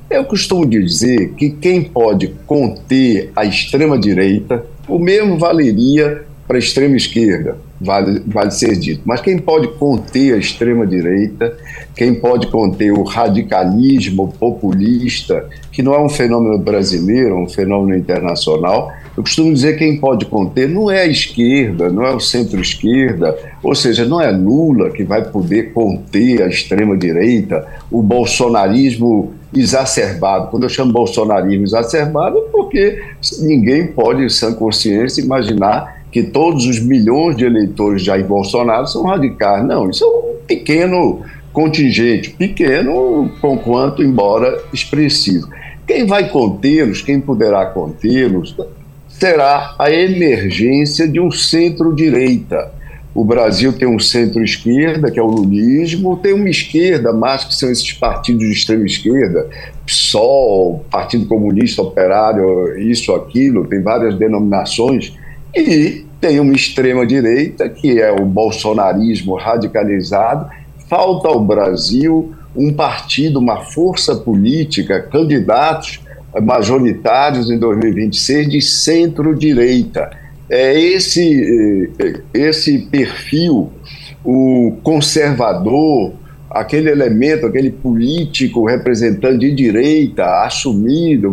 Eu 0.09 0.23
costumo 0.23 0.65
dizer 0.65 1.33
que 1.33 1.49
quem 1.49 1.83
pode 1.83 2.29
conter 2.47 3.29
a 3.35 3.43
extrema-direita, 3.43 4.65
o 4.87 4.97
mesmo 4.97 5.37
valeria 5.37 6.23
para 6.47 6.55
a 6.55 6.59
extrema-esquerda 6.59 7.57
vale, 7.79 8.21
vale 8.25 8.51
ser 8.51 8.77
dito. 8.77 9.01
Mas 9.03 9.19
quem 9.19 9.37
pode 9.37 9.67
conter 9.73 10.33
a 10.33 10.37
extrema-direita, 10.37 11.57
quem 11.93 12.15
pode 12.15 12.47
conter 12.47 12.93
o 12.93 13.03
radicalismo 13.03 14.33
populista, 14.39 15.45
que 15.73 15.83
não 15.83 15.93
é 15.93 15.99
um 15.99 16.09
fenômeno 16.09 16.57
brasileiro, 16.57 17.31
é 17.31 17.37
um 17.37 17.49
fenômeno 17.49 17.97
internacional, 17.97 18.93
eu 19.15 19.23
costumo 19.23 19.53
dizer 19.53 19.73
que 19.73 19.79
quem 19.79 19.97
pode 19.97 20.25
conter 20.25 20.69
não 20.69 20.89
é 20.89 21.01
a 21.01 21.07
esquerda, 21.07 21.89
não 21.89 22.05
é 22.05 22.15
o 22.15 22.19
centro-esquerda, 22.19 23.37
ou 23.61 23.75
seja, 23.75 24.05
não 24.05 24.21
é 24.21 24.31
Lula 24.31 24.89
que 24.89 25.03
vai 25.03 25.23
poder 25.23 25.73
conter 25.73 26.41
a 26.41 26.47
extrema-direita, 26.47 27.67
o 27.91 28.01
bolsonarismo 28.01 29.33
exacerbado. 29.53 30.47
Quando 30.49 30.63
eu 30.63 30.69
chamo 30.69 30.93
bolsonarismo 30.93 31.65
exacerbado, 31.65 32.37
é 32.37 32.41
porque 32.51 33.03
ninguém 33.39 33.87
pode, 33.87 34.29
sem 34.29 34.53
consciência, 34.53 35.21
imaginar 35.21 36.01
que 36.11 36.23
todos 36.23 36.65
os 36.65 36.79
milhões 36.79 37.35
de 37.35 37.45
eleitores 37.45 38.01
de 38.01 38.07
Jair 38.07 38.25
Bolsonaro 38.25 38.87
são 38.87 39.03
radicais. 39.03 39.65
Não, 39.65 39.89
isso 39.89 40.03
é 40.03 40.07
um 40.07 40.35
pequeno 40.45 41.21
contingente, 41.51 42.29
pequeno, 42.31 43.29
conquanto, 43.41 44.01
embora 44.01 44.61
expressivo. 44.73 45.49
Quem 45.85 46.05
vai 46.05 46.29
contê-los, 46.29 47.01
quem 47.01 47.19
poderá 47.19 47.65
contê-los, 47.65 48.55
será 49.21 49.75
a 49.77 49.91
emergência 49.91 51.07
de 51.07 51.19
um 51.19 51.29
centro-direita. 51.29 52.71
O 53.13 53.23
Brasil 53.23 53.71
tem 53.71 53.87
um 53.87 53.99
centro-esquerda, 53.99 55.11
que 55.11 55.19
é 55.19 55.21
o 55.21 55.27
lulismo, 55.27 56.17
tem 56.17 56.33
uma 56.33 56.49
esquerda, 56.49 57.13
mais 57.13 57.43
que 57.43 57.53
são 57.53 57.69
esses 57.69 57.93
partidos 57.93 58.47
de 58.47 58.51
extrema 58.51 58.83
esquerda, 58.83 59.47
PSOL, 59.85 60.83
Partido 60.89 61.27
Comunista 61.27 61.83
Operário, 61.83 62.75
isso, 62.79 63.13
aquilo, 63.13 63.67
tem 63.67 63.83
várias 63.83 64.15
denominações 64.15 65.13
e 65.55 66.03
tem 66.19 66.39
uma 66.39 66.53
extrema-direita, 66.53 67.69
que 67.69 68.01
é 68.01 68.11
o 68.11 68.25
bolsonarismo 68.25 69.35
radicalizado. 69.35 70.49
Falta 70.89 71.27
ao 71.27 71.39
Brasil 71.39 72.33
um 72.55 72.73
partido, 72.73 73.37
uma 73.37 73.65
força 73.65 74.15
política, 74.15 74.99
candidatos 74.99 76.01
majoritários 76.39 77.49
em 77.49 77.57
2026 77.57 78.49
de 78.49 78.61
centro-direita. 78.61 80.09
É 80.49 80.79
esse, 80.79 81.89
eh, 81.99 82.21
esse 82.33 82.79
perfil, 82.79 83.71
o 84.23 84.77
conservador, 84.83 86.13
aquele 86.49 86.89
elemento, 86.89 87.45
aquele 87.45 87.71
político 87.71 88.65
representante 88.65 89.39
de 89.39 89.55
direita, 89.55 90.43
assumido, 90.43 91.31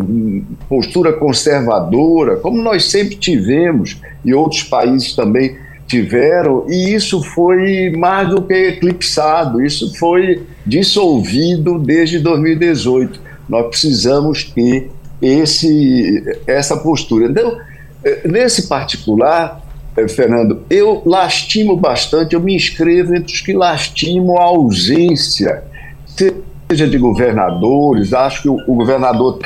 postura 0.68 1.12
conservadora, 1.12 2.37
como 2.37 2.62
nós 2.62 2.84
sempre 2.84 3.16
tivemos 3.16 4.00
e 4.24 4.32
outros 4.32 4.62
países 4.62 5.14
também 5.14 5.56
tiveram, 5.88 6.66
e 6.68 6.94
isso 6.94 7.22
foi 7.22 7.90
mais 7.96 8.28
do 8.28 8.42
que 8.42 8.52
eclipsado, 8.52 9.64
isso 9.64 9.98
foi 9.98 10.42
dissolvido 10.64 11.78
desde 11.78 12.18
2018. 12.18 13.27
Nós 13.48 13.66
precisamos 13.68 14.44
ter 14.44 14.90
esse, 15.20 16.38
essa 16.46 16.76
postura. 16.76 17.26
Então, 17.26 17.58
eh, 18.04 18.28
nesse 18.28 18.68
particular, 18.68 19.61
eh, 19.96 20.08
Fernando, 20.08 20.62
eu 20.70 21.02
lastimo 21.04 21.76
bastante, 21.76 22.34
eu 22.34 22.40
me 22.40 22.54
inscrevo 22.54 23.14
entre 23.14 23.32
os 23.32 23.40
que 23.40 23.52
lastimam 23.52 24.38
a 24.38 24.44
ausência, 24.44 25.64
seja 26.06 26.87
de 26.87 26.98
governadores, 26.98 28.12
acho 28.12 28.42
que 28.42 28.48
o, 28.48 28.58
o 28.66 28.74
governador 28.74 29.38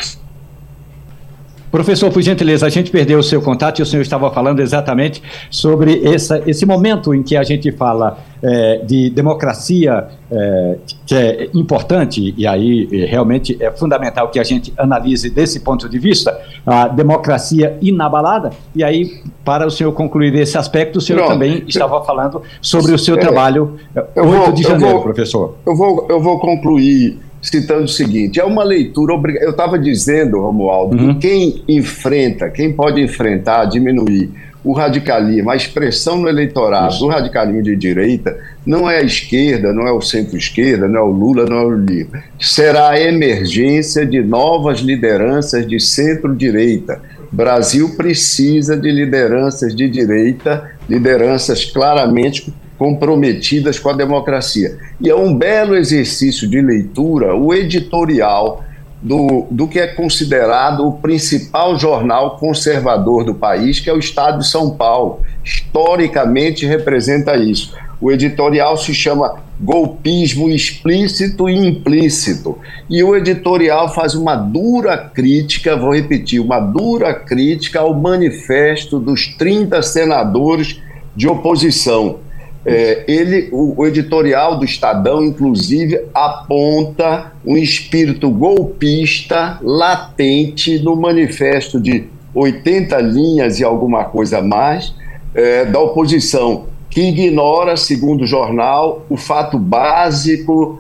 Professor, 1.73 2.13
por 2.13 2.21
gentileza, 2.21 2.67
a 2.67 2.69
gente 2.69 2.91
perdeu 2.91 3.19
o 3.19 3.23
seu 3.23 3.41
contato 3.41 3.79
e 3.79 3.83
o 3.83 3.87
senhor 3.87 4.03
estava 4.03 4.31
falando 4.31 4.61
exatamente 4.61 5.23
sobre 5.51 6.07
essa, 6.07 6.43
esse 6.47 6.67
momento 6.67 7.15
em 7.15 7.23
que 7.23 7.35
a 7.35 7.43
gente 7.43 7.73
fala 7.73 8.19
é, 8.43 8.83
de 8.85 9.09
democracia, 9.09 10.07
é, 10.31 10.77
que 11.07 11.15
é 11.15 11.49
importante, 11.55 12.35
e 12.37 12.47
aí 12.47 12.85
realmente 13.07 13.57
é 13.59 13.71
fundamental 13.71 14.29
que 14.29 14.39
a 14.39 14.45
gente 14.45 14.71
analise 14.77 15.31
desse 15.31 15.61
ponto 15.61 15.89
de 15.89 15.99
vista, 15.99 16.39
a 16.67 16.89
democracia 16.89 17.79
inabalada. 17.81 18.51
E 18.77 18.85
aí, 18.85 19.23
para 19.43 19.67
o 19.67 19.71
senhor 19.71 19.93
concluir 19.93 20.35
esse 20.35 20.59
aspecto, 20.59 20.99
o 20.99 21.01
senhor 21.01 21.21
Pronto. 21.21 21.33
também 21.33 21.65
estava 21.67 22.05
falando 22.05 22.43
sobre 22.61 22.93
o 22.93 22.99
seu 22.99 23.15
é, 23.15 23.19
trabalho 23.19 23.79
8 24.15 24.29
vou, 24.29 24.53
de 24.53 24.63
janeiro, 24.63 24.93
vou, 24.93 25.03
professor. 25.03 25.55
Eu 25.65 25.75
vou, 25.75 26.07
eu 26.11 26.21
vou 26.21 26.39
concluir 26.39 27.19
citando 27.43 27.85
o 27.85 27.89
seguinte: 27.89 28.41
é 28.41 28.45
uma 28.45 28.63
leitura 28.63 29.13
obrigatória. 29.13 29.49
Eu 29.49 29.51
estava 29.51 29.79
dizendo, 29.79 30.41
Romualdo, 30.41 30.97
uhum. 30.97 31.19
que 31.19 31.29
quem 31.29 31.65
enfrenta, 31.69 32.49
quem 32.49 32.73
pode 32.73 33.03
enfrentar, 33.03 33.65
diminuir 33.65 34.31
o 34.65 34.73
radicalismo, 34.73 35.51
a 35.51 35.57
expressão 35.57 36.19
no 36.19 36.29
eleitorado 36.29 36.97
do 36.99 37.09
radicalismo 37.09 37.63
de 37.63 37.75
direita, 37.75 38.39
não 38.65 38.89
é 38.89 38.99
a 38.99 39.03
esquerda, 39.03 39.73
não 39.73 39.89
é 39.89 39.93
o 39.93 40.01
centro-esquerda, 40.01 40.87
não 40.87 41.01
é 41.01 41.03
o 41.03 41.11
Lula, 41.11 41.45
não 41.47 41.57
é 41.57 41.65
o 41.65 41.69
Lula. 41.71 42.23
Será 42.39 42.91
a 42.91 43.01
emergência 43.01 44.07
de 44.07 44.23
novas 44.23 44.79
lideranças 44.79 45.67
de 45.67 45.81
centro-direita. 45.81 47.03
Brasil 47.33 47.97
precisa 47.97 48.77
de 48.77 48.91
lideranças 48.91 49.75
de 49.75 49.89
direita, 49.89 50.71
lideranças 50.87 51.65
claramente 51.65 52.53
comprometidas 52.77 53.79
com 53.79 53.89
a 53.89 53.95
democracia. 53.95 54.77
E 55.01 55.09
é 55.09 55.17
um 55.17 55.35
belo 55.35 55.75
exercício 55.75 56.47
de 56.47 56.61
leitura 56.61 57.35
o 57.35 57.55
editorial 57.55 58.63
do, 59.01 59.47
do 59.51 59.67
que 59.67 59.81
é 59.81 59.87
considerado 59.87 60.87
o 60.87 60.93
principal 60.93 61.79
jornal 61.79 62.37
conservador 62.37 63.25
do 63.25 63.35
país, 63.35 63.81
que 63.81 63.89
é 63.89 63.95
o 63.95 63.99
Estado 63.99 64.41
de 64.41 64.47
São 64.47 64.71
Paulo. 64.71 65.23
Historicamente 65.43 66.67
representa 66.67 67.35
isso. 67.37 67.75
O 68.03 68.11
editorial 68.11 68.77
se 68.77 68.93
chama 68.93 69.37
Golpismo 69.61 70.49
Explícito 70.49 71.49
e 71.49 71.55
Implícito. 71.55 72.59
E 72.91 73.01
o 73.01 73.15
editorial 73.15 73.95
faz 73.95 74.17
uma 74.17 74.35
dura 74.35 74.99
crítica, 74.99 75.77
vou 75.77 75.95
repetir, 75.95 76.41
uma 76.41 76.59
dura 76.59 77.15
crítica 77.15 77.79
ao 77.79 77.95
manifesto 77.95 78.99
dos 78.99 79.29
30 79.37 79.81
senadores 79.83 80.83
de 81.15 81.29
oposição. 81.29 82.19
É, 82.67 83.05
ele, 83.07 83.49
o, 83.53 83.81
o, 83.81 83.87
editorial 83.87 84.59
do 84.59 84.65
Estadão, 84.65 85.23
inclusive, 85.23 86.01
aponta 86.13 87.31
um 87.47 87.57
espírito 87.57 88.29
golpista 88.31 89.61
latente 89.63 90.77
no 90.81 90.97
manifesto 90.97 91.81
de 91.81 92.07
80 92.35 92.99
linhas 92.99 93.61
e 93.61 93.65
alguma 93.65 94.07
coisa 94.07 94.43
mais 94.43 94.93
é, 95.35 95.65
da 95.65 95.79
oposição 95.79 96.72
que 96.93 97.01
ignora, 97.01 97.75
segundo 97.75 98.23
o 98.23 98.27
jornal, 98.27 99.07
o 99.09 99.17
fato 99.17 99.59
básico 99.59 100.79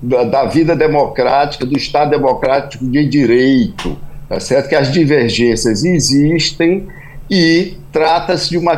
da, 0.00 0.22
da 0.22 0.44
vida 0.44 0.76
democrática, 0.76 1.64
do 1.64 1.76
Estado 1.76 2.10
democrático 2.10 2.84
de 2.84 3.08
direito. 3.08 3.96
Tá 4.28 4.38
certo? 4.38 4.68
Que 4.68 4.74
as 4.74 4.92
divergências 4.92 5.82
existem 5.82 6.86
e 7.30 7.78
trata-se 7.90 8.50
de 8.50 8.58
uma 8.58 8.76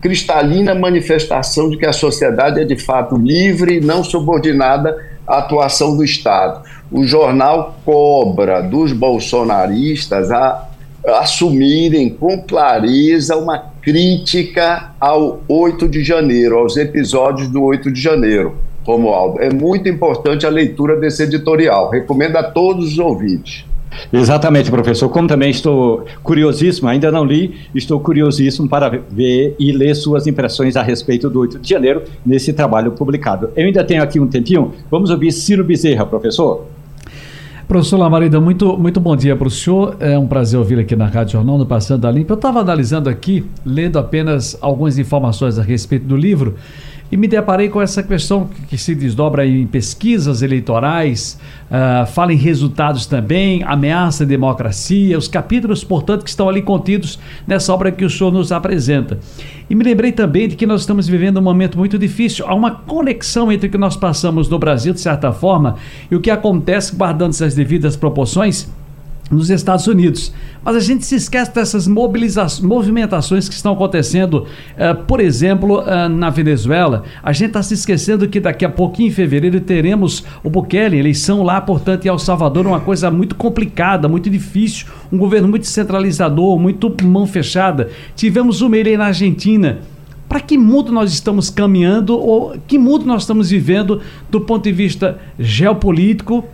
cristalina 0.00 0.74
manifestação 0.74 1.68
de 1.68 1.76
que 1.76 1.84
a 1.84 1.92
sociedade 1.92 2.60
é 2.60 2.64
de 2.64 2.76
fato 2.76 3.16
livre 3.16 3.76
e 3.76 3.80
não 3.80 4.02
subordinada 4.02 4.96
à 5.26 5.38
atuação 5.38 5.94
do 5.94 6.02
Estado. 6.02 6.62
O 6.90 7.04
jornal 7.04 7.76
cobra 7.84 8.62
dos 8.62 8.94
bolsonaristas 8.94 10.30
a 10.30 10.67
assumirem 11.14 12.08
com 12.10 12.42
clareza 12.42 13.36
uma 13.36 13.58
crítica 13.80 14.92
ao 15.00 15.40
8 15.48 15.88
de 15.88 16.02
janeiro, 16.04 16.58
aos 16.58 16.76
episódios 16.76 17.48
do 17.48 17.62
8 17.62 17.90
de 17.90 18.00
janeiro. 18.00 18.56
Romualdo, 18.84 19.40
é 19.40 19.52
muito 19.52 19.88
importante 19.88 20.46
a 20.46 20.50
leitura 20.50 20.96
desse 20.96 21.22
editorial. 21.22 21.90
Recomendo 21.90 22.36
a 22.36 22.42
todos 22.42 22.92
os 22.92 22.98
ouvintes. 22.98 23.64
Exatamente, 24.12 24.70
professor. 24.70 25.08
Como 25.08 25.28
também 25.28 25.50
estou 25.50 26.04
curiosíssimo, 26.22 26.88
ainda 26.88 27.10
não 27.10 27.24
li, 27.24 27.54
estou 27.74 28.00
curiosíssimo 28.00 28.68
para 28.68 28.88
ver 29.10 29.54
e 29.58 29.72
ler 29.72 29.94
suas 29.94 30.26
impressões 30.26 30.76
a 30.76 30.82
respeito 30.82 31.28
do 31.28 31.40
8 31.40 31.58
de 31.58 31.68
janeiro 31.68 32.02
nesse 32.24 32.52
trabalho 32.52 32.92
publicado. 32.92 33.50
Eu 33.56 33.66
ainda 33.66 33.84
tenho 33.84 34.02
aqui 34.02 34.18
um 34.20 34.26
tempinho. 34.26 34.72
Vamos 34.90 35.10
ouvir 35.10 35.32
Ciro 35.32 35.64
Bezerra, 35.64 36.06
professor. 36.06 36.66
Professor 37.68 37.98
Lamarida, 37.98 38.40
muito, 38.40 38.78
muito 38.78 38.98
bom 38.98 39.14
dia 39.14 39.36
para 39.36 39.46
o 39.46 39.50
senhor. 39.50 39.94
É 40.00 40.18
um 40.18 40.26
prazer 40.26 40.58
ouvir 40.58 40.78
aqui 40.78 40.96
na 40.96 41.04
Rádio 41.04 41.34
Jornal, 41.34 41.58
no 41.58 41.66
Passando 41.66 42.00
da 42.00 42.10
Limpa. 42.10 42.32
Eu 42.32 42.36
estava 42.36 42.60
analisando 42.60 43.10
aqui, 43.10 43.44
lendo 43.62 43.98
apenas 43.98 44.56
algumas 44.62 44.98
informações 44.98 45.58
a 45.58 45.62
respeito 45.62 46.06
do 46.06 46.16
livro, 46.16 46.54
e 47.10 47.16
me 47.16 47.26
deparei 47.26 47.68
com 47.68 47.80
essa 47.80 48.02
questão 48.02 48.48
que, 48.68 48.76
se 48.76 48.94
desdobra 48.94 49.46
em 49.46 49.66
pesquisas 49.66 50.42
eleitorais, 50.42 51.38
uh, 51.70 52.06
fala 52.06 52.32
em 52.32 52.36
resultados 52.36 53.06
também, 53.06 53.62
ameaça 53.64 54.24
à 54.24 54.26
democracia, 54.26 55.16
os 55.16 55.26
capítulos, 55.26 55.82
portanto, 55.82 56.22
que 56.22 56.30
estão 56.30 56.48
ali 56.48 56.60
contidos 56.60 57.18
nessa 57.46 57.72
obra 57.72 57.90
que 57.90 58.04
o 58.04 58.10
senhor 58.10 58.32
nos 58.32 58.52
apresenta. 58.52 59.18
E 59.70 59.74
me 59.74 59.84
lembrei 59.84 60.12
também 60.12 60.48
de 60.48 60.56
que 60.56 60.66
nós 60.66 60.80
estamos 60.80 61.08
vivendo 61.08 61.38
um 61.38 61.42
momento 61.42 61.78
muito 61.78 61.98
difícil. 61.98 62.46
Há 62.46 62.54
uma 62.54 62.70
conexão 62.70 63.50
entre 63.50 63.68
o 63.68 63.70
que 63.70 63.78
nós 63.78 63.96
passamos 63.96 64.48
no 64.48 64.58
Brasil, 64.58 64.92
de 64.92 65.00
certa 65.00 65.32
forma, 65.32 65.76
e 66.10 66.16
o 66.16 66.20
que 66.20 66.30
acontece, 66.30 66.94
guardando 66.94 67.30
as 67.42 67.54
devidas 67.54 67.96
proporções, 67.96 68.68
nos 69.30 69.50
Estados 69.50 69.86
Unidos. 69.86 70.32
Mas 70.64 70.76
a 70.76 70.80
gente 70.80 71.04
se 71.04 71.14
esquece 71.14 71.54
dessas 71.54 71.86
movimentações 71.86 73.48
que 73.48 73.54
estão 73.54 73.72
acontecendo, 73.72 74.44
uh, 74.44 75.04
por 75.06 75.20
exemplo, 75.20 75.80
uh, 75.80 76.08
na 76.08 76.30
Venezuela. 76.30 77.04
A 77.22 77.32
gente 77.32 77.48
está 77.48 77.62
se 77.62 77.74
esquecendo 77.74 78.28
que 78.28 78.40
daqui 78.40 78.64
a 78.64 78.68
pouquinho, 78.68 79.08
em 79.08 79.12
fevereiro, 79.12 79.60
teremos 79.60 80.24
o 80.42 80.50
Bukele, 80.50 80.98
eleição 80.98 81.42
lá, 81.42 81.60
portanto, 81.60 82.06
em 82.06 82.08
El 82.08 82.18
Salvador, 82.18 82.66
uma 82.66 82.80
coisa 82.80 83.10
muito 83.10 83.34
complicada, 83.34 84.08
muito 84.08 84.28
difícil, 84.28 84.86
um 85.12 85.18
governo 85.18 85.48
muito 85.48 85.66
centralizador, 85.66 86.58
muito 86.58 86.94
mão 87.04 87.26
fechada. 87.26 87.90
Tivemos 88.16 88.60
o 88.62 88.68
Meire 88.68 88.96
na 88.96 89.06
Argentina. 89.06 89.78
Para 90.28 90.40
que 90.40 90.58
mundo 90.58 90.92
nós 90.92 91.10
estamos 91.10 91.48
caminhando 91.48 92.18
ou 92.18 92.54
que 92.66 92.78
mundo 92.78 93.06
nós 93.06 93.22
estamos 93.22 93.48
vivendo 93.48 94.02
do 94.30 94.42
ponto 94.42 94.64
de 94.64 94.72
vista 94.72 95.18
geopolítico, 95.38 96.44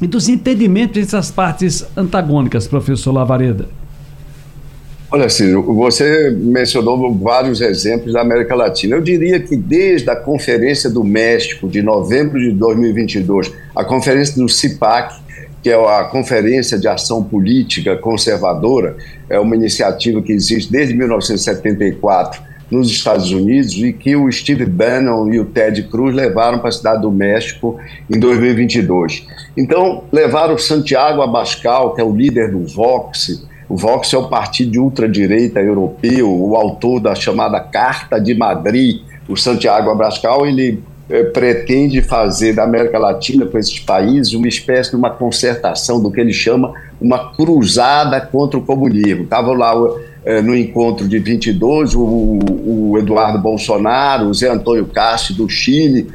e 0.00 0.06
dos 0.06 0.28
entendimentos 0.28 1.02
dessas 1.02 1.30
partes 1.30 1.84
antagônicas, 1.96 2.66
professor 2.66 3.12
Lavareda? 3.12 3.66
Olha, 5.08 5.28
Ciro, 5.28 5.62
você 5.62 6.30
mencionou 6.30 7.14
vários 7.14 7.60
exemplos 7.60 8.12
da 8.12 8.20
América 8.20 8.54
Latina. 8.54 8.96
Eu 8.96 9.00
diria 9.00 9.38
que 9.38 9.56
desde 9.56 10.10
a 10.10 10.16
Conferência 10.16 10.90
do 10.90 11.04
México, 11.04 11.68
de 11.68 11.80
novembro 11.80 12.40
de 12.40 12.50
2022, 12.50 13.52
a 13.74 13.84
Conferência 13.84 14.34
do 14.34 14.48
CIPAC, 14.48 15.14
que 15.62 15.70
é 15.70 15.74
a 15.74 16.04
Conferência 16.04 16.76
de 16.76 16.88
Ação 16.88 17.22
Política 17.22 17.96
Conservadora, 17.96 18.96
é 19.30 19.38
uma 19.38 19.54
iniciativa 19.54 20.20
que 20.20 20.32
existe 20.32 20.70
desde 20.70 20.92
1974 20.92 22.42
nos 22.70 22.90
Estados 22.90 23.30
Unidos 23.30 23.74
e 23.74 23.92
que 23.92 24.16
o 24.16 24.30
Steve 24.30 24.66
Bannon 24.66 25.32
e 25.32 25.38
o 25.38 25.44
Ted 25.44 25.84
Cruz 25.84 26.14
levaram 26.14 26.58
para 26.58 26.68
a 26.68 26.72
cidade 26.72 27.02
do 27.02 27.10
México 27.10 27.78
em 28.10 28.18
2022. 28.18 29.26
Então, 29.56 30.04
levaram 30.12 30.58
Santiago 30.58 31.22
Abascal, 31.22 31.94
que 31.94 32.00
é 32.00 32.04
o 32.04 32.14
líder 32.14 32.50
do 32.50 32.66
Vox, 32.66 33.46
o 33.68 33.76
Vox 33.76 34.12
é 34.12 34.18
o 34.18 34.28
partido 34.28 34.70
de 34.70 34.78
ultradireita 34.78 35.60
europeu, 35.60 36.30
o 36.30 36.54
autor 36.54 37.00
da 37.00 37.14
chamada 37.14 37.58
Carta 37.60 38.20
de 38.20 38.34
Madrid, 38.34 39.00
o 39.28 39.36
Santiago 39.36 39.90
Abascal, 39.90 40.46
ele 40.46 40.82
eh, 41.08 41.24
pretende 41.24 42.00
fazer 42.00 42.52
da 42.52 42.62
América 42.62 42.98
Latina 42.98 43.44
com 43.44 43.58
esses 43.58 43.80
países 43.80 44.34
uma 44.34 44.46
espécie 44.46 44.90
de 44.90 44.96
uma 44.96 45.10
concertação 45.10 46.00
do 46.00 46.12
que 46.12 46.20
ele 46.20 46.32
chama 46.32 46.74
uma 47.00 47.32
cruzada 47.34 48.20
contra 48.20 48.58
o 48.58 48.62
comunismo. 48.62 49.24
Estavam 49.24 49.54
lá 49.54 49.72
eh, 50.26 50.42
no 50.42 50.56
encontro 50.56 51.06
de 51.06 51.20
22 51.20 51.94
o, 51.94 52.38
o 52.66 52.98
Eduardo 52.98 53.38
Bolsonaro, 53.38 54.26
o 54.26 54.34
Zé 54.34 54.48
Antônio 54.48 54.84
Castro 54.86 55.34
do 55.34 55.48
Chile, 55.48 56.08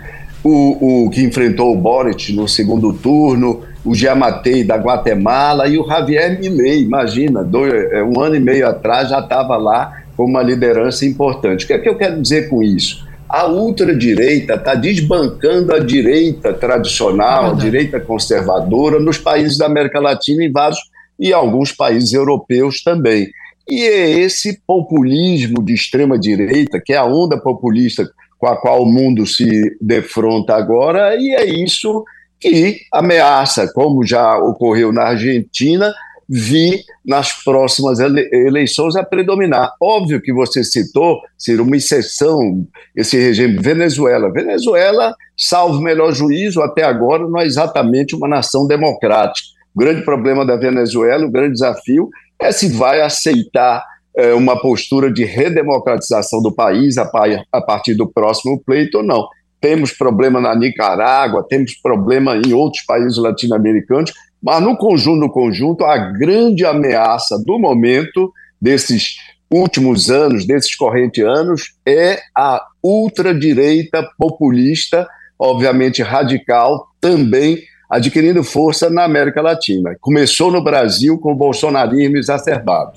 o, 0.44 1.06
o 1.06 1.10
que 1.10 1.24
enfrentou 1.24 1.74
o 1.74 1.78
Boric 1.78 2.34
no 2.34 2.46
segundo 2.46 2.92
turno, 2.92 3.62
o 3.86 3.96
Giamatei 3.96 4.66
da 4.66 4.76
Guatemala 4.76 5.68
e 5.68 5.78
o 5.78 5.88
Javier 5.88 6.38
Milei, 6.38 6.84
imagina, 6.84 7.42
dois, 7.42 7.74
é, 7.74 8.04
um 8.04 8.20
ano 8.20 8.36
e 8.36 8.40
meio 8.40 8.68
atrás 8.68 9.10
já 9.10 9.20
estava 9.20 9.56
lá 9.56 10.04
com 10.18 10.26
uma 10.26 10.42
liderança 10.42 11.06
importante. 11.06 11.64
O 11.64 11.68
que 11.68 11.74
é 11.74 11.80
que 11.80 11.88
eu 11.88 11.96
quero 11.96 12.22
dizer 12.22 12.50
com 12.50 12.62
isso? 12.62 13.08
A 13.30 13.48
ultradireita 13.48 14.56
está 14.56 14.76
desbancando 14.76 15.74
a 15.74 15.80
direita 15.80 16.52
tradicional, 16.52 17.46
é 17.46 17.50
a 17.52 17.54
direita 17.54 17.98
conservadora 17.98 19.00
nos 19.00 19.18
países 19.18 19.58
da 19.58 19.68
América 19.68 20.02
Latina 20.02 20.44
e 20.44 20.50
vários 20.50 20.80
e 21.18 21.32
alguns 21.32 21.72
países 21.72 22.12
europeus 22.12 22.84
também. 22.84 23.30
E 23.72 23.86
é 23.86 24.20
esse 24.20 24.62
populismo 24.68 25.64
de 25.64 25.74
extrema 25.74 26.20
direita, 26.20 26.82
que 26.86 26.92
é 26.92 26.98
a 26.98 27.06
onda 27.06 27.40
populista 27.40 28.06
com 28.38 28.46
a 28.46 28.58
qual 28.58 28.84
o 28.84 28.86
mundo 28.86 29.26
se 29.26 29.48
defronta 29.80 30.56
agora, 30.56 31.16
e 31.16 31.34
é 31.34 31.46
isso 31.46 32.04
que 32.38 32.82
ameaça, 32.92 33.72
como 33.74 34.06
já 34.06 34.38
ocorreu 34.38 34.92
na 34.92 35.04
Argentina, 35.04 35.94
vir 36.28 36.84
nas 37.06 37.32
próximas 37.44 38.00
eleições 38.02 38.98
a 38.98 39.04
predominar. 39.06 39.72
Óbvio 39.82 40.22
que 40.22 40.34
você 40.34 40.66
citou, 40.66 41.22
ser 41.38 41.62
uma 41.62 41.78
exceção, 41.78 42.68
esse 42.94 43.18
regime 43.18 43.58
Venezuela. 43.58 44.34
Venezuela, 44.34 45.16
salvo 45.38 45.80
melhor 45.80 46.14
juízo, 46.14 46.62
até 46.62 46.84
agora 46.84 47.26
não 47.26 47.40
é 47.40 47.46
exatamente 47.46 48.18
uma 48.18 48.28
nação 48.28 48.68
democrática. 48.68 49.48
O 49.74 49.80
grande 49.80 50.04
problema 50.04 50.46
da 50.46 50.58
Venezuela, 50.58 51.26
o 51.26 51.32
grande 51.32 51.54
desafio, 51.54 52.10
é 52.42 52.52
se 52.52 52.70
vai 52.70 53.02
aceitar 53.02 53.86
é, 54.16 54.34
uma 54.34 54.60
postura 54.60 55.12
de 55.12 55.24
redemocratização 55.24 56.42
do 56.42 56.52
país 56.52 56.98
a, 56.98 57.10
a 57.52 57.62
partir 57.62 57.94
do 57.94 58.12
próximo 58.12 58.62
pleito 58.66 58.98
ou 58.98 59.04
não. 59.04 59.28
Temos 59.60 59.92
problema 59.92 60.42
na 60.42 60.56
Nicarágua, 60.56 61.46
temos 61.48 61.76
problema 61.76 62.36
em 62.36 62.52
outros 62.52 62.84
países 62.84 63.18
latino-americanos, 63.18 64.12
mas 64.42 64.62
no 64.62 64.76
conjunto, 64.76 65.20
no 65.20 65.32
conjunto, 65.32 65.86
a 65.86 65.98
grande 65.98 66.66
ameaça 66.66 67.38
do 67.46 67.60
momento 67.60 68.34
desses 68.60 69.18
últimos 69.52 70.10
anos, 70.10 70.48
desses 70.48 70.76
correntes 70.76 71.24
anos, 71.24 71.74
é 71.86 72.20
a 72.36 72.66
ultradireita 72.84 74.04
populista, 74.18 75.08
obviamente 75.38 76.02
radical, 76.02 76.88
também 77.00 77.60
adquirindo 77.92 78.42
força 78.42 78.90
na 78.90 79.04
América 79.04 79.42
Latina. 79.42 79.98
Começou 80.00 80.50
no 80.50 80.64
Brasil 80.64 81.18
com 81.18 81.34
o 81.34 81.36
bolsonarismo 81.36 82.16
exacerbado. 82.16 82.94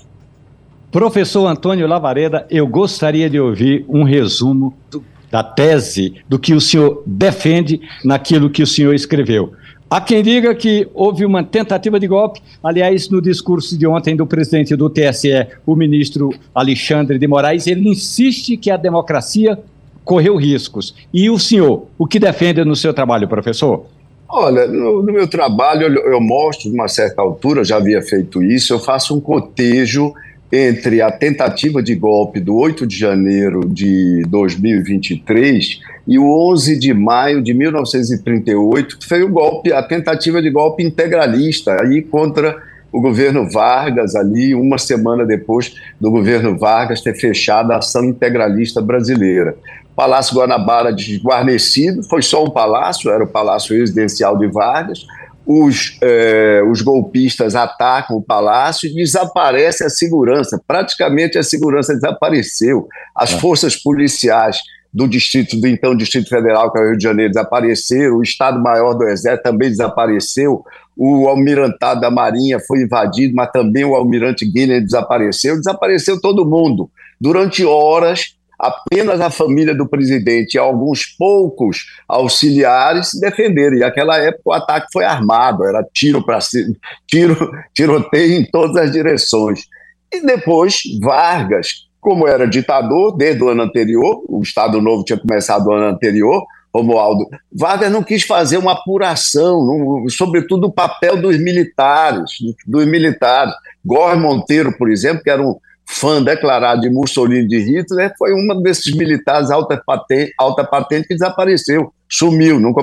Professor 0.89 1.45
Antônio 1.47 1.85
Lavareda, 1.85 2.47
eu 2.49 2.65
gostaria 2.65 3.29
de 3.29 3.37
ouvir 3.37 3.83
um 3.89 4.03
resumo 4.03 4.73
do, 4.89 5.03
da 5.29 5.43
tese 5.43 6.15
do 6.29 6.39
que 6.39 6.53
o 6.53 6.61
senhor 6.61 7.03
defende 7.05 7.81
naquilo 8.05 8.49
que 8.49 8.63
o 8.63 8.67
senhor 8.67 8.95
escreveu. 8.95 9.51
Há 9.89 9.99
quem 9.99 10.23
diga 10.23 10.55
que 10.55 10.87
houve 10.93 11.25
uma 11.25 11.43
tentativa 11.43 11.99
de 11.99 12.07
golpe. 12.07 12.41
Aliás, 12.63 13.09
no 13.09 13.21
discurso 13.21 13.77
de 13.77 13.85
ontem 13.85 14.15
do 14.15 14.25
presidente 14.25 14.77
do 14.77 14.89
TSE, 14.89 15.45
o 15.65 15.75
ministro 15.75 16.29
Alexandre 16.53 17.19
de 17.19 17.27
Moraes, 17.27 17.67
ele 17.67 17.89
insiste 17.89 18.55
que 18.55 18.71
a 18.71 18.77
democracia 18.77 19.59
correu 20.05 20.37
riscos. 20.37 20.95
E 21.13 21.29
o 21.29 21.37
senhor, 21.37 21.87
o 21.97 22.07
que 22.07 22.17
defende 22.17 22.63
no 22.63 22.75
seu 22.75 22.93
trabalho, 22.93 23.27
professor? 23.27 23.85
Olha, 24.27 24.67
no, 24.67 25.03
no 25.03 25.13
meu 25.13 25.27
trabalho 25.27 25.83
eu, 25.87 26.13
eu 26.13 26.21
mostro, 26.21 26.69
de 26.69 26.75
uma 26.75 26.87
certa 26.87 27.21
altura, 27.21 27.63
já 27.63 27.77
havia 27.77 28.01
feito 28.01 28.41
isso, 28.43 28.73
eu 28.73 28.79
faço 28.79 29.15
um 29.15 29.21
cotejo 29.21 30.13
entre 30.51 31.01
a 31.01 31.11
tentativa 31.11 31.81
de 31.81 31.95
golpe 31.95 32.39
do 32.39 32.55
8 32.55 32.85
de 32.85 32.97
janeiro 32.97 33.67
de 33.67 34.23
2023 34.27 35.79
e 36.07 36.19
o 36.19 36.51
11 36.51 36.77
de 36.79 36.93
maio 36.93 37.41
de 37.41 37.53
1938, 37.53 38.99
que 38.99 39.07
foi 39.07 39.23
o 39.23 39.29
golpe, 39.29 39.73
a 39.73 39.81
tentativa 39.81 40.41
de 40.41 40.49
golpe 40.49 40.83
integralista 40.83 41.81
aí 41.81 42.01
contra 42.01 42.61
o 42.91 43.01
governo 43.01 43.49
Vargas 43.49 44.15
ali 44.15 44.55
uma 44.55 44.77
semana 44.77 45.25
depois 45.25 45.75
do 45.99 46.09
governo 46.09 46.57
Vargas 46.57 47.01
ter 47.01 47.13
fechado 47.15 47.71
a 47.71 47.77
ação 47.77 48.05
integralista 48.05 48.81
brasileira. 48.81 49.57
Palácio 49.95 50.35
Guanabara 50.35 50.91
desguarnecido, 50.91 52.03
foi 52.03 52.21
só 52.21 52.43
um 52.43 52.49
palácio, 52.49 53.09
era 53.09 53.23
o 53.23 53.27
palácio 53.27 53.77
residencial 53.77 54.37
de 54.37 54.47
Vargas, 54.47 55.05
os, 55.45 55.97
eh, 56.01 56.61
os 56.69 56.81
golpistas 56.81 57.55
atacam 57.55 58.17
o 58.17 58.21
palácio 58.21 58.89
e 58.89 58.93
desaparece 58.93 59.83
a 59.83 59.89
segurança. 59.89 60.59
Praticamente 60.67 61.37
a 61.37 61.43
segurança 61.43 61.93
desapareceu. 61.93 62.87
As 63.15 63.31
é. 63.31 63.39
forças 63.39 63.75
policiais 63.75 64.57
do 64.91 65.07
distrito, 65.07 65.59
do 65.59 65.67
então 65.67 65.95
Distrito 65.95 66.29
Federal, 66.29 66.71
que 66.71 66.79
é 66.79 66.81
o 66.81 66.85
Rio 66.87 66.97
de 66.97 67.03
Janeiro, 67.03 67.33
desapareceram. 67.33 68.15
O 68.15 68.23
Estado-Maior 68.23 68.93
do 68.95 69.03
Exército 69.03 69.43
também 69.43 69.69
desapareceu. 69.69 70.63
O 70.97 71.27
almirantado 71.27 72.01
da 72.01 72.09
Marinha 72.09 72.59
foi 72.59 72.81
invadido, 72.81 73.35
mas 73.35 73.51
também 73.51 73.83
o 73.83 73.93
almirante 73.93 74.45
Guinness 74.45 74.83
desapareceu. 74.83 75.57
Desapareceu 75.57 76.19
todo 76.19 76.49
mundo. 76.49 76.89
Durante 77.19 77.63
horas, 77.65 78.35
apenas 78.59 79.21
a 79.21 79.29
família 79.29 79.75
do 79.75 79.87
presidente 79.87 80.55
e 80.55 80.57
alguns 80.57 81.05
poucos 81.05 81.85
auxiliares 82.07 83.11
se 83.11 83.19
defenderam. 83.19 83.77
E 83.77 83.79
naquela 83.79 84.17
época 84.17 84.41
o 84.45 84.53
ataque 84.53 84.87
foi 84.91 85.05
armado, 85.05 85.63
era 85.63 85.85
tiro 85.93 86.23
para 86.23 86.41
cima, 86.41 86.75
tiro, 87.07 87.51
tiroteio 87.73 88.39
em 88.39 88.45
todas 88.49 88.77
as 88.77 88.91
direções. 88.91 89.65
E 90.11 90.25
depois 90.25 90.81
Vargas, 91.01 91.85
como 91.99 92.27
era 92.27 92.47
ditador 92.47 93.15
desde 93.17 93.43
o 93.43 93.49
ano 93.49 93.63
anterior, 93.63 94.23
o 94.27 94.41
Estado 94.41 94.81
Novo 94.81 95.03
tinha 95.03 95.19
começado 95.19 95.65
no 95.65 95.73
ano 95.73 95.87
anterior, 95.87 96.45
Romualdo, 96.75 97.25
Vargas 97.49 97.89
não 97.89 98.03
quis 98.03 98.23
fazer 98.23 98.57
uma 98.57 98.73
apuração, 98.73 99.65
não, 99.65 100.09
sobretudo 100.09 100.67
o 100.67 100.71
papel 100.71 101.21
dos 101.21 101.39
militares, 101.39 102.31
dos 102.67 102.85
militares. 102.85 103.53
Góes 103.83 104.19
Monteiro, 104.19 104.77
por 104.77 104.91
exemplo, 104.91 105.23
que 105.23 105.29
era 105.29 105.41
um 105.41 105.55
fã 105.87 106.21
declarado 106.21 106.81
de 106.81 106.89
Mussolini 106.89 107.47
de 107.47 107.59
Hitler, 107.59 108.13
foi 108.17 108.33
um 108.33 108.61
desses 108.61 108.93
militares 108.95 109.51
alta 109.51 109.81
patente, 109.85 110.33
alta 110.37 110.63
patente 110.63 111.07
que 111.07 111.13
desapareceu, 111.13 111.93
sumiu. 112.09 112.59
Nunca, 112.59 112.81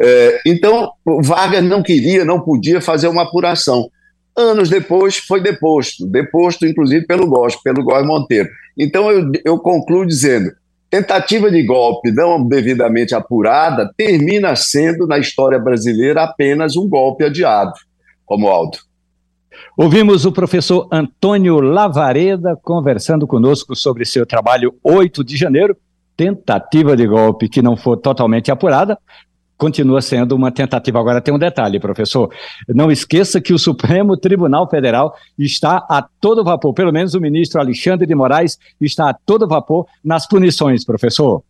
é, 0.00 0.40
então, 0.44 0.90
Vargas 1.22 1.62
não 1.62 1.82
queria, 1.82 2.24
não 2.24 2.40
podia 2.40 2.80
fazer 2.80 3.08
uma 3.08 3.22
apuração. 3.22 3.88
Anos 4.36 4.68
depois, 4.68 5.18
foi 5.18 5.40
deposto, 5.42 6.06
deposto 6.06 6.66
inclusive 6.66 7.06
pelo 7.06 7.26
Góes, 7.26 7.56
pelo 7.56 7.84
Góes 7.84 8.06
Monteiro. 8.06 8.48
Então, 8.76 9.10
eu, 9.10 9.30
eu 9.44 9.58
concluo 9.58 10.06
dizendo, 10.06 10.50
tentativa 10.88 11.50
de 11.50 11.62
golpe 11.62 12.10
não 12.10 12.46
devidamente 12.46 13.14
apurada 13.14 13.90
termina 13.96 14.56
sendo, 14.56 15.06
na 15.06 15.18
história 15.18 15.58
brasileira, 15.58 16.24
apenas 16.24 16.76
um 16.76 16.88
golpe 16.88 17.24
adiado, 17.24 17.72
como 18.26 18.48
Aldo. 18.48 18.78
Ouvimos 19.82 20.26
o 20.26 20.30
professor 20.30 20.86
Antônio 20.92 21.58
Lavareda 21.58 22.54
conversando 22.54 23.26
conosco 23.26 23.74
sobre 23.74 24.04
seu 24.04 24.26
trabalho 24.26 24.74
8 24.84 25.24
de 25.24 25.38
janeiro, 25.38 25.74
tentativa 26.14 26.94
de 26.94 27.06
golpe 27.06 27.48
que 27.48 27.62
não 27.62 27.78
foi 27.78 27.96
totalmente 27.96 28.50
apurada, 28.50 28.98
continua 29.56 30.02
sendo 30.02 30.36
uma 30.36 30.52
tentativa. 30.52 31.00
Agora 31.00 31.22
tem 31.22 31.32
um 31.32 31.38
detalhe, 31.38 31.80
professor. 31.80 32.30
Não 32.68 32.92
esqueça 32.92 33.40
que 33.40 33.54
o 33.54 33.58
Supremo 33.58 34.18
Tribunal 34.18 34.68
Federal 34.68 35.14
está 35.38 35.78
a 35.88 36.06
todo 36.20 36.44
vapor, 36.44 36.74
pelo 36.74 36.92
menos 36.92 37.14
o 37.14 37.20
ministro 37.20 37.58
Alexandre 37.58 38.06
de 38.06 38.14
Moraes 38.14 38.58
está 38.78 39.08
a 39.08 39.14
todo 39.14 39.48
vapor 39.48 39.86
nas 40.04 40.28
punições, 40.28 40.84
professor. 40.84 41.42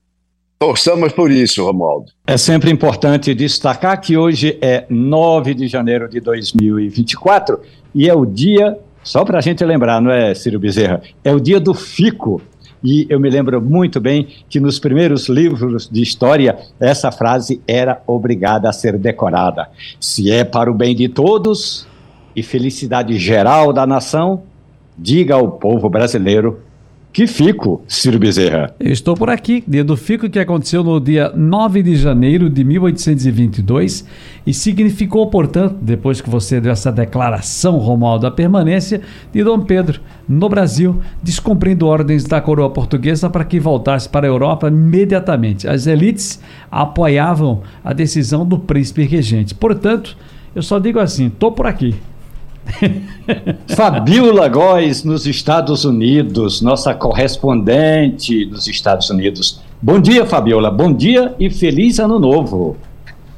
Torçamos 0.60 1.12
por 1.14 1.32
isso, 1.32 1.64
Romualdo. 1.64 2.12
É 2.26 2.36
sempre 2.36 2.70
importante 2.70 3.34
destacar 3.34 3.98
que 4.00 4.16
hoje 4.16 4.58
é 4.60 4.84
9 4.88 5.54
de 5.54 5.66
janeiro 5.66 6.06
de 6.06 6.20
2024 6.20 7.58
e 7.94 8.08
é 8.08 8.14
o 8.14 8.24
dia, 8.24 8.78
só 9.02 9.24
para 9.24 9.38
a 9.38 9.40
gente 9.40 9.64
lembrar, 9.64 10.00
não 10.00 10.10
é, 10.10 10.34
Ciro 10.34 10.58
Bezerra? 10.58 11.02
É 11.24 11.32
o 11.32 11.40
dia 11.40 11.60
do 11.60 11.74
FICO. 11.74 12.40
E 12.82 13.06
eu 13.10 13.20
me 13.20 13.28
lembro 13.28 13.60
muito 13.60 14.00
bem 14.00 14.26
que 14.48 14.58
nos 14.58 14.78
primeiros 14.78 15.28
livros 15.28 15.88
de 15.88 16.00
história, 16.00 16.58
essa 16.78 17.12
frase 17.12 17.60
era 17.68 18.02
obrigada 18.06 18.70
a 18.70 18.72
ser 18.72 18.96
decorada. 18.96 19.68
Se 20.00 20.30
é 20.30 20.44
para 20.44 20.70
o 20.70 20.74
bem 20.74 20.94
de 20.94 21.08
todos 21.08 21.86
e 22.34 22.42
felicidade 22.42 23.18
geral 23.18 23.72
da 23.72 23.86
nação, 23.86 24.44
diga 24.96 25.34
ao 25.34 25.50
povo 25.52 25.90
brasileiro 25.90 26.60
que 27.12 27.26
fico, 27.26 27.82
Ciro 27.88 28.18
Bezerra? 28.18 28.72
Eu 28.78 28.92
estou 28.92 29.16
por 29.16 29.28
aqui, 29.28 29.64
dia 29.66 29.82
do 29.82 29.96
fico 29.96 30.30
que 30.30 30.38
aconteceu 30.38 30.84
no 30.84 31.00
dia 31.00 31.32
9 31.34 31.82
de 31.82 31.96
janeiro 31.96 32.48
de 32.48 32.62
1822 32.62 34.04
e 34.46 34.54
significou, 34.54 35.26
portanto, 35.28 35.76
depois 35.82 36.20
que 36.20 36.30
você 36.30 36.60
deu 36.60 36.70
essa 36.70 36.92
declaração, 36.92 37.78
Romualdo, 37.78 38.26
a 38.26 38.30
permanência 38.30 39.00
de 39.32 39.42
Dom 39.42 39.60
Pedro 39.60 40.00
no 40.28 40.48
Brasil, 40.48 41.00
descumprindo 41.20 41.88
ordens 41.88 42.24
da 42.24 42.40
coroa 42.40 42.70
portuguesa 42.70 43.28
para 43.28 43.44
que 43.44 43.58
voltasse 43.58 44.08
para 44.08 44.26
a 44.26 44.30
Europa 44.30 44.68
imediatamente. 44.68 45.66
As 45.66 45.88
elites 45.88 46.40
apoiavam 46.70 47.62
a 47.82 47.92
decisão 47.92 48.46
do 48.46 48.58
príncipe 48.58 49.02
regente. 49.02 49.52
Portanto, 49.52 50.16
eu 50.54 50.62
só 50.62 50.78
digo 50.78 51.00
assim, 51.00 51.26
estou 51.26 51.50
por 51.50 51.66
aqui. 51.66 51.94
Fabiola 53.74 54.48
Góes, 54.48 55.04
nos 55.04 55.26
Estados 55.26 55.84
Unidos, 55.84 56.60
nossa 56.60 56.94
correspondente 56.94 58.46
nos 58.46 58.66
Estados 58.66 59.10
Unidos. 59.10 59.60
Bom 59.80 60.00
dia, 60.00 60.26
Fabiola. 60.26 60.70
Bom 60.70 60.92
dia 60.92 61.34
e 61.38 61.48
feliz 61.50 61.98
ano 61.98 62.18
novo. 62.18 62.76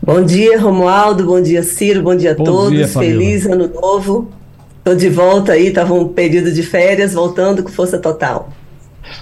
Bom 0.04 0.22
dia, 0.22 0.60
Romualdo. 0.60 1.24
Bom 1.24 1.40
dia, 1.40 1.62
Ciro. 1.62 2.02
Bom 2.02 2.16
dia 2.16 2.32
a 2.32 2.34
bom 2.34 2.44
todos. 2.44 2.72
Dia, 2.72 2.88
feliz 2.88 3.46
ano 3.46 3.68
novo. 3.68 4.28
Estou 4.78 4.96
de 4.96 5.08
volta 5.08 5.52
aí, 5.52 5.68
estava 5.68 5.94
um 5.94 6.08
período 6.08 6.50
de 6.50 6.62
férias, 6.62 7.14
voltando 7.14 7.62
com 7.62 7.68
força 7.68 7.98
total. 7.98 8.48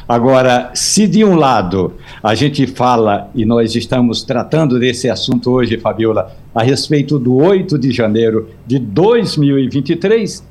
Agora, 0.08 0.70
se 0.74 1.06
de 1.06 1.24
um 1.24 1.34
lado 1.34 1.94
a 2.22 2.34
gente 2.34 2.66
fala, 2.66 3.30
e 3.34 3.44
nós 3.44 3.74
estamos 3.74 4.22
tratando 4.22 4.78
desse 4.78 5.08
assunto 5.08 5.50
hoje, 5.50 5.78
Fabiola, 5.78 6.36
a 6.54 6.62
respeito 6.62 7.18
do 7.18 7.36
8 7.36 7.78
de 7.78 7.92
janeiro 7.92 8.48
de 8.66 8.78
2023, 8.78 10.44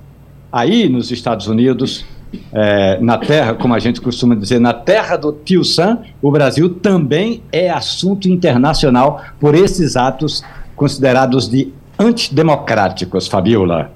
aí 0.52 0.90
nos 0.90 1.12
Estados 1.12 1.48
Unidos, 1.48 2.06
é, 2.54 3.00
na 3.02 3.18
terra, 3.18 3.54
como 3.54 3.74
a 3.74 3.80
gente 3.80 4.00
costuma 4.02 4.36
dizer, 4.36 4.60
na 4.60 4.74
terra 4.74 5.18
do 5.18 5.32
tio 5.32 5.64
Sam, 5.64 6.00
o 6.22 6.32
Brasil 6.32 6.70
também 6.76 7.42
é 7.52 7.70
assunto 7.70 8.30
internacional 8.30 9.22
por 9.40 9.56
esses 9.56 9.96
atos 9.96 10.44
considerados 10.76 11.50
de 11.50 11.74
antidemocráticos, 11.98 13.28
Fabiola. 13.28 13.92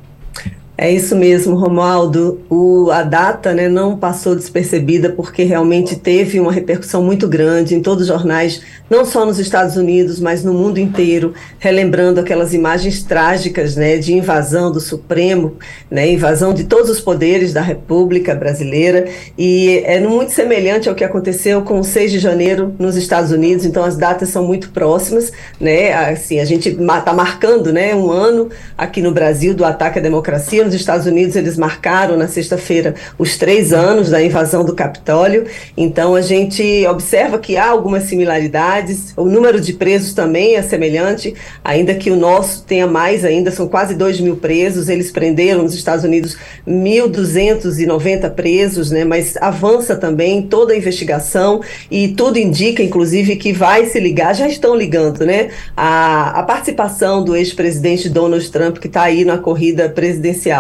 É 0.84 0.92
isso 0.92 1.16
mesmo, 1.16 1.56
Romualdo. 1.56 2.42
O, 2.50 2.92
a 2.92 3.04
data 3.04 3.54
né, 3.54 3.70
não 3.70 3.98
passou 3.98 4.36
despercebida 4.36 5.10
porque 5.10 5.44
realmente 5.44 5.96
teve 5.96 6.42
uma 6.42 6.52
repercussão 6.52 7.02
muito 7.02 7.26
grande 7.26 7.74
em 7.74 7.82
todos 7.82 8.02
os 8.02 8.08
jornais, 8.10 8.62
não 8.90 9.06
só 9.06 9.26
nos 9.26 9.40
Estados 9.40 9.78
Unidos, 9.78 10.20
mas 10.20 10.44
no 10.44 10.54
mundo 10.54 10.80
inteiro, 10.80 11.34
relembrando 11.58 12.20
aquelas 12.20 12.54
imagens 12.54 13.02
trágicas 13.02 13.78
né, 13.78 13.98
de 13.98 14.14
invasão 14.14 14.74
do 14.74 14.82
Supremo, 14.82 15.56
né, 15.90 16.12
invasão 16.12 16.54
de 16.54 16.66
todos 16.66 16.90
os 16.90 17.00
poderes 17.00 17.54
da 17.54 17.62
República 17.62 18.36
Brasileira. 18.36 19.08
E 19.38 19.82
é 19.86 20.02
muito 20.02 20.34
semelhante 20.34 20.90
ao 20.90 20.96
que 20.96 21.06
aconteceu 21.06 21.62
com 21.62 21.80
o 21.80 21.84
6 21.86 22.12
de 22.12 22.20
janeiro 22.20 22.76
nos 22.78 22.98
Estados 22.98 23.32
Unidos, 23.32 23.66
então 23.66 23.86
as 23.86 23.96
datas 23.96 24.28
são 24.28 24.46
muito 24.46 24.70
próximas. 24.72 25.32
Né, 25.62 25.94
assim, 25.94 26.42
a 26.42 26.46
gente 26.46 26.68
está 26.68 27.14
marcando 27.14 27.72
né, 27.72 27.96
um 27.96 28.12
ano 28.12 28.50
aqui 28.78 29.02
no 29.02 29.14
Brasil 29.14 29.54
do 29.54 29.64
ataque 29.64 30.00
à 30.00 30.02
democracia 30.02 30.73
Estados 30.74 31.06
Unidos, 31.06 31.36
eles 31.36 31.58
marcaram 31.58 32.18
na 32.18 32.28
sexta-feira 32.28 32.96
os 33.18 33.38
três 33.38 33.72
anos 33.72 34.10
da 34.10 34.22
invasão 34.22 34.66
do 34.66 34.76
Capitólio. 34.76 35.46
Então, 35.78 36.16
a 36.16 36.22
gente 36.22 36.86
observa 36.88 37.40
que 37.40 37.58
há 37.58 37.70
algumas 37.70 38.04
similaridades. 38.04 39.14
O 39.16 39.26
número 39.26 39.62
de 39.62 39.74
presos 39.74 40.14
também 40.14 40.56
é 40.56 40.62
semelhante, 40.62 41.34
ainda 41.64 41.94
que 41.96 42.12
o 42.12 42.16
nosso 42.16 42.64
tenha 42.64 42.88
mais 42.88 43.24
ainda, 43.24 43.52
são 43.52 43.68
quase 43.68 43.96
2 43.96 44.20
mil 44.20 44.36
presos. 44.36 44.90
Eles 44.90 45.12
prenderam 45.12 45.64
nos 45.64 45.74
Estados 45.74 46.04
Unidos 46.04 46.38
1.290 46.68 48.30
presos, 48.32 48.92
né? 48.92 49.04
mas 49.04 49.38
avança 49.38 49.96
também 49.96 50.42
toda 50.42 50.74
a 50.74 50.78
investigação 50.78 51.62
e 51.90 52.10
tudo 52.10 52.38
indica, 52.38 52.82
inclusive, 52.82 53.36
que 53.36 53.54
vai 53.54 53.86
se 53.86 54.00
ligar, 54.00 54.36
já 54.36 54.48
estão 54.48 54.76
ligando, 54.76 55.26
né? 55.26 55.50
A, 55.76 56.40
a 56.40 56.44
participação 56.44 57.24
do 57.24 57.36
ex-presidente 57.36 58.10
Donald 58.10 58.50
Trump, 58.52 58.78
que 58.78 58.88
está 58.88 59.04
aí 59.04 59.26
na 59.26 59.38
corrida 59.38 59.90
presidencial. 59.90 60.53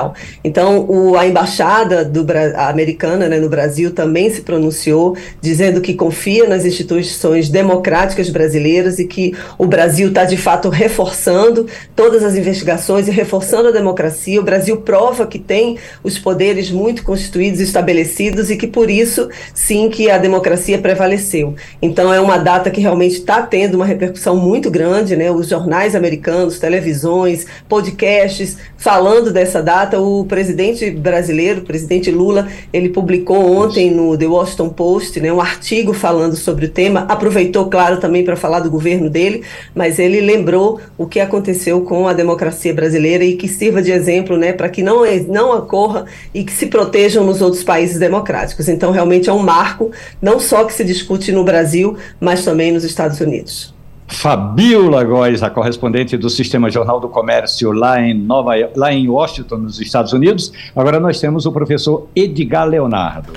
Então, 0.43 0.85
o, 0.87 1.15
a 1.17 1.27
embaixada 1.27 2.03
do, 2.03 2.25
a 2.55 2.69
americana 2.69 3.27
né, 3.27 3.39
no 3.39 3.49
Brasil 3.49 3.91
também 3.91 4.29
se 4.29 4.41
pronunciou, 4.41 5.15
dizendo 5.41 5.81
que 5.81 5.93
confia 5.93 6.47
nas 6.47 6.65
instituições 6.65 7.49
democráticas 7.49 8.29
brasileiras 8.29 8.99
e 8.99 9.05
que 9.05 9.35
o 9.57 9.65
Brasil 9.65 10.09
está, 10.09 10.25
de 10.25 10.37
fato, 10.37 10.69
reforçando 10.69 11.67
todas 11.95 12.23
as 12.23 12.35
investigações 12.35 13.07
e 13.07 13.11
reforçando 13.11 13.69
a 13.69 13.71
democracia. 13.71 14.39
O 14.39 14.43
Brasil 14.43 14.77
prova 14.77 15.27
que 15.27 15.39
tem 15.39 15.77
os 16.03 16.17
poderes 16.17 16.71
muito 16.71 17.03
constituídos 17.03 17.59
e 17.59 17.63
estabelecidos 17.63 18.49
e 18.49 18.57
que, 18.57 18.67
por 18.67 18.89
isso, 18.89 19.29
sim, 19.53 19.89
que 19.89 20.09
a 20.09 20.17
democracia 20.17 20.77
prevaleceu. 20.77 21.55
Então, 21.81 22.13
é 22.13 22.19
uma 22.19 22.37
data 22.37 22.71
que 22.71 22.81
realmente 22.81 23.15
está 23.15 23.41
tendo 23.41 23.75
uma 23.75 23.85
repercussão 23.85 24.35
muito 24.37 24.69
grande, 24.71 25.15
né? 25.15 25.31
Os 25.31 25.47
jornais 25.47 25.95
americanos, 25.95 26.59
televisões, 26.59 27.45
podcasts 27.67 28.57
falando 28.77 29.31
dessa 29.31 29.61
data. 29.61 29.82
O 29.99 30.25
presidente 30.25 30.89
brasileiro, 30.91 31.61
o 31.61 31.63
presidente 31.63 32.09
Lula, 32.09 32.47
ele 32.71 32.89
publicou 32.89 33.37
ontem 33.57 33.91
no 33.91 34.17
The 34.17 34.25
Washington 34.25 34.69
Post 34.69 35.19
né, 35.19 35.31
um 35.31 35.41
artigo 35.41 35.93
falando 35.93 36.35
sobre 36.35 36.65
o 36.65 36.69
tema. 36.69 37.01
Aproveitou, 37.09 37.69
claro, 37.69 37.99
também 37.99 38.23
para 38.23 38.35
falar 38.35 38.59
do 38.59 38.71
governo 38.71 39.09
dele, 39.09 39.43
mas 39.75 39.99
ele 39.99 40.21
lembrou 40.21 40.79
o 40.97 41.05
que 41.05 41.19
aconteceu 41.19 41.81
com 41.81 42.07
a 42.07 42.13
democracia 42.13 42.73
brasileira 42.73 43.23
e 43.23 43.35
que 43.35 43.47
sirva 43.47 43.81
de 43.81 43.91
exemplo 43.91 44.37
né, 44.37 44.53
para 44.53 44.69
que 44.69 44.81
não, 44.81 45.03
não 45.27 45.57
ocorra 45.57 46.05
e 46.33 46.43
que 46.43 46.51
se 46.51 46.67
protejam 46.67 47.23
nos 47.23 47.41
outros 47.41 47.63
países 47.63 47.99
democráticos. 47.99 48.67
Então, 48.67 48.91
realmente 48.91 49.29
é 49.29 49.33
um 49.33 49.39
marco, 49.39 49.91
não 50.21 50.39
só 50.39 50.63
que 50.63 50.73
se 50.73 50.83
discute 50.83 51.31
no 51.31 51.43
Brasil, 51.43 51.97
mas 52.19 52.43
também 52.43 52.71
nos 52.71 52.83
Estados 52.83 53.19
Unidos. 53.19 53.73
Fabiola 54.07 55.03
Góes, 55.03 55.43
a 55.43 55.49
correspondente 55.49 56.17
do 56.17 56.29
Sistema 56.29 56.69
Jornal 56.69 56.99
do 56.99 57.09
Comércio 57.09 57.71
lá 57.71 58.01
em, 58.01 58.13
Nova, 58.13 58.53
lá 58.75 58.93
em 58.93 59.07
Washington, 59.07 59.57
nos 59.57 59.79
Estados 59.79 60.13
Unidos. 60.13 60.51
Agora 60.75 60.99
nós 60.99 61.19
temos 61.19 61.45
o 61.45 61.51
professor 61.51 62.07
Edgar 62.15 62.67
Leonardo. 62.67 63.33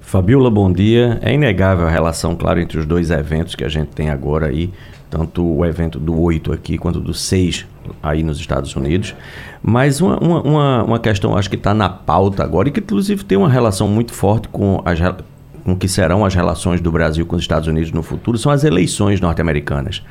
Fabiola, 0.00 0.50
bom 0.50 0.70
dia. 0.70 1.18
É 1.22 1.32
inegável 1.32 1.86
a 1.86 1.90
relação, 1.90 2.36
claro, 2.36 2.60
entre 2.60 2.78
os 2.78 2.84
dois 2.84 3.10
eventos 3.10 3.54
que 3.54 3.64
a 3.64 3.68
gente 3.68 3.88
tem 3.88 4.10
agora 4.10 4.48
aí, 4.48 4.70
tanto 5.08 5.42
o 5.42 5.64
evento 5.64 5.98
do 5.98 6.20
8 6.20 6.52
aqui 6.52 6.76
quanto 6.76 7.00
do 7.00 7.14
6 7.14 7.66
aí 8.02 8.22
nos 8.22 8.38
Estados 8.38 8.76
Unidos. 8.76 9.14
Mas 9.62 10.00
uma, 10.00 10.18
uma, 10.18 10.82
uma 10.84 10.98
questão, 10.98 11.36
acho 11.36 11.48
que 11.48 11.56
está 11.56 11.72
na 11.72 11.88
pauta 11.88 12.42
agora 12.42 12.68
e 12.68 12.70
que 12.70 12.80
inclusive 12.80 13.24
tem 13.24 13.38
uma 13.38 13.48
relação 13.48 13.88
muito 13.88 14.12
forte 14.12 14.48
com 14.48 14.82
as, 14.84 14.98
com 15.64 15.76
que 15.76 15.88
serão 15.88 16.24
as 16.24 16.34
relações 16.34 16.80
do 16.80 16.90
Brasil 16.90 17.24
com 17.24 17.36
os 17.36 17.42
Estados 17.42 17.68
Unidos 17.68 17.92
no 17.92 18.02
futuro 18.02 18.36
são 18.36 18.50
as 18.50 18.64
eleições 18.64 19.20
norte-americanas. 19.20 20.02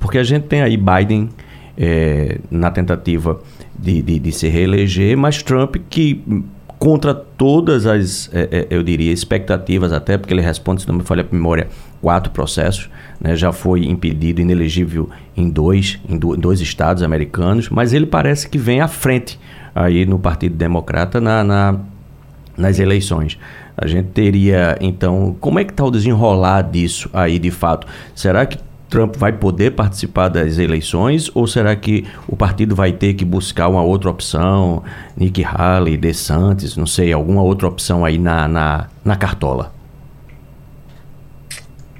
Porque 0.00 0.18
a 0.18 0.24
gente 0.24 0.44
tem 0.44 0.62
aí 0.62 0.76
Biden 0.76 1.28
é, 1.76 2.38
na 2.50 2.70
tentativa 2.70 3.40
de, 3.78 4.02
de, 4.02 4.18
de, 4.18 4.32
se 4.32 4.48
reeleger, 4.48 5.16
mas 5.16 5.42
Trump 5.42 5.76
que 5.88 6.24
contra 6.78 7.14
todas 7.14 7.86
as, 7.86 8.30
é, 8.32 8.66
eu 8.70 8.82
diria, 8.82 9.12
expectativas 9.12 9.92
até, 9.92 10.18
porque 10.18 10.34
ele 10.34 10.42
responde, 10.42 10.82
se 10.82 10.88
não 10.88 10.96
me 10.96 11.02
falha 11.02 11.26
a 11.28 11.34
memória, 11.34 11.68
quatro 12.02 12.30
processos, 12.32 12.90
né, 13.20 13.34
já 13.34 13.50
foi 13.50 13.84
impedido, 13.84 14.40
inelegível 14.40 15.08
em 15.36 15.48
dois, 15.48 15.98
em, 16.08 16.18
do, 16.18 16.34
em 16.34 16.38
dois 16.38 16.60
estados 16.60 17.02
americanos, 17.02 17.70
mas 17.70 17.92
ele 17.92 18.06
parece 18.06 18.48
que 18.48 18.58
vem 18.58 18.80
à 18.80 18.88
frente 18.88 19.38
aí 19.74 20.04
no 20.04 20.18
Partido 20.18 20.54
Democrata 20.54 21.20
na, 21.20 21.42
na 21.42 21.80
nas 22.56 22.78
eleições. 22.78 23.38
A 23.76 23.86
gente 23.86 24.08
teria, 24.08 24.76
então, 24.80 25.36
como 25.40 25.58
é 25.58 25.64
que 25.64 25.72
está 25.72 25.84
o 25.84 25.90
desenrolar 25.90 26.62
disso 26.62 27.10
aí 27.12 27.38
de 27.38 27.50
fato? 27.50 27.86
Será 28.14 28.46
que 28.46 28.58
Trump 28.88 29.16
vai 29.16 29.32
poder 29.32 29.72
participar 29.72 30.28
das 30.28 30.58
eleições 30.58 31.30
ou 31.34 31.46
será 31.46 31.74
que 31.76 32.06
o 32.26 32.36
partido 32.36 32.74
vai 32.74 32.92
ter 32.92 33.14
que 33.14 33.24
buscar 33.24 33.68
uma 33.68 33.82
outra 33.82 34.08
opção, 34.08 34.82
Nick 35.16 35.44
Haley, 35.44 35.96
DeSantis, 35.96 36.76
não 36.76 36.86
sei, 36.86 37.12
alguma 37.12 37.42
outra 37.42 37.68
opção 37.68 38.04
aí 38.04 38.16
na, 38.18 38.48
na, 38.48 38.86
na 39.04 39.16
cartola? 39.16 39.75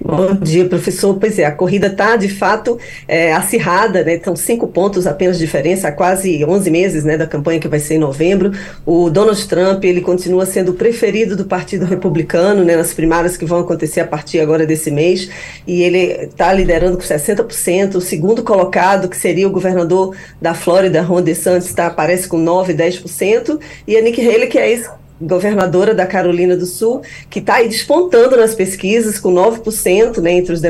Bom 0.06 0.34
dia, 0.36 0.64
professor. 0.66 1.14
Pois 1.18 1.36
é, 1.36 1.44
a 1.44 1.50
corrida 1.50 1.88
está 1.88 2.14
de 2.14 2.28
fato 2.28 2.78
é, 3.08 3.32
acirrada, 3.32 4.04
né? 4.04 4.20
São 4.22 4.36
cinco 4.36 4.68
pontos 4.68 5.04
apenas 5.04 5.36
de 5.36 5.44
diferença, 5.44 5.88
há 5.88 5.92
quase 5.92 6.44
11 6.44 6.70
meses 6.70 7.02
né, 7.02 7.16
da 7.18 7.26
campanha 7.26 7.58
que 7.58 7.66
vai 7.66 7.80
ser 7.80 7.94
em 7.94 7.98
novembro. 7.98 8.52
O 8.84 9.10
Donald 9.10 9.44
Trump 9.48 9.82
ele 9.82 10.00
continua 10.00 10.46
sendo 10.46 10.74
preferido 10.74 11.34
do 11.34 11.44
Partido 11.44 11.84
Republicano 11.84 12.62
né, 12.62 12.76
nas 12.76 12.94
primárias 12.94 13.36
que 13.36 13.44
vão 13.44 13.58
acontecer 13.58 13.98
a 13.98 14.06
partir 14.06 14.38
agora 14.38 14.64
desse 14.64 14.92
mês, 14.92 15.28
e 15.66 15.82
ele 15.82 15.98
está 15.98 16.52
liderando 16.52 16.96
com 16.96 17.02
60%. 17.02 17.96
O 17.96 18.00
segundo 18.00 18.44
colocado, 18.44 19.08
que 19.08 19.16
seria 19.16 19.48
o 19.48 19.50
governador 19.50 20.14
da 20.40 20.54
Flórida, 20.54 21.02
Ron 21.02 21.22
DeSantis, 21.22 21.74
tá, 21.74 21.88
aparece 21.88 22.28
com 22.28 22.38
9, 22.38 22.74
10%, 22.74 23.58
e 23.88 23.96
a 23.96 24.00
Nikki 24.00 24.20
Haley, 24.20 24.46
que 24.46 24.58
é 24.58 24.70
esse 24.70 24.88
governadora 25.20 25.94
da 25.94 26.06
Carolina 26.06 26.56
do 26.56 26.66
Sul, 26.66 27.02
que 27.30 27.38
está 27.38 27.54
aí 27.56 27.68
despontando 27.68 28.36
nas 28.36 28.54
pesquisas 28.54 29.18
com 29.18 29.32
9% 29.32 30.18
né, 30.18 30.32
entre 30.32 30.52
os, 30.52 30.62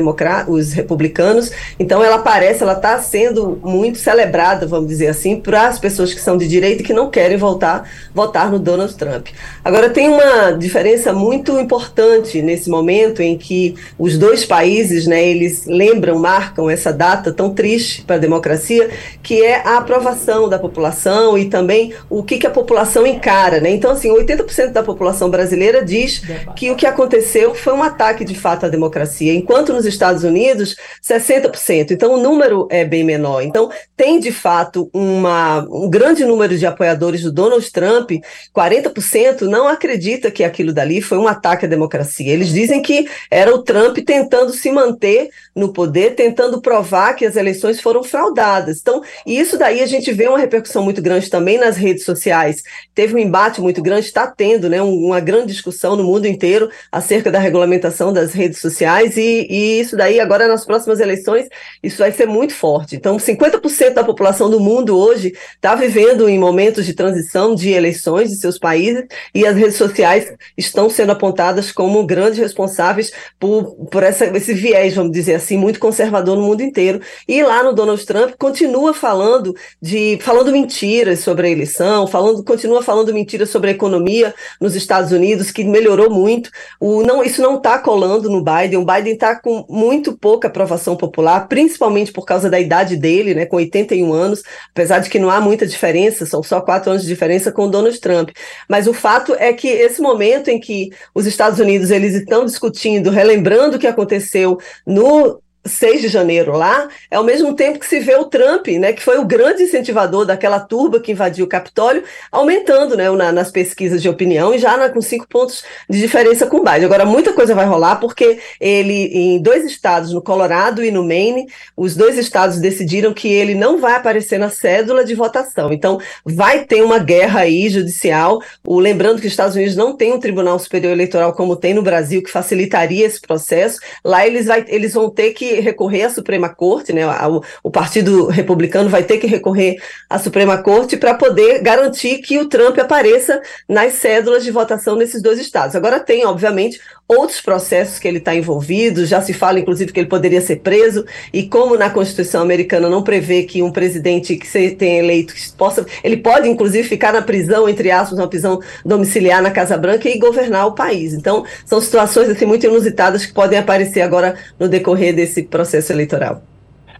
os 0.48 0.72
republicanos. 0.72 1.50
Então 1.78 2.02
ela 2.02 2.18
parece, 2.18 2.62
ela 2.62 2.74
está 2.74 2.98
sendo 2.98 3.58
muito 3.62 3.98
celebrada, 3.98 4.66
vamos 4.66 4.88
dizer 4.88 5.08
assim, 5.08 5.40
para 5.40 5.66
as 5.66 5.78
pessoas 5.78 6.14
que 6.14 6.20
são 6.20 6.36
de 6.36 6.46
direita 6.46 6.82
e 6.82 6.84
que 6.84 6.92
não 6.92 7.10
querem 7.10 7.36
voltar 7.36 7.88
votar 8.14 8.50
no 8.50 8.58
Donald 8.58 8.94
Trump. 8.94 9.28
Agora 9.64 9.90
tem 9.90 10.08
uma 10.08 10.52
diferença 10.52 11.12
muito 11.12 11.58
importante 11.58 12.40
nesse 12.40 12.70
momento 12.70 13.20
em 13.20 13.36
que 13.36 13.74
os 13.98 14.16
dois 14.16 14.44
países, 14.44 15.06
né, 15.06 15.26
eles 15.26 15.66
lembram, 15.66 16.18
marcam 16.18 16.70
essa 16.70 16.92
data 16.92 17.32
tão 17.32 17.50
triste 17.50 18.02
para 18.02 18.16
a 18.16 18.18
democracia, 18.18 18.88
que 19.22 19.42
é 19.42 19.60
a 19.66 19.78
aprovação 19.78 20.48
da 20.48 20.58
população 20.58 21.36
e 21.36 21.46
também 21.46 21.92
o 22.08 22.22
que, 22.22 22.38
que 22.38 22.46
a 22.46 22.50
população 22.50 23.06
encara, 23.06 23.60
né? 23.60 23.70
Então 23.70 23.90
assim, 23.90 24.10
80 24.10 24.35
80% 24.36 24.72
da 24.72 24.82
população 24.82 25.30
brasileira 25.30 25.84
diz 25.84 26.22
que 26.54 26.70
o 26.70 26.76
que 26.76 26.86
aconteceu 26.86 27.54
foi 27.54 27.72
um 27.72 27.82
ataque 27.82 28.24
de 28.24 28.34
fato 28.34 28.66
à 28.66 28.68
democracia, 28.68 29.32
enquanto 29.32 29.72
nos 29.72 29.86
Estados 29.86 30.24
Unidos, 30.24 30.76
60%. 31.02 31.90
Então 31.90 32.14
o 32.14 32.20
número 32.20 32.66
é 32.70 32.84
bem 32.84 33.04
menor. 33.04 33.42
Então 33.42 33.70
tem 33.96 34.20
de 34.20 34.32
fato 34.32 34.90
uma, 34.92 35.66
um 35.70 35.88
grande 35.88 36.24
número 36.24 36.56
de 36.56 36.66
apoiadores 36.66 37.22
do 37.22 37.32
Donald 37.32 37.70
Trump, 37.70 38.10
40% 38.54 39.42
não 39.42 39.68
acredita 39.68 40.30
que 40.30 40.44
aquilo 40.44 40.72
dali 40.72 41.00
foi 41.00 41.18
um 41.18 41.28
ataque 41.28 41.66
à 41.66 41.68
democracia. 41.68 42.32
Eles 42.32 42.48
dizem 42.48 42.82
que 42.82 43.08
era 43.30 43.54
o 43.54 43.62
Trump 43.62 43.98
tentando 43.98 44.52
se 44.52 44.70
manter 44.70 45.30
no 45.54 45.72
poder, 45.72 46.14
tentando 46.14 46.60
provar 46.60 47.14
que 47.14 47.24
as 47.24 47.36
eleições 47.36 47.80
foram 47.80 48.02
fraudadas. 48.02 48.78
Então, 48.80 49.02
isso 49.26 49.58
daí 49.58 49.80
a 49.80 49.86
gente 49.86 50.12
vê 50.12 50.28
uma 50.28 50.38
repercussão 50.38 50.82
muito 50.82 51.00
grande 51.00 51.30
também 51.30 51.58
nas 51.58 51.76
redes 51.76 52.04
sociais. 52.04 52.62
Teve 52.94 53.14
um 53.14 53.18
embate 53.18 53.60
muito 53.60 53.82
grande, 53.82 54.06
está 54.06 54.25
tendo 54.26 54.68
né, 54.68 54.80
uma 54.82 55.20
grande 55.20 55.52
discussão 55.52 55.96
no 55.96 56.04
mundo 56.04 56.26
inteiro 56.26 56.70
acerca 56.90 57.30
da 57.30 57.38
regulamentação 57.38 58.12
das 58.12 58.32
redes 58.32 58.60
sociais, 58.60 59.16
e, 59.16 59.46
e 59.48 59.80
isso 59.80 59.96
daí, 59.96 60.20
agora 60.20 60.48
nas 60.48 60.64
próximas 60.64 61.00
eleições, 61.00 61.48
isso 61.82 61.98
vai 61.98 62.12
ser 62.12 62.26
muito 62.26 62.54
forte. 62.54 62.96
Então, 62.96 63.16
50% 63.16 63.94
da 63.94 64.04
população 64.04 64.50
do 64.50 64.60
mundo 64.60 64.96
hoje 64.96 65.32
está 65.54 65.74
vivendo 65.74 66.28
em 66.28 66.38
momentos 66.38 66.86
de 66.86 66.94
transição 66.94 67.54
de 67.54 67.70
eleições 67.70 68.30
de 68.30 68.36
seus 68.36 68.58
países, 68.58 69.04
e 69.34 69.46
as 69.46 69.56
redes 69.56 69.76
sociais 69.76 70.32
estão 70.56 70.88
sendo 70.90 71.12
apontadas 71.12 71.72
como 71.72 72.04
grandes 72.04 72.38
responsáveis 72.38 73.12
por, 73.38 73.74
por 73.90 74.02
essa, 74.02 74.26
esse 74.36 74.54
viés, 74.54 74.94
vamos 74.94 75.12
dizer 75.12 75.34
assim, 75.34 75.56
muito 75.56 75.78
conservador 75.78 76.36
no 76.36 76.42
mundo 76.42 76.62
inteiro. 76.62 77.00
E 77.28 77.42
lá 77.42 77.62
no 77.62 77.72
Donald 77.72 78.04
Trump 78.04 78.34
continua 78.38 78.94
falando 78.94 79.54
de 79.80 80.18
falando 80.22 80.52
mentiras 80.52 81.20
sobre 81.20 81.46
a 81.46 81.50
eleição, 81.50 82.06
falando, 82.06 82.42
continua 82.44 82.82
falando 82.82 83.12
mentiras 83.12 83.50
sobre 83.50 83.70
a 83.70 83.72
economia 83.72 84.15
nos 84.60 84.74
Estados 84.74 85.12
Unidos, 85.12 85.50
que 85.50 85.64
melhorou 85.64 86.10
muito. 86.10 86.50
O, 86.80 87.02
não, 87.02 87.22
isso 87.22 87.42
não 87.42 87.56
está 87.56 87.78
colando 87.78 88.30
no 88.30 88.42
Biden. 88.42 88.78
O 88.78 88.84
Biden 88.84 89.14
está 89.14 89.36
com 89.36 89.64
muito 89.68 90.16
pouca 90.16 90.48
aprovação 90.48 90.96
popular, 90.96 91.48
principalmente 91.48 92.12
por 92.12 92.24
causa 92.24 92.48
da 92.48 92.60
idade 92.60 92.96
dele, 92.96 93.34
né, 93.34 93.46
com 93.46 93.56
81 93.56 94.12
anos, 94.12 94.42
apesar 94.70 95.00
de 95.00 95.10
que 95.10 95.18
não 95.18 95.30
há 95.30 95.40
muita 95.40 95.66
diferença, 95.66 96.26
são 96.26 96.42
só 96.42 96.60
quatro 96.60 96.90
anos 96.90 97.02
de 97.02 97.08
diferença 97.08 97.52
com 97.52 97.64
o 97.64 97.70
Donald 97.70 97.98
Trump. 98.00 98.30
Mas 98.68 98.86
o 98.86 98.92
fato 98.92 99.34
é 99.38 99.52
que 99.52 99.68
esse 99.68 100.00
momento 100.00 100.48
em 100.48 100.58
que 100.60 100.90
os 101.14 101.26
Estados 101.26 101.58
Unidos 101.58 101.90
eles 101.90 102.14
estão 102.14 102.44
discutindo, 102.44 103.10
relembrando 103.10 103.76
o 103.76 103.78
que 103.78 103.86
aconteceu 103.86 104.58
no 104.86 105.40
6 105.66 106.00
de 106.02 106.08
janeiro 106.08 106.56
lá, 106.56 106.88
é 107.10 107.16
ao 107.16 107.24
mesmo 107.24 107.54
tempo 107.54 107.78
que 107.78 107.86
se 107.86 107.98
vê 108.00 108.14
o 108.14 108.24
Trump, 108.24 108.68
né, 108.68 108.92
que 108.92 109.02
foi 109.02 109.18
o 109.18 109.24
grande 109.24 109.62
incentivador 109.62 110.24
daquela 110.24 110.60
turba 110.60 111.00
que 111.00 111.12
invadiu 111.12 111.44
o 111.44 111.48
Capitólio, 111.48 112.04
aumentando 112.30 112.96
né, 112.96 113.10
na, 113.10 113.32
nas 113.32 113.50
pesquisas 113.50 114.02
de 114.02 114.08
opinião 114.08 114.54
e 114.54 114.58
já 114.58 114.76
na, 114.76 114.88
com 114.88 115.00
cinco 115.00 115.26
pontos 115.28 115.64
de 115.88 115.98
diferença 115.98 116.46
com 116.46 116.62
Biden. 116.62 116.84
Agora, 116.84 117.04
muita 117.04 117.32
coisa 117.32 117.54
vai 117.54 117.66
rolar 117.66 117.96
porque 117.96 118.38
ele, 118.60 119.10
em 119.12 119.40
dois 119.40 119.64
estados, 119.64 120.12
no 120.12 120.22
Colorado 120.22 120.84
e 120.84 120.90
no 120.90 121.04
Maine, 121.04 121.46
os 121.76 121.94
dois 121.94 122.18
estados 122.18 122.58
decidiram 122.58 123.12
que 123.12 123.28
ele 123.28 123.54
não 123.54 123.78
vai 123.78 123.94
aparecer 123.94 124.38
na 124.38 124.50
cédula 124.50 125.04
de 125.04 125.14
votação. 125.14 125.72
Então, 125.72 125.98
vai 126.24 126.64
ter 126.64 126.82
uma 126.82 126.98
guerra 126.98 127.40
aí 127.40 127.68
judicial. 127.68 128.40
O, 128.64 128.78
lembrando 128.78 129.20
que 129.20 129.26
os 129.26 129.32
Estados 129.32 129.56
Unidos 129.56 129.76
não 129.76 129.96
tem 129.96 130.12
um 130.12 130.20
Tribunal 130.20 130.58
Superior 130.58 130.92
Eleitoral 130.92 131.32
como 131.32 131.56
tem 131.56 131.74
no 131.74 131.82
Brasil, 131.82 132.22
que 132.22 132.30
facilitaria 132.30 133.06
esse 133.06 133.20
processo. 133.20 133.78
Lá 134.04 134.26
eles, 134.26 134.46
vai, 134.46 134.64
eles 134.68 134.94
vão 134.94 135.10
ter 135.10 135.32
que 135.32 135.55
recorrer 135.60 136.02
à 136.02 136.10
Suprema 136.10 136.48
Corte, 136.48 136.92
né? 136.92 137.06
O, 137.28 137.42
o 137.64 137.70
Partido 137.70 138.26
Republicano 138.26 138.88
vai 138.88 139.02
ter 139.02 139.18
que 139.18 139.26
recorrer 139.26 139.76
à 140.08 140.18
Suprema 140.18 140.58
Corte 140.58 140.96
para 140.96 141.14
poder 141.14 141.60
garantir 141.60 142.18
que 142.18 142.38
o 142.38 142.48
Trump 142.48 142.78
apareça 142.78 143.40
nas 143.68 143.94
cédulas 143.94 144.44
de 144.44 144.50
votação 144.50 144.96
nesses 144.96 145.22
dois 145.22 145.38
estados. 145.38 145.76
Agora 145.76 146.00
tem, 146.00 146.24
obviamente, 146.26 146.80
outros 147.08 147.40
processos 147.40 147.98
que 147.98 148.08
ele 148.08 148.18
está 148.18 148.34
envolvido, 148.34 149.06
já 149.06 149.20
se 149.20 149.32
fala, 149.32 149.60
inclusive, 149.60 149.92
que 149.92 150.00
ele 150.00 150.08
poderia 150.08 150.40
ser 150.40 150.56
preso, 150.56 151.04
e 151.32 151.44
como 151.44 151.76
na 151.76 151.88
Constituição 151.88 152.42
americana 152.42 152.88
não 152.88 153.02
prevê 153.02 153.44
que 153.44 153.62
um 153.62 153.70
presidente 153.70 154.36
que 154.36 154.46
se 154.46 154.76
eleito 154.80 155.34
que 155.34 155.52
possa. 155.52 155.86
Ele 156.02 156.16
pode, 156.16 156.48
inclusive, 156.48 156.88
ficar 156.88 157.12
na 157.12 157.22
prisão, 157.22 157.68
entre 157.68 157.90
aspas, 157.90 158.18
uma 158.18 158.28
prisão 158.28 158.60
domiciliar 158.84 159.40
na 159.40 159.50
Casa 159.50 159.76
Branca 159.76 160.08
e 160.08 160.18
governar 160.18 160.66
o 160.66 160.72
país. 160.72 161.12
Então, 161.12 161.44
são 161.64 161.80
situações 161.80 162.28
assim, 162.28 162.44
muito 162.44 162.66
inusitadas 162.66 163.24
que 163.24 163.32
podem 163.32 163.58
aparecer 163.58 164.00
agora 164.00 164.36
no 164.58 164.68
decorrer 164.68 165.14
desse 165.14 165.42
processo 165.42 165.92
eleitoral. 165.92 166.42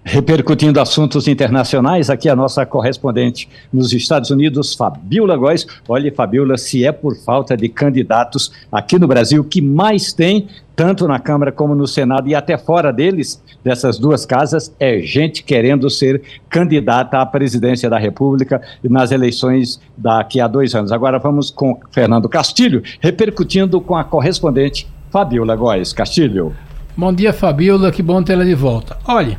Repercutindo 0.09 0.80
assuntos 0.80 1.26
internacionais, 1.26 2.09
aqui 2.09 2.28
a 2.28 2.36
nossa 2.36 2.64
correspondente 2.64 3.48
nos 3.72 3.92
Estados 3.92 4.30
Unidos, 4.30 4.72
Fabiola 4.72 5.36
Góes. 5.36 5.66
Olha, 5.88 6.14
Fabiola, 6.14 6.57
se 6.57 6.86
é 6.86 6.92
por 6.92 7.16
falta 7.16 7.57
de 7.57 7.68
candidatos 7.68 8.52
aqui 8.70 9.00
no 9.00 9.09
Brasil, 9.09 9.42
que 9.42 9.61
mais 9.61 10.12
tem, 10.12 10.46
tanto 10.76 11.09
na 11.09 11.18
Câmara 11.18 11.50
como 11.50 11.74
no 11.74 11.88
Senado 11.88 12.28
e 12.28 12.36
até 12.36 12.57
fora 12.57 12.92
deles, 12.92 13.42
dessas 13.64 13.98
duas 13.98 14.24
casas, 14.24 14.72
é 14.78 15.00
gente 15.00 15.42
querendo 15.42 15.90
ser 15.90 16.22
candidata 16.48 17.18
à 17.18 17.26
presidência 17.26 17.90
da 17.90 17.98
República 17.98 18.62
nas 18.84 19.11
eleições 19.11 19.80
daqui 19.96 20.40
a 20.40 20.46
dois 20.46 20.72
anos. 20.76 20.92
Agora 20.92 21.18
vamos 21.18 21.50
com 21.50 21.80
Fernando 21.90 22.28
Castilho, 22.28 22.80
repercutindo 23.00 23.80
com 23.80 23.96
a 23.96 24.04
correspondente 24.04 24.86
Fabiola 25.11 25.57
Góes. 25.57 25.92
Castilho. 25.92 26.54
Bom 26.96 27.12
dia, 27.12 27.32
Fabiola, 27.32 27.90
que 27.90 28.02
bom 28.02 28.22
tê-la 28.22 28.44
de 28.44 28.54
volta. 28.54 28.96
Olha, 29.04 29.38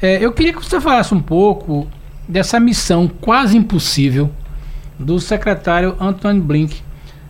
é, 0.00 0.24
eu 0.24 0.32
queria 0.32 0.52
que 0.52 0.64
você 0.64 0.80
falasse 0.80 1.14
um 1.14 1.20
pouco 1.20 1.86
dessa 2.28 2.60
missão 2.60 3.08
quase 3.08 3.56
impossível 3.56 4.30
do 4.98 5.18
secretário 5.18 5.96
Anthony 6.00 6.40
Blink 6.40 6.82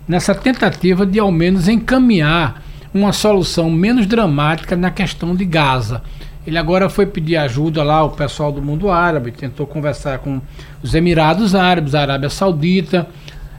nessa 0.06 0.34
tentativa 0.34 1.04
de 1.04 1.18
ao 1.18 1.30
menos 1.30 1.68
encaminhar 1.68 2.62
uma 2.92 3.12
solução 3.12 3.70
menos 3.70 4.06
dramática 4.06 4.74
na 4.74 4.90
questão 4.90 5.34
de 5.34 5.44
Gaza. 5.44 6.02
Ele 6.46 6.56
agora 6.56 6.88
foi 6.88 7.04
pedir 7.04 7.36
ajuda 7.36 7.82
lá 7.82 7.96
ao 7.96 8.10
pessoal 8.12 8.50
do 8.50 8.62
mundo 8.62 8.90
árabe, 8.90 9.30
tentou 9.30 9.66
conversar 9.66 10.18
com 10.20 10.40
os 10.82 10.94
Emirados 10.94 11.54
Árabes, 11.54 11.94
a 11.94 12.00
Arábia 12.00 12.30
Saudita, 12.30 13.06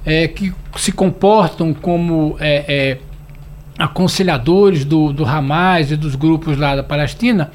é, 0.04 0.28
que 0.28 0.52
se 0.76 0.92
comportam 0.92 1.72
como 1.72 2.36
é, 2.40 2.66
é, 2.68 2.98
aconselhadores 3.78 4.84
do, 4.84 5.14
do 5.14 5.24
Hamas 5.24 5.92
e 5.92 5.96
dos 5.96 6.16
grupos 6.16 6.58
lá 6.58 6.76
da 6.76 6.84
Palestina, 6.84 7.52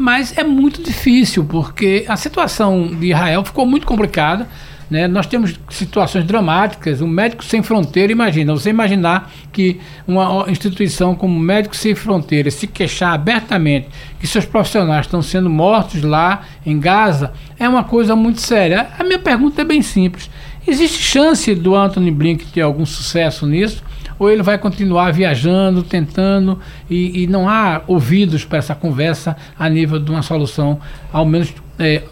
mas 0.00 0.34
é 0.38 0.42
muito 0.42 0.82
difícil 0.82 1.44
porque 1.44 2.06
a 2.08 2.16
situação 2.16 2.86
de 2.86 3.08
Israel 3.08 3.44
ficou 3.44 3.66
muito 3.66 3.86
complicada. 3.86 4.48
Né? 4.88 5.06
Nós 5.06 5.26
temos 5.26 5.60
situações 5.68 6.24
dramáticas. 6.24 7.02
O 7.02 7.06
Médico 7.06 7.44
Sem 7.44 7.62
Fronteira, 7.62 8.10
imagina, 8.10 8.54
você 8.54 8.70
imaginar 8.70 9.30
que 9.52 9.78
uma 10.08 10.46
instituição 10.48 11.14
como 11.14 11.38
Médicos 11.38 11.80
Sem 11.80 11.94
Fronteiras 11.94 12.54
se 12.54 12.66
queixar 12.66 13.12
abertamente 13.12 13.88
que 14.18 14.26
seus 14.26 14.46
profissionais 14.46 15.04
estão 15.04 15.20
sendo 15.20 15.50
mortos 15.50 16.02
lá 16.02 16.44
em 16.64 16.80
Gaza 16.80 17.34
é 17.58 17.68
uma 17.68 17.84
coisa 17.84 18.16
muito 18.16 18.40
séria. 18.40 18.88
A 18.98 19.04
minha 19.04 19.18
pergunta 19.18 19.60
é 19.60 19.64
bem 19.64 19.82
simples: 19.82 20.30
existe 20.66 20.96
chance 21.02 21.54
do 21.54 21.76
Anthony 21.76 22.10
Blink 22.10 22.46
ter 22.46 22.62
algum 22.62 22.86
sucesso 22.86 23.44
nisso? 23.44 23.84
Ou 24.20 24.30
ele 24.30 24.42
vai 24.42 24.58
continuar 24.58 25.10
viajando, 25.14 25.82
tentando, 25.82 26.60
e, 26.90 27.22
e 27.22 27.26
não 27.26 27.48
há 27.48 27.80
ouvidos 27.86 28.44
para 28.44 28.58
essa 28.58 28.74
conversa 28.74 29.34
a 29.58 29.66
nível 29.66 29.98
de 29.98 30.10
uma 30.10 30.20
solução, 30.20 30.78
ao 31.10 31.24
menos 31.24 31.54
é, 31.78 32.02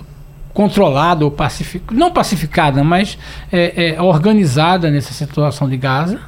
controlada 0.54 1.22
ou 1.22 1.30
pacificada, 1.30 2.00
não 2.00 2.10
pacificada, 2.10 2.82
mas 2.82 3.18
é, 3.52 3.90
é, 3.90 4.02
organizada 4.02 4.90
nessa 4.90 5.12
situação 5.12 5.68
de 5.68 5.76
Gaza? 5.76 6.18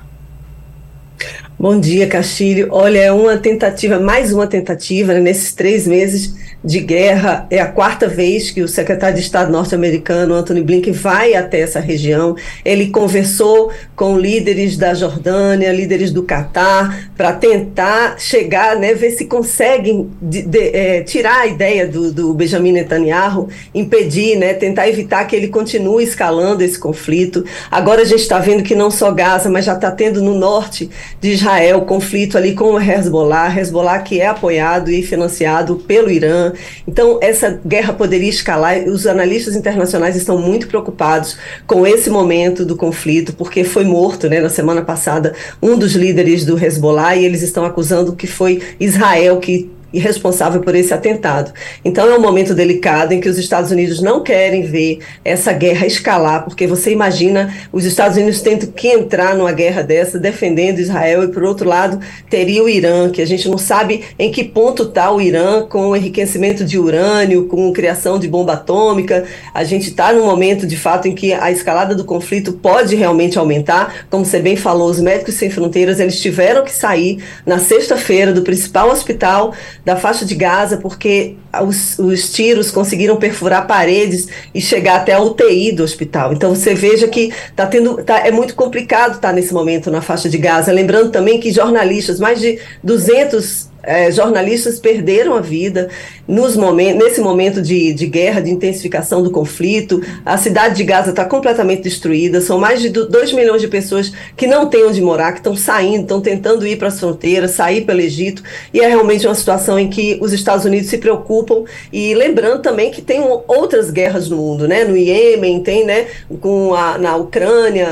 Bom 1.61 1.79
dia, 1.79 2.07
Castilho. 2.07 2.69
Olha, 2.71 3.01
é 3.01 3.13
uma 3.13 3.37
tentativa, 3.37 4.01
mais 4.01 4.33
uma 4.33 4.47
tentativa, 4.47 5.13
né, 5.13 5.21
nesses 5.21 5.53
três 5.53 5.87
meses 5.87 6.35
de 6.65 6.81
guerra. 6.81 7.47
É 7.51 7.59
a 7.59 7.67
quarta 7.67 8.09
vez 8.09 8.51
que 8.51 8.63
o 8.63 8.69
secretário 8.69 9.17
de 9.17 9.21
Estado 9.21 9.53
norte-americano, 9.53 10.33
Anthony 10.33 10.63
Blinken, 10.63 10.95
vai 10.95 11.35
até 11.35 11.61
essa 11.61 11.79
região. 11.79 12.35
Ele 12.65 12.89
conversou 12.89 13.71
com 13.95 14.19
líderes 14.19 14.79
da 14.79 14.95
Jordânia, 14.95 15.71
líderes 15.71 16.11
do 16.11 16.23
Catar, 16.23 17.11
para 17.15 17.35
tentar 17.35 18.19
chegar, 18.19 18.77
né, 18.77 18.95
ver 18.95 19.11
se 19.11 19.27
conseguem 19.27 20.09
de, 20.23 20.41
de, 20.41 20.75
é, 20.75 21.03
tirar 21.03 21.41
a 21.41 21.47
ideia 21.47 21.87
do, 21.87 22.11
do 22.11 22.33
Benjamin 22.33 22.73
Netanyahu, 22.73 23.51
impedir, 23.75 24.35
né, 24.39 24.55
tentar 24.55 24.89
evitar 24.89 25.27
que 25.27 25.37
ele 25.37 25.49
continue 25.49 26.05
escalando 26.05 26.63
esse 26.63 26.79
conflito. 26.79 27.45
Agora 27.71 28.01
a 28.01 28.07
gente 28.07 28.21
está 28.21 28.39
vendo 28.39 28.63
que 28.63 28.75
não 28.75 28.91
só 28.91 29.13
Gaza, 29.13 29.51
mas 29.51 29.67
já 29.67 29.75
está 29.75 29.91
tendo 29.91 30.23
no 30.23 30.35
norte 30.35 30.89
de 31.21 31.33
Israel 31.33 31.50
conflito 31.83 32.39
ali 32.39 32.55
com 32.55 32.75
o 32.75 32.81
Hezbollah, 32.81 33.59
Hezbollah 33.59 33.99
que 34.01 34.21
é 34.21 34.27
apoiado 34.27 34.91
e 34.91 35.03
financiado 35.03 35.77
pelo 35.77 36.11
Irã. 36.11 36.53
Então, 36.87 37.19
essa 37.21 37.61
guerra 37.67 37.93
poderia 37.93 38.31
escalar. 38.31 38.85
Os 38.87 39.07
analistas 39.07 39.57
internacionais 39.57 40.17
estão 40.17 40.39
muito 40.39 40.69
preocupados 40.69 41.37
com 41.67 41.87
esse 41.87 42.09
momento 42.09 42.65
do 42.65 42.77
conflito, 42.77 43.33
porque 43.33 43.65
foi 43.65 43.85
morto, 43.85 44.29
né, 44.29 44.41
na 44.41 44.49
semana 44.49 44.83
passada, 44.83 45.35
um 45.63 45.77
dos 45.77 45.95
líderes 45.95 46.45
do 46.45 46.63
Hezbollah, 46.63 47.17
e 47.17 47.25
eles 47.25 47.43
estão 47.43 47.65
acusando 47.65 48.15
que 48.15 48.27
foi 48.27 48.63
Israel 48.79 49.39
que 49.39 49.71
e 49.93 49.99
responsável 49.99 50.61
por 50.61 50.75
esse 50.75 50.93
atentado. 50.93 51.53
Então 51.85 52.09
é 52.09 52.17
um 52.17 52.21
momento 52.21 52.55
delicado 52.55 53.13
em 53.13 53.21
que 53.21 53.29
os 53.29 53.39
Estados 53.39 53.71
Unidos 53.71 54.01
não 54.01 54.23
querem 54.23 54.63
ver 54.63 55.01
essa 55.25 55.53
guerra 55.53 55.87
escalar, 55.87 56.45
porque 56.45 56.67
você 56.67 56.93
imagina 56.93 57.55
os 57.73 57.85
Estados 57.85 58.17
Unidos 58.17 58.41
tendo 58.41 58.69
que 58.69 58.89
entrar 58.89 59.35
numa 59.35 59.53
guerra 59.53 59.83
dessa, 59.83 60.19
defendendo 60.19 60.79
Israel, 60.79 61.25
e 61.25 61.29
por 61.29 61.43
outro 61.45 61.69
lado 61.69 62.01
teria 62.29 62.63
o 62.63 62.69
Irã, 62.69 63.11
que 63.11 63.23
a 63.23 63.27
gente 63.27 63.49
não 63.49 63.59
sabe 63.59 64.05
em 64.19 64.31
que 64.31 64.45
ponto 64.45 64.85
está 64.85 65.11
o 65.11 65.21
Irã 65.21 65.63
com 65.63 65.89
o 65.89 65.97
enriquecimento 65.97 66.65
de 66.65 66.79
urânio, 66.79 67.47
com 67.47 67.73
criação 67.73 68.19
de 68.19 68.29
bomba 68.29 68.55
atômica. 68.55 69.25
A 69.53 69.65
gente 69.65 69.89
está 69.89 70.13
num 70.13 70.25
momento, 70.25 70.67
de 70.67 70.77
fato, 70.77 71.09
em 71.09 71.15
que 71.15 71.33
a 71.33 71.51
escalada 71.51 71.95
do 71.95 72.05
conflito 72.05 72.53
pode 72.53 72.95
realmente 72.95 73.39
aumentar. 73.39 74.07
Como 74.11 74.25
você 74.25 74.39
bem 74.39 74.57
falou, 74.57 74.89
os 74.89 75.01
Médicos 75.01 75.35
Sem 75.35 75.51
Fronteiras 75.51 76.01
eles 76.01 76.21
tiveram 76.21 76.65
que 76.65 76.73
sair 76.73 77.23
na 77.45 77.59
sexta-feira 77.59 78.33
do 78.33 78.43
principal 78.43 78.91
hospital 78.91 79.53
da 79.85 79.97
faixa 79.97 80.25
de 80.25 80.35
Gaza, 80.35 80.77
porque 80.77 81.37
os, 81.63 81.99
os, 81.99 82.33
tiros 82.33 82.71
conseguiram 82.71 83.17
perfurar 83.17 83.67
paredes 83.67 84.29
e 84.55 84.61
chegar 84.61 84.97
até 84.97 85.15
a 85.15 85.21
UTI 85.21 85.73
do 85.73 85.83
hospital. 85.83 86.33
Então 86.33 86.55
você 86.55 86.75
veja 86.75 87.09
que 87.09 87.33
tá 87.57 87.67
tendo, 87.67 88.03
tá, 88.03 88.27
é 88.27 88.31
muito 88.31 88.55
complicado 88.55 89.15
estar 89.15 89.33
nesse 89.33 89.55
momento 89.55 89.91
na 89.91 90.03
faixa 90.03 90.29
de 90.29 90.39
Gaza. 90.39 90.73
Lembrando 90.73 91.11
também 91.11 91.41
que 91.41 91.51
jornalistas, 91.51 92.21
mais 92.21 92.41
de 92.41 92.59
200 92.83 93.70
é, 93.83 94.11
jornalistas 94.11 94.79
perderam 94.79 95.35
a 95.35 95.41
vida 95.41 95.89
nos 96.27 96.57
momentos, 96.57 97.03
nesse 97.03 97.21
momento 97.21 97.61
de, 97.61 97.93
de 97.93 98.07
guerra, 98.07 98.41
de 98.41 98.51
intensificação 98.51 99.23
do 99.23 99.31
conflito. 99.31 100.03
A 100.25 100.37
cidade 100.37 100.77
de 100.77 100.85
Gaza 100.85 101.11
está 101.11 101.25
completamente 101.25 101.83
destruída. 101.83 102.41
São 102.41 102.59
mais 102.59 102.81
de 102.81 102.89
2 102.89 103.33
milhões 103.33 103.61
de 103.61 103.69
pessoas 103.69 104.13
que 104.37 104.47
não 104.47 104.67
têm 104.67 104.85
onde 104.85 105.01
morar, 105.01 105.33
que 105.33 105.39
estão 105.39 105.57
saindo, 105.57 106.03
estão 106.03 106.21
tentando 106.21 106.67
ir 106.67 106.77
para 106.77 106.89
as 106.89 107.01
fronteiras, 107.01 107.53
sair 107.53 107.83
pelo 107.83 108.01
Egito. 108.01 108.43
E 108.73 108.81
é 108.81 108.89
realmente 108.89 109.27
uma 109.27 109.35
situação 109.35 109.79
em 109.79 109.89
que 109.89 110.19
os 110.21 110.33
Estados 110.33 110.65
Unidos 110.65 110.89
se 110.89 110.99
preocupam. 110.99 111.65
E 111.93 112.15
lembrando 112.15 112.63
também 112.63 112.91
que 112.91 113.03
tem 113.03 113.21
outras 113.49 113.91
guerras 113.91 114.29
no 114.29 114.37
mundo, 114.37 114.69
né? 114.69 114.85
No 114.85 114.97
Iêmen, 114.97 115.63
tem, 115.63 115.85
né? 115.85 116.07
Com 116.41 116.75
a, 116.75 116.99
na 116.99 117.17
Ucrânia, 117.17 117.89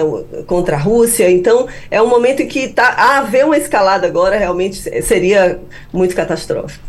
contra 0.46 0.76
a 0.76 0.78
Rússia. 0.78 1.30
Então, 1.30 1.66
é 1.90 2.00
um 2.00 2.06
momento 2.06 2.42
em 2.42 2.46
que 2.46 2.68
tá, 2.68 3.18
haver 3.18 3.44
uma 3.44 3.56
escalada 3.56 4.06
agora 4.06 4.36
realmente 4.36 4.76
seria 5.02 5.58
muito 5.92 6.14
catastrófico. 6.14 6.84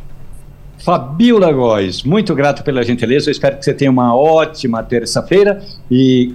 Fabiola 0.79 1.51
Góes, 1.51 2.03
muito 2.03 2.33
grato 2.33 2.63
pela 2.63 2.83
gentileza. 2.83 3.29
Eu 3.29 3.31
espero 3.31 3.57
que 3.57 3.65
você 3.65 3.73
tenha 3.73 3.91
uma 3.91 4.15
ótima 4.15 4.81
terça-feira 4.81 5.61
e 5.91 6.33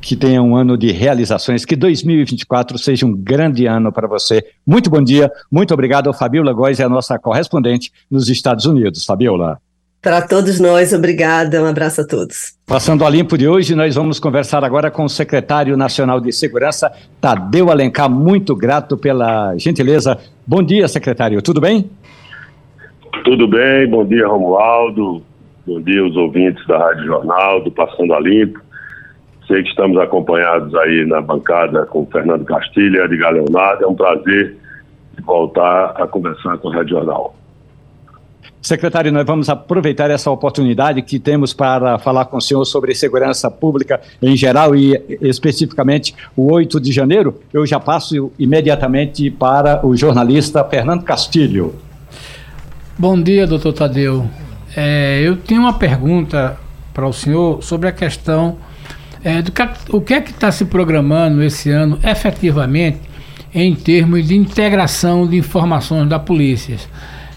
que 0.00 0.14
tenha 0.14 0.42
um 0.42 0.54
ano 0.54 0.76
de 0.76 0.92
realizações, 0.92 1.64
que 1.64 1.74
2024 1.74 2.76
seja 2.76 3.06
um 3.06 3.16
grande 3.16 3.64
ano 3.66 3.90
para 3.90 4.06
você. 4.06 4.44
Muito 4.66 4.90
bom 4.90 5.02
dia, 5.02 5.32
muito 5.50 5.72
obrigado. 5.72 6.12
Fabiola 6.12 6.52
Góes 6.52 6.78
é 6.78 6.84
a 6.84 6.88
nossa 6.90 7.18
correspondente 7.18 7.90
nos 8.10 8.28
Estados 8.28 8.66
Unidos. 8.66 9.04
Fabiola. 9.06 9.58
Para 10.04 10.20
todos 10.20 10.60
nós, 10.60 10.92
obrigada. 10.92 11.62
Um 11.62 11.66
abraço 11.66 12.02
a 12.02 12.06
todos. 12.06 12.52
Passando 12.66 13.06
a 13.06 13.08
limpo 13.08 13.38
de 13.38 13.48
hoje, 13.48 13.74
nós 13.74 13.94
vamos 13.94 14.20
conversar 14.20 14.62
agora 14.62 14.90
com 14.90 15.04
o 15.04 15.08
secretário 15.08 15.78
nacional 15.78 16.20
de 16.20 16.30
Segurança, 16.30 16.92
Tadeu 17.22 17.70
Alencar. 17.70 18.10
Muito 18.10 18.54
grato 18.54 18.98
pela 18.98 19.56
gentileza. 19.56 20.18
Bom 20.46 20.62
dia, 20.62 20.86
secretário. 20.88 21.40
Tudo 21.40 21.58
bem? 21.58 21.90
Tudo 23.24 23.48
bem. 23.48 23.88
Bom 23.88 24.04
dia, 24.04 24.28
Romualdo. 24.28 25.22
Bom 25.66 25.80
dia, 25.80 26.04
os 26.04 26.14
ouvintes 26.16 26.66
da 26.66 26.76
Rádio 26.76 27.06
Jornal, 27.06 27.64
do 27.64 27.70
Passando 27.70 28.12
a 28.12 28.20
Limpo. 28.20 28.60
Sei 29.46 29.62
que 29.62 29.70
estamos 29.70 29.96
acompanhados 29.96 30.74
aí 30.74 31.06
na 31.06 31.22
bancada 31.22 31.86
com 31.86 32.02
o 32.02 32.08
Fernando 32.12 32.44
Castilho 32.44 33.00
e 33.00 33.04
Edgar 33.06 33.32
Leonardo. 33.32 33.84
É 33.84 33.86
um 33.86 33.94
prazer 33.94 34.54
voltar 35.22 35.94
a 35.96 36.06
conversar 36.06 36.58
com 36.58 36.68
a 36.68 36.74
Rádio 36.74 36.98
Jornal. 36.98 37.34
Secretário, 38.64 39.12
nós 39.12 39.26
vamos 39.26 39.50
aproveitar 39.50 40.10
essa 40.10 40.30
oportunidade 40.30 41.02
que 41.02 41.18
temos 41.18 41.52
para 41.52 41.98
falar 41.98 42.24
com 42.24 42.38
o 42.38 42.40
senhor 42.40 42.64
sobre 42.64 42.94
segurança 42.94 43.50
pública 43.50 44.00
em 44.22 44.34
geral 44.34 44.74
e 44.74 44.98
especificamente 45.20 46.14
o 46.34 46.50
8 46.50 46.80
de 46.80 46.90
janeiro. 46.90 47.38
Eu 47.52 47.66
já 47.66 47.78
passo 47.78 48.32
imediatamente 48.38 49.30
para 49.30 49.86
o 49.86 49.94
jornalista 49.94 50.64
Fernando 50.64 51.02
Castilho. 51.02 51.74
Bom 52.98 53.20
dia, 53.20 53.46
doutor 53.46 53.74
Tadeu. 53.74 54.26
É, 54.74 55.20
eu 55.22 55.36
tenho 55.36 55.60
uma 55.60 55.74
pergunta 55.74 56.58
para 56.94 57.06
o 57.06 57.12
senhor 57.12 57.62
sobre 57.62 57.86
a 57.86 57.92
questão 57.92 58.56
é, 59.22 59.42
do 59.42 59.52
que, 59.52 59.62
o 59.90 60.00
que 60.00 60.14
é 60.14 60.22
que 60.22 60.30
está 60.30 60.50
se 60.50 60.64
programando 60.64 61.42
esse 61.42 61.68
ano 61.68 61.98
efetivamente 62.02 62.98
em 63.54 63.74
termos 63.74 64.26
de 64.26 64.34
integração 64.34 65.28
de 65.28 65.36
informações 65.36 66.08
da 66.08 66.18
polícia. 66.18 66.78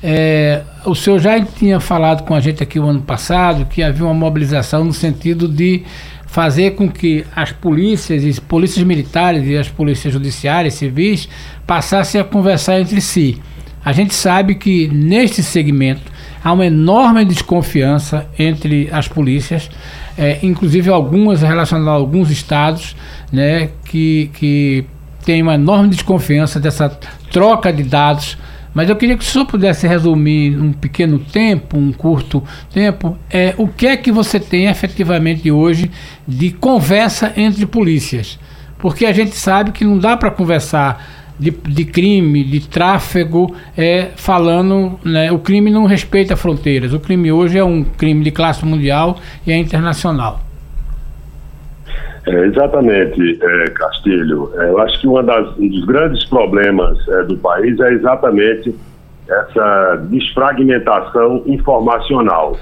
É, 0.01 0.61
o 0.85 0.93
senhor 0.93 1.19
já 1.19 1.43
tinha 1.43 1.79
falado 1.79 2.23
com 2.23 2.35
a 2.35 2.39
gente 2.39 2.61
aqui 2.61 2.79
o 2.79 2.85
ano 2.85 3.01
passado 3.01 3.65
que 3.65 3.81
havia 3.81 4.05
uma 4.05 4.13
mobilização 4.13 4.83
no 4.83 4.93
sentido 4.93 5.47
de 5.47 5.83
fazer 6.27 6.71
com 6.75 6.87
que 6.89 7.25
as 7.35 7.51
polícias, 7.51 8.23
as 8.23 8.37
polícias 8.37 8.85
militares 8.85 9.47
e 9.47 9.57
as 9.57 9.69
polícias 9.69 10.13
judiciárias 10.13 10.75
civis 10.75 11.27
passassem 11.65 12.21
a 12.21 12.23
conversar 12.23 12.79
entre 12.79 13.01
si. 13.01 13.41
A 13.83 13.91
gente 13.91 14.13
sabe 14.13 14.55
que 14.55 14.87
neste 14.89 15.41
segmento 15.41 16.11
há 16.43 16.51
uma 16.51 16.65
enorme 16.65 17.25
desconfiança 17.25 18.27
entre 18.37 18.89
as 18.91 19.07
polícias, 19.07 19.69
é, 20.17 20.39
inclusive 20.43 20.89
algumas 20.89 21.41
relacionadas 21.41 21.93
a 21.93 21.95
alguns 21.95 22.29
estados, 22.29 22.95
né, 23.31 23.69
que, 23.85 24.29
que 24.33 24.85
tem 25.25 25.41
uma 25.41 25.55
enorme 25.55 25.89
desconfiança 25.89 26.59
dessa 26.59 26.89
troca 27.31 27.71
de 27.71 27.83
dados 27.83 28.37
mas 28.77 28.91
eu 28.91 28.95
queria 28.95 29.17
que 29.17 29.23
o 29.23 29.27
senhor 29.27 29.45
pudesse 29.45 29.87
resumir 29.87 30.55
um 30.55 30.71
pequeno 30.71 31.17
tempo, 31.17 31.75
um 31.75 31.91
curto 31.91 32.43
tempo, 32.71 33.17
é, 33.27 33.55
o 33.57 33.67
que 33.67 33.87
é 33.87 33.97
que 33.97 34.11
você 34.11 34.39
tem 34.39 34.67
efetivamente 34.67 35.49
hoje 35.49 35.89
de 36.27 36.51
conversa 36.51 37.33
entre 37.35 37.65
polícias. 37.65 38.37
Porque 38.77 39.07
a 39.07 39.11
gente 39.11 39.35
sabe 39.35 39.71
que 39.71 39.83
não 39.83 39.97
dá 39.97 40.15
para 40.15 40.29
conversar 40.29 41.33
de, 41.39 41.49
de, 41.49 41.85
crime, 41.85 42.43
de 42.43 42.67
tráfego, 42.67 43.51
é, 43.75 44.09
falando, 44.15 44.99
né, 45.03 45.31
o 45.31 45.39
crime 45.39 45.71
não 45.71 45.87
respeita 45.87 46.35
fronteiras. 46.35 46.93
O 46.93 46.99
crime 46.99 47.31
hoje 47.31 47.57
é 47.57 47.63
um 47.63 47.83
crime 47.83 48.23
de 48.23 48.29
classe 48.29 48.63
mundial 48.63 49.17
e 49.47 49.51
é 49.51 49.57
internacional. 49.57 50.46
É, 52.27 52.45
exatamente, 52.45 53.39
é, 53.41 53.69
Castilho. 53.69 54.51
É, 54.55 54.69
eu 54.69 54.79
acho 54.79 54.99
que 54.99 55.23
das, 55.23 55.57
um 55.57 55.69
dos 55.69 55.85
grandes 55.85 56.25
problemas 56.25 56.97
é, 57.07 57.23
do 57.23 57.37
país 57.37 57.79
é 57.79 57.93
exatamente 57.93 58.75
essa 59.29 59.95
desfragmentação 60.09 61.43
informacional. 61.45 62.57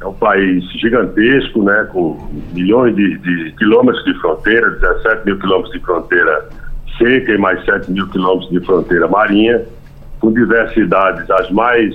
É 0.00 0.06
um 0.06 0.14
país 0.14 0.62
gigantesco, 0.80 1.64
né, 1.64 1.88
com 1.92 2.16
milhões 2.52 2.94
de, 2.94 3.18
de 3.18 3.52
quilômetros 3.58 4.04
de 4.04 4.14
fronteira, 4.20 4.70
17 4.70 5.26
mil 5.26 5.38
quilômetros 5.40 5.72
de 5.72 5.80
fronteira 5.80 6.48
seca 6.96 7.32
e 7.32 7.38
mais 7.38 7.64
7 7.64 7.90
mil 7.90 8.08
quilômetros 8.08 8.50
de 8.50 8.64
fronteira 8.64 9.08
marinha, 9.08 9.62
com 10.20 10.32
diversidades 10.32 11.28
as 11.28 11.50
mais 11.50 11.92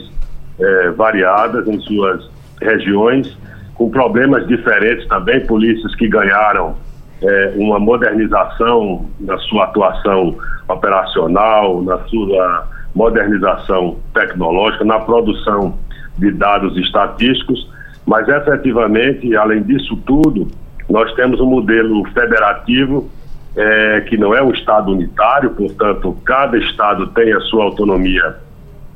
é, 0.59 0.89
variadas 0.91 1.65
em 1.69 1.79
suas 1.79 2.29
regiões, 2.61 3.37
com 3.75 3.89
problemas 3.89 4.45
diferentes 4.45 5.07
também, 5.07 5.39
polícias 5.45 5.95
que 5.95 6.09
ganharam 6.09 6.82
é, 7.23 7.53
uma 7.55 7.79
modernização 7.79 9.09
na 9.19 9.37
sua 9.39 9.63
atuação 9.63 10.35
operacional, 10.67 11.81
na 11.81 11.97
sua 12.05 12.67
modernização 12.93 13.97
tecnológica, 14.13 14.83
na 14.83 14.99
produção 14.99 15.77
de 16.17 16.31
dados 16.31 16.77
estatísticos, 16.77 17.71
mas 18.05 18.27
efetivamente, 18.27 19.35
além 19.35 19.63
disso 19.63 19.95
tudo, 20.05 20.47
nós 20.89 21.11
temos 21.13 21.39
um 21.39 21.45
modelo 21.45 22.03
federativo 22.09 23.09
é, 23.55 24.01
que 24.01 24.17
não 24.17 24.35
é 24.35 24.43
um 24.43 24.51
Estado 24.51 24.91
unitário, 24.91 25.51
portanto, 25.51 26.15
cada 26.25 26.57
Estado 26.57 27.07
tem 27.07 27.31
a 27.33 27.39
sua 27.41 27.63
autonomia 27.63 28.35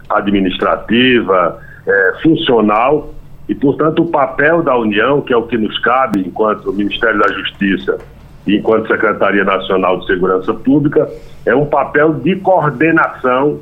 administrativa, 0.10 1.60
é, 1.88 2.14
funcional, 2.22 3.14
e, 3.48 3.56
portanto, 3.56 4.04
o 4.04 4.08
papel 4.08 4.62
da 4.62 4.78
União, 4.78 5.22
que 5.22 5.32
é 5.32 5.38
o 5.38 5.44
que 5.44 5.58
nos 5.58 5.80
cabe 5.80 6.20
enquanto 6.20 6.74
Ministério 6.74 7.20
da 7.20 7.32
Justiça 7.34 7.98
enquanto 8.56 8.88
Secretaria 8.88 9.43
Nacional 9.43 10.00
de 10.00 10.08
Segurança 10.08 10.54
Pública, 10.54 11.10
é 11.45 11.56
um 11.56 11.66
papel 11.66 12.14
de 12.14 12.36
coordenação 12.38 13.60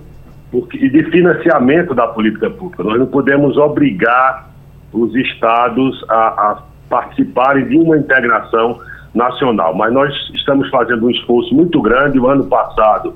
e 0.74 0.90
de 0.90 1.04
financiamento 1.12 1.94
da 1.94 2.08
política 2.08 2.50
pública. 2.50 2.84
Nós 2.84 3.00
não 3.00 3.08
podemos 3.08 3.58
obrigar 3.58 4.50
os 4.94 5.14
estados 5.16 6.04
a, 6.10 6.28
a 6.28 6.64
participarem 6.90 7.68
de 7.68 7.78
uma 7.78 7.98
integração 7.98 8.80
nacional, 9.14 9.74
mas 9.74 9.94
nós 9.94 10.14
estamos 10.34 10.70
fazendo 10.70 11.06
um 11.08 11.10
esforço 11.10 11.54
muito 11.54 11.82
grande. 11.82 12.20
O 12.20 12.28
ano 12.28 12.46
passado, 12.46 13.14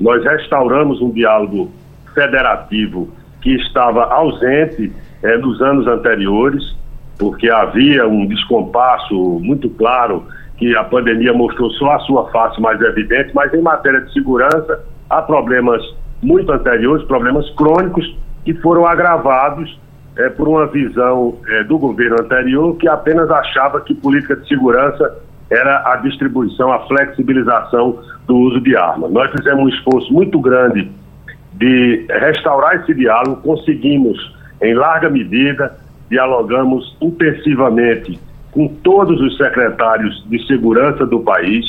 nós 0.00 0.22
restauramos 0.24 1.00
um 1.00 1.10
diálogo 1.10 1.70
federativo 2.14 3.08
que 3.40 3.54
estava 3.56 4.04
ausente 4.04 4.92
eh, 5.22 5.36
nos 5.38 5.60
anos 5.60 5.86
anteriores, 5.86 6.76
porque 7.18 7.50
havia 7.50 8.06
um 8.06 8.26
descompasso 8.26 9.14
muito 9.42 9.68
claro 9.70 10.24
que 10.58 10.76
a 10.76 10.84
pandemia 10.84 11.32
mostrou 11.32 11.70
só 11.72 11.92
a 11.92 11.98
sua 12.00 12.30
face 12.30 12.60
mais 12.60 12.80
evidente, 12.80 13.30
mas 13.34 13.52
em 13.54 13.62
matéria 13.62 14.00
de 14.00 14.12
segurança 14.12 14.84
há 15.08 15.22
problemas 15.22 15.80
muito 16.20 16.50
anteriores, 16.50 17.06
problemas 17.06 17.48
crônicos 17.50 18.16
que 18.44 18.52
foram 18.54 18.84
agravados 18.84 19.78
é, 20.16 20.28
por 20.30 20.48
uma 20.48 20.66
visão 20.66 21.36
é, 21.48 21.62
do 21.64 21.78
governo 21.78 22.16
anterior 22.20 22.76
que 22.76 22.88
apenas 22.88 23.30
achava 23.30 23.80
que 23.80 23.94
política 23.94 24.34
de 24.34 24.48
segurança 24.48 25.16
era 25.48 25.92
a 25.92 25.96
distribuição, 25.96 26.72
a 26.72 26.86
flexibilização 26.86 28.00
do 28.26 28.36
uso 28.36 28.60
de 28.60 28.76
armas. 28.76 29.10
Nós 29.12 29.30
fizemos 29.30 29.64
um 29.64 29.68
esforço 29.68 30.12
muito 30.12 30.40
grande 30.40 30.90
de 31.54 32.04
restaurar 32.08 32.76
esse 32.76 32.92
diálogo, 32.94 33.40
conseguimos 33.42 34.18
em 34.60 34.74
larga 34.74 35.08
medida, 35.08 35.76
dialogamos 36.10 36.96
intensivamente 37.00 38.18
com 38.58 38.66
todos 38.82 39.20
os 39.20 39.36
secretários 39.36 40.26
de 40.28 40.44
segurança 40.48 41.06
do 41.06 41.20
país, 41.20 41.64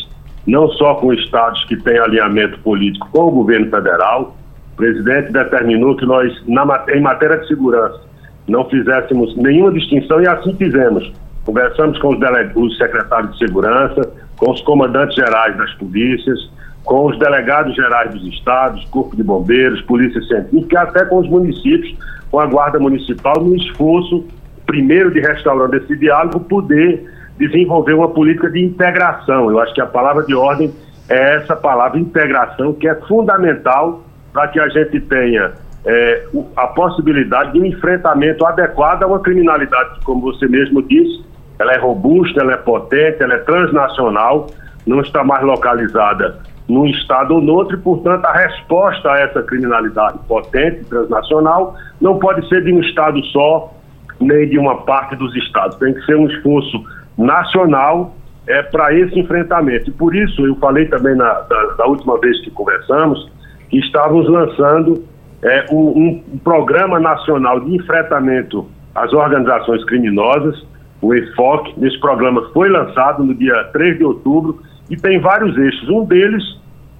não 0.47 0.67
só 0.69 0.95
com 0.95 1.13
estados 1.13 1.63
que 1.65 1.77
têm 1.77 1.99
alinhamento 1.99 2.57
político 2.61 3.07
com 3.11 3.27
o 3.27 3.31
governo 3.31 3.69
federal. 3.69 4.35
O 4.73 4.75
presidente 4.75 5.31
determinou 5.31 5.95
que 5.95 6.03
nós, 6.07 6.33
na, 6.47 6.63
em 6.89 6.99
matéria 6.99 7.37
de 7.37 7.47
segurança, 7.47 8.01
não 8.47 8.67
fizéssemos 8.67 9.37
nenhuma 9.37 9.71
distinção 9.71 10.19
e 10.19 10.27
assim 10.27 10.55
fizemos. 10.55 11.13
Conversamos 11.45 11.99
com 11.99 12.07
os, 12.07 12.17
os 12.55 12.77
secretários 12.79 13.33
de 13.33 13.45
segurança, 13.45 14.11
com 14.37 14.49
os 14.49 14.61
comandantes 14.61 15.13
gerais 15.13 15.55
das 15.57 15.71
polícias, 15.75 16.49
com 16.85 17.05
os 17.05 17.19
delegados 17.19 17.75
gerais 17.75 18.11
dos 18.15 18.25
estados, 18.33 18.83
Corpo 18.85 19.15
de 19.15 19.21
Bombeiros, 19.21 19.79
Polícia 19.83 20.23
Científica 20.23 20.73
e 20.73 20.77
até 20.77 21.05
com 21.05 21.19
os 21.19 21.29
municípios, 21.29 21.95
com 22.31 22.39
a 22.39 22.47
Guarda 22.47 22.79
Municipal, 22.79 23.35
no 23.43 23.55
esforço 23.55 24.25
primeiro 24.69 25.11
de 25.11 25.19
restaurando 25.19 25.75
esse 25.75 25.95
diálogo, 25.95 26.41
poder 26.41 27.03
desenvolver 27.39 27.93
uma 27.93 28.09
política 28.09 28.51
de 28.51 28.63
integração. 28.63 29.49
Eu 29.49 29.59
acho 29.59 29.73
que 29.73 29.81
a 29.81 29.87
palavra 29.87 30.23
de 30.23 30.35
ordem 30.35 30.71
é 31.09 31.37
essa 31.37 31.55
palavra 31.55 31.99
integração, 31.99 32.73
que 32.73 32.87
é 32.87 32.93
fundamental 33.07 34.03
para 34.31 34.47
que 34.49 34.59
a 34.59 34.69
gente 34.69 34.99
tenha 35.01 35.53
é, 35.83 36.23
a 36.55 36.67
possibilidade 36.67 37.53
de 37.53 37.59
um 37.59 37.65
enfrentamento 37.65 38.45
adequado 38.45 39.01
a 39.01 39.07
uma 39.07 39.19
criminalidade 39.19 39.95
que, 39.95 40.05
como 40.05 40.21
você 40.21 40.47
mesmo 40.47 40.83
disse, 40.83 41.25
ela 41.57 41.73
é 41.73 41.79
robusta, 41.79 42.41
ela 42.41 42.53
é 42.53 42.57
potente, 42.57 43.23
ela 43.23 43.33
é 43.33 43.39
transnacional, 43.39 44.47
não 44.85 45.01
está 45.01 45.23
mais 45.23 45.43
localizada 45.43 46.37
num 46.67 46.85
estado 46.85 47.33
ou 47.33 47.41
no 47.41 47.53
outro, 47.55 47.75
e, 47.75 47.79
portanto, 47.79 48.23
a 48.25 48.33
resposta 48.33 49.11
a 49.11 49.19
essa 49.19 49.41
criminalidade 49.41 50.19
potente, 50.27 50.85
transnacional, 50.85 51.75
não 51.99 52.19
pode 52.19 52.47
ser 52.47 52.63
de 52.63 52.71
um 52.71 52.79
estado 52.81 53.19
só, 53.25 53.73
nem 54.19 54.47
de 54.49 54.57
uma 54.57 54.81
parte 54.83 55.15
dos 55.15 55.35
estados. 55.35 55.77
Tem 55.77 55.93
que 55.93 56.05
ser 56.05 56.15
um 56.15 56.27
esforço 56.27 56.83
nacional 57.17 58.15
é, 58.47 58.63
para 58.63 58.93
esse 58.93 59.17
enfrentamento. 59.19 59.89
E 59.89 59.93
por 59.93 60.15
isso 60.15 60.45
eu 60.45 60.55
falei 60.55 60.85
também 60.87 61.15
na, 61.15 61.33
da, 61.41 61.65
da 61.77 61.85
última 61.85 62.19
vez 62.19 62.39
que 62.41 62.51
conversamos 62.51 63.29
que 63.69 63.77
estávamos 63.77 64.27
lançando 64.27 65.03
é, 65.43 65.65
um, 65.71 66.23
um, 66.33 66.37
programa 66.39 66.99
nacional 66.99 67.59
de 67.59 67.75
enfrentamento 67.75 68.67
às 68.93 69.13
organizações 69.13 69.83
criminosas, 69.85 70.65
o 71.01 71.13
EFOC. 71.13 71.75
Esse 71.85 71.99
programa 71.99 72.49
foi 72.53 72.69
lançado 72.69 73.23
no 73.23 73.33
dia 73.33 73.63
3 73.71 73.97
de 73.99 74.03
outubro 74.03 74.59
e 74.89 74.97
tem 74.97 75.19
vários 75.19 75.55
eixos. 75.57 75.87
Um 75.87 76.03
deles 76.03 76.43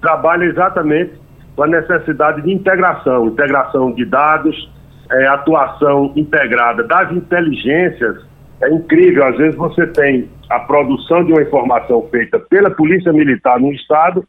trabalha 0.00 0.44
exatamente 0.44 1.12
com 1.56 1.64
a 1.64 1.66
necessidade 1.66 2.42
de 2.42 2.52
integração, 2.52 3.26
integração 3.26 3.92
de 3.92 4.04
dados, 4.04 4.70
é, 5.10 5.26
atuação 5.26 6.12
integrada 6.16 6.84
das 6.84 7.10
inteligências. 7.12 8.24
É 8.62 8.70
incrível, 8.70 9.24
às 9.24 9.36
vezes 9.36 9.56
você 9.56 9.86
tem 9.86 10.28
a 10.48 10.60
produção 10.60 11.24
de 11.24 11.32
uma 11.32 11.42
informação 11.42 12.06
feita 12.10 12.38
pela 12.38 12.70
Polícia 12.70 13.12
Militar 13.12 13.58
no 13.58 13.72
Estado 13.72 14.24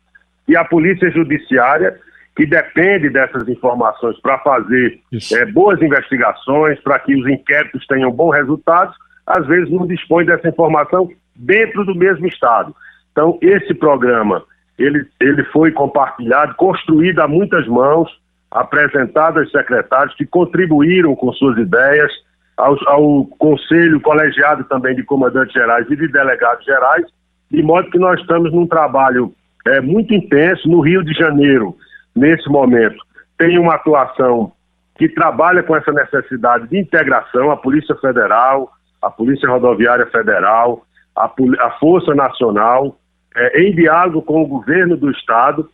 e 0.48 0.56
a 0.56 0.64
Polícia 0.64 1.10
Judiciária, 1.12 1.98
que 2.36 2.46
depende 2.46 3.10
dessas 3.10 3.48
informações 3.48 4.20
para 4.22 4.38
fazer 4.40 5.00
é, 5.34 5.46
boas 5.46 5.82
investigações, 5.82 6.80
para 6.80 6.98
que 7.00 7.14
os 7.14 7.28
inquéritos 7.28 7.86
tenham 7.88 8.12
bons 8.12 8.32
resultados, 8.32 8.96
às 9.28 9.46
vezes 9.48 9.70
não 9.70 9.86
dispõe 9.86 10.26
dessa 10.26 10.48
informação 10.48 11.10
dentro 11.36 11.86
do 11.86 11.94
mesmo 11.94 12.28
Estado. 12.28 12.74
Então, 13.12 13.38
esse 13.42 13.74
programa, 13.74 14.44
ele, 14.80 15.06
ele 15.20 15.44
foi 15.46 15.72
compartilhado, 15.72 16.56
construído 16.56 17.20
a 17.20 17.28
muitas 17.28 17.68
mãos, 17.68 18.10
apresentado 18.52 19.40
aos 19.40 19.50
secretários 19.52 20.14
que 20.16 20.26
contribuíram 20.26 21.16
com 21.16 21.32
suas 21.34 21.58
ideias, 21.58 22.12
ao, 22.58 22.78
ao 22.88 23.26
conselho 23.40 24.00
colegiado 24.02 24.64
também 24.66 24.96
de 24.96 25.04
comandantes 25.04 25.54
gerais 25.54 25.90
e 25.90 25.96
de 25.96 26.08
delegados 26.08 26.66
gerais, 26.66 27.06
de 27.50 27.64
modo 27.64 27.90
que 27.90 27.98
nós 27.98 28.20
estamos 28.20 28.52
num 28.52 28.68
trabalho 28.68 29.34
é, 29.66 29.80
muito 29.80 30.14
intenso 30.14 30.68
no 30.68 30.82
Rio 30.82 31.04
de 31.04 31.14
Janeiro, 31.14 31.76
nesse 32.16 32.48
momento. 32.50 32.98
Tem 33.38 33.58
uma 33.58 33.76
atuação 33.76 34.52
que 34.98 35.10
trabalha 35.10 35.64
com 35.64 35.76
essa 35.76 35.92
necessidade 35.92 36.68
de 36.68 36.78
integração, 36.78 37.52
a 37.52 37.58
Polícia 37.58 37.96
Federal, 37.96 38.72
a 39.02 39.10
Polícia 39.10 39.50
Rodoviária 39.50 40.06
Federal, 40.08 40.86
a, 41.16 41.26
a 41.60 41.72
Força 41.80 42.14
Nacional, 42.14 42.98
é, 43.36 43.62
em 43.64 43.74
diálogo 43.74 44.22
com 44.22 44.44
o 44.44 44.48
governo 44.48 44.96
do 44.96 45.10
Estado. 45.10 45.70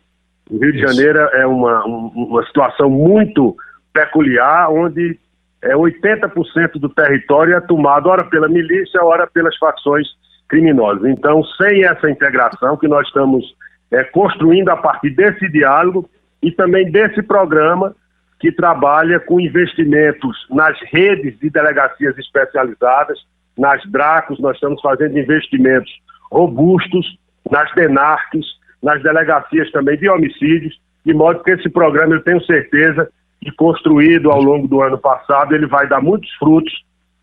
O 0.50 0.58
Rio 0.58 0.72
de 0.72 0.78
Janeiro 0.78 1.18
é 1.18 1.46
uma, 1.46 1.84
uma 1.84 2.44
situação 2.46 2.88
muito 2.88 3.56
peculiar, 3.92 4.70
onde 4.70 5.18
é, 5.62 5.74
80% 5.74 6.72
do 6.78 6.88
território 6.88 7.56
é 7.56 7.60
tomado, 7.60 8.08
ora 8.08 8.24
pela 8.24 8.48
milícia, 8.48 9.02
ora 9.02 9.26
pelas 9.26 9.56
facções 9.56 10.06
criminosas. 10.48 11.04
Então, 11.04 11.44
sem 11.60 11.84
essa 11.84 12.10
integração 12.10 12.76
que 12.76 12.88
nós 12.88 13.06
estamos 13.06 13.44
é, 13.90 14.04
construindo 14.04 14.68
a 14.70 14.76
partir 14.76 15.10
desse 15.10 15.48
diálogo 15.48 16.08
e 16.42 16.50
também 16.50 16.90
desse 16.90 17.22
programa 17.22 17.94
que 18.40 18.52
trabalha 18.52 19.18
com 19.18 19.40
investimentos 19.40 20.46
nas 20.50 20.78
redes 20.92 21.38
de 21.40 21.50
delegacias 21.50 22.16
especializadas, 22.16 23.18
nas 23.56 23.84
DRACOS, 23.90 24.38
nós 24.38 24.54
estamos 24.54 24.80
fazendo 24.80 25.18
investimentos 25.18 25.90
robustos, 26.30 27.18
nas 27.50 27.72
DENARCs, 27.74 28.46
nas 28.82 29.02
delegacias 29.02 29.70
também 29.70 29.96
de 29.96 30.08
homicídios, 30.08 30.78
de 31.04 31.14
modo 31.14 31.42
que 31.42 31.50
esse 31.50 31.68
programa, 31.68 32.14
eu 32.14 32.22
tenho 32.22 32.42
certeza, 32.44 33.08
que 33.40 33.50
construído 33.52 34.30
ao 34.30 34.42
longo 34.42 34.66
do 34.66 34.82
ano 34.82 34.98
passado, 34.98 35.54
ele 35.54 35.66
vai 35.66 35.88
dar 35.88 36.00
muitos 36.00 36.30
frutos 36.34 36.72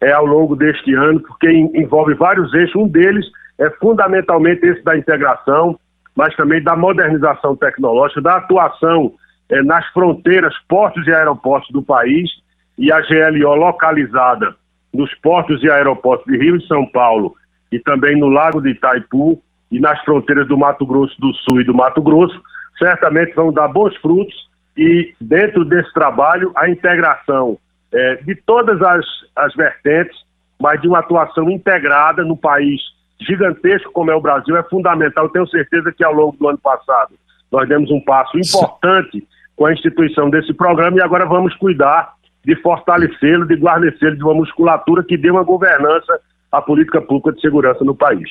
é, 0.01 0.11
ao 0.11 0.25
longo 0.25 0.55
deste 0.55 0.93
ano, 0.93 1.19
porque 1.19 1.49
envolve 1.49 2.13
vários 2.13 2.53
eixos, 2.53 2.75
um 2.75 2.87
deles 2.87 3.25
é 3.57 3.69
fundamentalmente 3.79 4.65
esse 4.65 4.83
da 4.83 4.97
integração, 4.97 5.79
mas 6.15 6.35
também 6.35 6.61
da 6.61 6.75
modernização 6.75 7.55
tecnológica, 7.55 8.21
da 8.21 8.37
atuação 8.37 9.13
é, 9.49 9.61
nas 9.63 9.85
fronteiras, 9.87 10.53
portos 10.67 11.05
e 11.07 11.13
aeroportos 11.13 11.69
do 11.71 11.81
país, 11.81 12.29
e 12.77 12.91
a 12.91 12.99
GLO 13.01 13.55
localizada 13.55 14.55
nos 14.93 15.13
portos 15.15 15.61
e 15.63 15.69
aeroportos 15.69 16.25
de 16.25 16.37
Rio 16.37 16.57
e 16.57 16.67
São 16.67 16.85
Paulo, 16.85 17.35
e 17.71 17.79
também 17.79 18.17
no 18.17 18.27
Lago 18.27 18.61
de 18.61 18.69
Itaipu, 18.69 19.41
e 19.71 19.79
nas 19.79 19.99
fronteiras 20.03 20.47
do 20.47 20.57
Mato 20.57 20.85
Grosso 20.85 21.19
do 21.19 21.33
Sul 21.33 21.61
e 21.61 21.63
do 21.63 21.73
Mato 21.73 22.01
Grosso, 22.01 22.39
certamente 22.77 23.33
vão 23.33 23.51
dar 23.51 23.67
bons 23.67 23.95
frutos 23.97 24.35
e 24.77 25.13
dentro 25.19 25.63
desse 25.65 25.91
trabalho 25.93 26.51
a 26.55 26.69
integração 26.69 27.57
é, 27.91 28.15
de 28.15 28.35
todas 28.35 28.81
as, 28.81 29.05
as 29.35 29.53
vertentes, 29.55 30.17
mas 30.59 30.81
de 30.81 30.87
uma 30.87 30.99
atuação 30.99 31.49
integrada 31.49 32.23
no 32.23 32.35
país 32.35 32.81
gigantesco 33.19 33.91
como 33.91 34.11
é 34.11 34.15
o 34.15 34.21
Brasil 34.21 34.55
é 34.57 34.63
fundamental. 34.63 35.25
Eu 35.25 35.29
tenho 35.29 35.47
certeza 35.47 35.91
que 35.91 36.03
ao 36.03 36.13
longo 36.13 36.35
do 36.37 36.49
ano 36.49 36.57
passado 36.57 37.13
nós 37.51 37.67
demos 37.67 37.89
um 37.89 38.01
passo 38.01 38.37
importante 38.37 39.25
com 39.55 39.65
a 39.65 39.73
instituição 39.73 40.29
desse 40.29 40.53
programa 40.53 40.97
e 40.97 41.01
agora 41.01 41.25
vamos 41.25 41.55
cuidar 41.55 42.13
de 42.43 42.55
fortalecê-lo, 42.61 43.47
de 43.47 43.55
guarnecê-lo 43.55 44.15
de 44.15 44.23
uma 44.23 44.33
musculatura 44.33 45.03
que 45.03 45.17
dê 45.17 45.31
uma 45.31 45.43
governança 45.43 46.19
à 46.51 46.61
política 46.61 47.01
pública 47.01 47.31
de 47.31 47.41
segurança 47.41 47.83
no 47.83 47.95
país. 47.95 48.29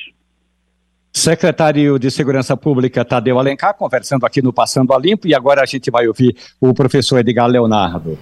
Secretário 1.15 1.97
de 1.97 2.11
Segurança 2.11 2.57
Pública 2.57 3.05
Tadeu 3.05 3.39
Alencar, 3.39 3.73
conversando 3.73 4.25
aqui 4.25 4.41
no 4.41 4.51
Passando 4.51 4.93
a 4.93 4.99
Limpo, 4.99 5.25
e 5.25 5.33
agora 5.33 5.61
a 5.61 5.65
gente 5.65 5.89
vai 5.89 6.05
ouvir 6.09 6.35
o 6.59 6.73
professor 6.73 7.19
Edgar 7.19 7.47
Leonardo. 7.47 8.19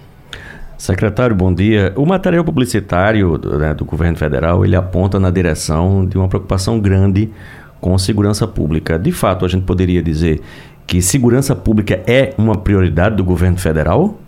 Secretário, 0.78 1.34
bom 1.34 1.52
dia. 1.52 1.92
O 1.96 2.06
material 2.06 2.44
publicitário 2.44 3.36
né, 3.58 3.74
do 3.74 3.84
governo 3.84 4.16
federal, 4.16 4.64
ele 4.64 4.76
aponta 4.76 5.18
na 5.18 5.28
direção 5.28 6.06
de 6.06 6.16
uma 6.16 6.28
preocupação 6.28 6.78
grande 6.78 7.32
com 7.80 7.98
segurança 7.98 8.46
pública. 8.46 8.96
De 8.96 9.10
fato, 9.10 9.44
a 9.44 9.48
gente 9.48 9.64
poderia 9.64 10.00
dizer 10.00 10.40
que 10.86 11.02
segurança 11.02 11.56
pública 11.56 12.00
é 12.06 12.32
uma 12.38 12.56
prioridade 12.56 13.16
do 13.16 13.24
governo 13.24 13.58
federal? 13.58 14.20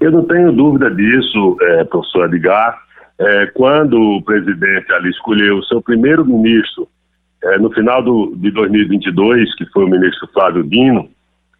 Eu 0.00 0.10
não 0.10 0.24
tenho 0.24 0.50
dúvida 0.50 0.90
disso, 0.90 1.56
é, 1.62 1.84
professor 1.84 2.24
Edgar. 2.24 2.76
É, 3.20 3.46
quando 3.54 3.94
o 3.94 4.20
presidente 4.24 4.92
ali 4.92 5.10
escolheu 5.10 5.58
o 5.58 5.64
seu 5.66 5.80
primeiro 5.80 6.24
ministro 6.24 6.88
é, 7.44 7.58
no 7.58 7.70
final 7.72 8.02
do, 8.02 8.34
de 8.36 8.50
2022, 8.50 9.54
que 9.56 9.66
foi 9.66 9.84
o 9.84 9.88
ministro 9.88 10.28
Flávio 10.32 10.62
Dino, 10.64 11.08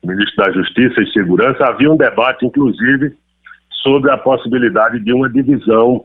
ministro 0.04 0.36
da 0.36 0.52
Justiça 0.52 1.00
e 1.02 1.12
Segurança, 1.12 1.64
havia 1.64 1.90
um 1.90 1.96
debate, 1.96 2.44
inclusive, 2.44 3.14
sobre 3.82 4.10
a 4.10 4.18
possibilidade 4.18 5.00
de 5.00 5.12
uma 5.12 5.28
divisão 5.28 6.04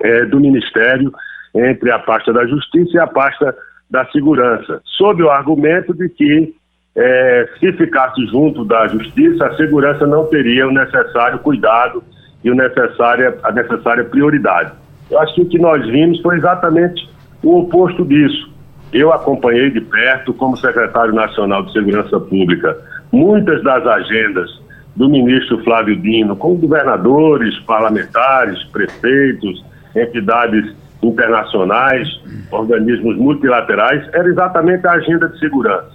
é, 0.00 0.24
do 0.24 0.40
Ministério 0.40 1.12
entre 1.54 1.90
a 1.90 1.98
pasta 1.98 2.32
da 2.32 2.46
Justiça 2.46 2.96
e 2.96 2.98
a 2.98 3.06
pasta 3.06 3.56
da 3.90 4.04
Segurança, 4.06 4.80
sob 4.84 5.22
o 5.22 5.30
argumento 5.30 5.92
de 5.94 6.08
que 6.08 6.54
é, 6.96 7.48
se 7.58 7.72
ficasse 7.72 8.24
junto 8.26 8.64
da 8.64 8.86
Justiça, 8.88 9.46
a 9.46 9.56
segurança 9.56 10.06
não 10.06 10.26
teria 10.26 10.66
o 10.66 10.72
necessário 10.72 11.38
cuidado 11.38 12.02
e 12.42 12.50
o 12.50 12.54
necessária, 12.54 13.38
a 13.42 13.52
necessária 13.52 14.04
prioridade. 14.04 14.72
Eu 15.10 15.18
acho 15.20 15.34
que 15.34 15.42
o 15.42 15.48
que 15.48 15.58
nós 15.58 15.84
vimos 15.86 16.20
foi 16.20 16.36
exatamente 16.36 17.08
o 17.42 17.60
oposto 17.60 18.04
disso. 18.04 18.49
Eu 18.92 19.12
acompanhei 19.12 19.70
de 19.70 19.80
perto, 19.80 20.34
como 20.34 20.56
secretário 20.56 21.14
nacional 21.14 21.62
de 21.62 21.72
Segurança 21.72 22.18
Pública, 22.18 22.76
muitas 23.12 23.62
das 23.62 23.86
agendas 23.86 24.50
do 24.96 25.08
ministro 25.08 25.62
Flávio 25.62 25.96
Dino, 25.96 26.36
com 26.36 26.56
governadores, 26.56 27.58
parlamentares, 27.60 28.62
prefeitos, 28.64 29.64
entidades 29.94 30.74
internacionais, 31.02 32.08
organismos 32.50 33.16
multilaterais, 33.16 34.06
era 34.12 34.28
exatamente 34.28 34.86
a 34.86 34.92
agenda 34.92 35.28
de 35.28 35.38
segurança. 35.38 35.92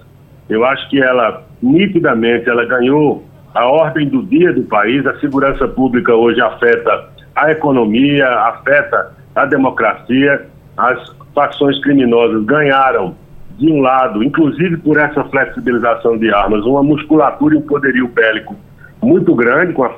Eu 0.48 0.64
acho 0.64 0.88
que 0.88 1.00
ela, 1.00 1.44
nitidamente, 1.62 2.48
ela 2.48 2.64
ganhou 2.64 3.24
a 3.54 3.66
ordem 3.66 4.08
do 4.08 4.22
dia 4.22 4.52
do 4.52 4.62
país. 4.62 5.06
A 5.06 5.18
segurança 5.18 5.68
pública 5.68 6.14
hoje 6.14 6.40
afeta 6.40 7.08
a 7.34 7.50
economia, 7.50 8.28
afeta 8.28 9.12
a 9.34 9.44
democracia, 9.44 10.46
as 10.76 11.14
facções 11.36 11.78
criminosas 11.82 12.42
ganharam, 12.46 13.14
de 13.58 13.70
um 13.70 13.82
lado, 13.82 14.24
inclusive 14.24 14.78
por 14.78 14.98
essa 14.98 15.22
flexibilização 15.24 16.16
de 16.16 16.32
armas, 16.32 16.64
uma 16.64 16.82
musculatura 16.82 17.54
e 17.54 17.58
um 17.58 17.62
poderio 17.62 18.08
bélico 18.08 18.56
muito 19.02 19.34
grande, 19.34 19.74
com 19.74 19.84
a 19.84 19.94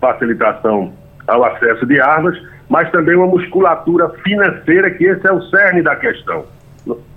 facilitação 0.00 0.92
ao 1.26 1.44
acesso 1.44 1.84
de 1.84 2.00
armas, 2.00 2.40
mas 2.68 2.90
também 2.90 3.16
uma 3.16 3.26
musculatura 3.26 4.08
financeira, 4.24 4.90
que 4.90 5.04
esse 5.04 5.26
é 5.26 5.32
o 5.32 5.42
cerne 5.42 5.82
da 5.82 5.96
questão. 5.96 6.44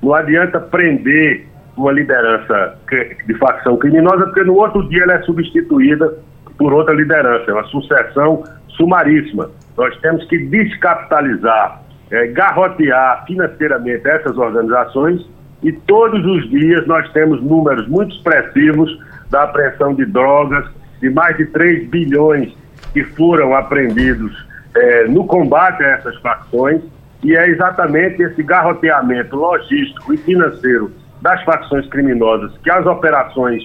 Não 0.01 0.13
adianta 0.13 0.59
prender 0.59 1.47
uma 1.77 1.91
liderança 1.91 2.77
de 3.25 3.33
facção 3.35 3.77
criminosa, 3.77 4.25
porque 4.25 4.43
no 4.43 4.55
outro 4.55 4.87
dia 4.89 5.03
ela 5.03 5.13
é 5.13 5.21
substituída 5.21 6.13
por 6.57 6.73
outra 6.73 6.93
liderança, 6.93 7.49
é 7.49 7.53
uma 7.53 7.63
sucessão 7.65 8.43
sumaríssima. 8.69 9.49
Nós 9.77 9.95
temos 9.97 10.25
que 10.25 10.37
descapitalizar 10.47 11.80
é, 12.11 12.27
garrotear 12.27 13.23
financeiramente 13.25 14.07
essas 14.07 14.37
organizações 14.37 15.25
e 15.63 15.71
todos 15.71 16.25
os 16.25 16.49
dias 16.49 16.85
nós 16.85 17.09
temos 17.11 17.41
números 17.41 17.87
muito 17.87 18.15
expressivos 18.15 18.99
da 19.29 19.43
apreensão 19.43 19.93
de 19.93 20.05
drogas, 20.05 20.65
de 20.99 21.09
mais 21.09 21.37
de 21.37 21.45
3 21.45 21.87
bilhões 21.89 22.53
que 22.93 23.03
foram 23.03 23.55
apreendidos 23.55 24.45
é, 24.75 25.07
no 25.07 25.25
combate 25.25 25.83
a 25.83 25.91
essas 25.91 26.15
facções 26.17 26.81
e 27.23 27.35
é 27.35 27.47
exatamente 27.49 28.21
esse 28.21 28.43
garroteamento 28.43 29.35
logístico 29.35 30.13
e 30.13 30.17
financeiro 30.17 30.91
das 31.21 31.41
facções 31.43 31.87
criminosas 31.87 32.51
que 32.63 32.71
as 32.71 32.85
operações, 32.85 33.63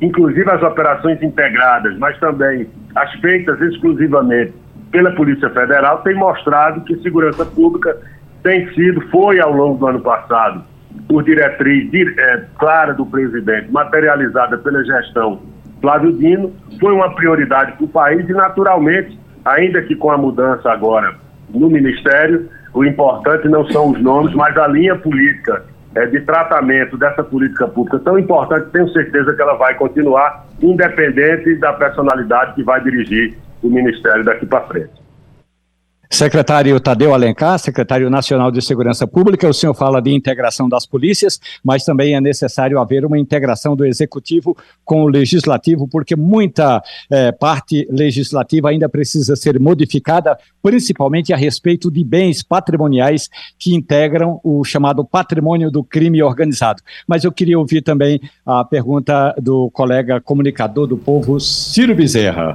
inclusive 0.00 0.48
as 0.48 0.62
operações 0.62 1.20
integradas, 1.20 1.98
mas 1.98 2.18
também 2.20 2.68
as 2.94 3.12
feitas 3.20 3.60
exclusivamente 3.60 4.54
pela 4.92 5.10
Polícia 5.12 5.50
Federal, 5.50 6.02
tem 6.02 6.14
mostrado 6.14 6.82
que 6.82 6.94
segurança 6.98 7.44
pública 7.44 7.96
tem 8.42 8.68
sido, 8.74 9.00
foi 9.08 9.40
ao 9.40 9.52
longo 9.52 9.78
do 9.78 9.86
ano 9.86 10.00
passado, 10.00 10.62
por 11.08 11.24
diretriz 11.24 11.90
é, 12.18 12.44
clara 12.58 12.92
do 12.92 13.06
presidente, 13.06 13.72
materializada 13.72 14.58
pela 14.58 14.84
gestão 14.84 15.40
Flávio 15.80 16.12
Dino, 16.12 16.52
foi 16.78 16.92
uma 16.92 17.12
prioridade 17.14 17.72
para 17.72 17.84
o 17.84 17.88
país 17.88 18.28
e, 18.28 18.32
naturalmente, 18.32 19.18
ainda 19.44 19.82
que 19.82 19.96
com 19.96 20.10
a 20.12 20.16
mudança 20.16 20.70
agora 20.70 21.16
no 21.50 21.68
Ministério, 21.68 22.48
o 22.72 22.84
importante 22.84 23.48
não 23.48 23.68
são 23.70 23.90
os 23.90 24.00
nomes, 24.00 24.32
mas 24.34 24.56
a 24.56 24.68
linha 24.68 24.96
política 24.96 25.64
é, 25.94 26.06
de 26.06 26.20
tratamento 26.20 26.96
dessa 26.96 27.22
política 27.22 27.66
pública 27.66 27.98
tão 27.98 28.18
importante, 28.18 28.70
tenho 28.70 28.88
certeza 28.90 29.34
que 29.34 29.42
ela 29.42 29.54
vai 29.54 29.74
continuar, 29.74 30.46
independente 30.62 31.56
da 31.56 31.72
personalidade 31.72 32.54
que 32.54 32.62
vai 32.62 32.80
dirigir 32.82 33.36
o 33.62 33.70
Ministério 33.70 34.24
daqui 34.24 34.46
para 34.46 34.66
frente. 34.66 35.02
Secretário 36.12 36.78
Tadeu 36.78 37.14
Alencar, 37.14 37.58
secretário 37.58 38.10
nacional 38.10 38.50
de 38.50 38.60
Segurança 38.60 39.06
Pública, 39.06 39.48
o 39.48 39.54
senhor 39.54 39.72
fala 39.72 39.98
de 39.98 40.12
integração 40.14 40.68
das 40.68 40.84
polícias, 40.84 41.40
mas 41.64 41.86
também 41.86 42.14
é 42.14 42.20
necessário 42.20 42.78
haver 42.78 43.06
uma 43.06 43.18
integração 43.18 43.74
do 43.74 43.86
executivo 43.86 44.54
com 44.84 45.04
o 45.04 45.08
legislativo, 45.08 45.88
porque 45.88 46.14
muita 46.14 46.82
é, 47.10 47.32
parte 47.32 47.88
legislativa 47.90 48.68
ainda 48.68 48.90
precisa 48.90 49.34
ser 49.34 49.58
modificada, 49.58 50.38
principalmente 50.62 51.32
a 51.32 51.36
respeito 51.36 51.90
de 51.90 52.04
bens 52.04 52.42
patrimoniais 52.42 53.30
que 53.58 53.74
integram 53.74 54.38
o 54.44 54.62
chamado 54.64 55.06
patrimônio 55.06 55.70
do 55.70 55.82
crime 55.82 56.22
organizado. 56.22 56.82
Mas 57.08 57.24
eu 57.24 57.32
queria 57.32 57.58
ouvir 57.58 57.80
também 57.80 58.20
a 58.44 58.62
pergunta 58.66 59.34
do 59.40 59.70
colega 59.70 60.20
comunicador 60.20 60.86
do 60.86 60.98
povo, 60.98 61.40
Ciro 61.40 61.94
Bezerra. 61.94 62.54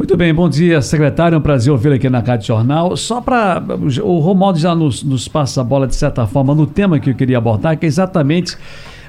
Muito 0.00 0.16
bem, 0.16 0.32
bom 0.32 0.48
dia, 0.48 0.80
secretário. 0.80 1.36
É 1.36 1.38
um 1.38 1.42
prazer 1.42 1.70
ouvi-lo 1.70 1.94
aqui 1.94 2.08
na 2.08 2.20
Rádio 2.20 2.46
Jornal. 2.46 2.96
Só 2.96 3.20
para. 3.20 3.62
O 4.02 4.18
Romualdo 4.18 4.58
já 4.58 4.74
nos, 4.74 5.02
nos 5.02 5.28
passa 5.28 5.60
a 5.60 5.64
bola, 5.64 5.86
de 5.86 5.94
certa 5.94 6.26
forma, 6.26 6.54
no 6.54 6.66
tema 6.66 6.98
que 6.98 7.10
eu 7.10 7.14
queria 7.14 7.36
abordar, 7.36 7.76
que 7.76 7.84
é 7.84 7.86
exatamente. 7.86 8.56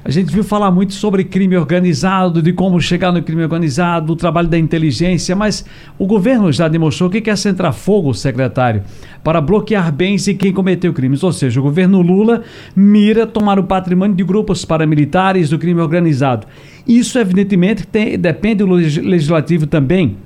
A 0.04 0.10
gente 0.10 0.30
viu 0.30 0.44
falar 0.44 0.70
muito 0.70 0.92
sobre 0.92 1.24
crime 1.24 1.56
organizado, 1.56 2.42
de 2.42 2.52
como 2.52 2.78
chegar 2.78 3.10
no 3.10 3.22
crime 3.22 3.42
organizado, 3.42 4.12
o 4.12 4.16
trabalho 4.16 4.48
da 4.48 4.58
inteligência, 4.58 5.34
mas 5.34 5.64
o 5.98 6.06
governo 6.06 6.52
já 6.52 6.68
demonstrou 6.68 7.08
que 7.08 7.22
quer 7.22 7.38
centrar 7.38 7.72
fogo, 7.72 8.12
secretário, 8.12 8.82
para 9.24 9.40
bloquear 9.40 9.90
bens 9.90 10.26
e 10.28 10.34
quem 10.34 10.52
cometeu 10.52 10.92
crimes. 10.92 11.22
Ou 11.22 11.32
seja, 11.32 11.58
o 11.58 11.62
governo 11.62 12.02
Lula 12.02 12.42
mira 12.76 13.26
tomar 13.26 13.58
o 13.58 13.64
patrimônio 13.64 14.14
de 14.14 14.24
grupos 14.24 14.62
paramilitares 14.62 15.48
do 15.48 15.58
crime 15.58 15.80
organizado. 15.80 16.46
Isso, 16.86 17.18
evidentemente, 17.18 17.86
tem, 17.86 18.18
depende 18.18 18.56
do 18.56 18.74
legislativo 18.74 19.66
também 19.66 20.18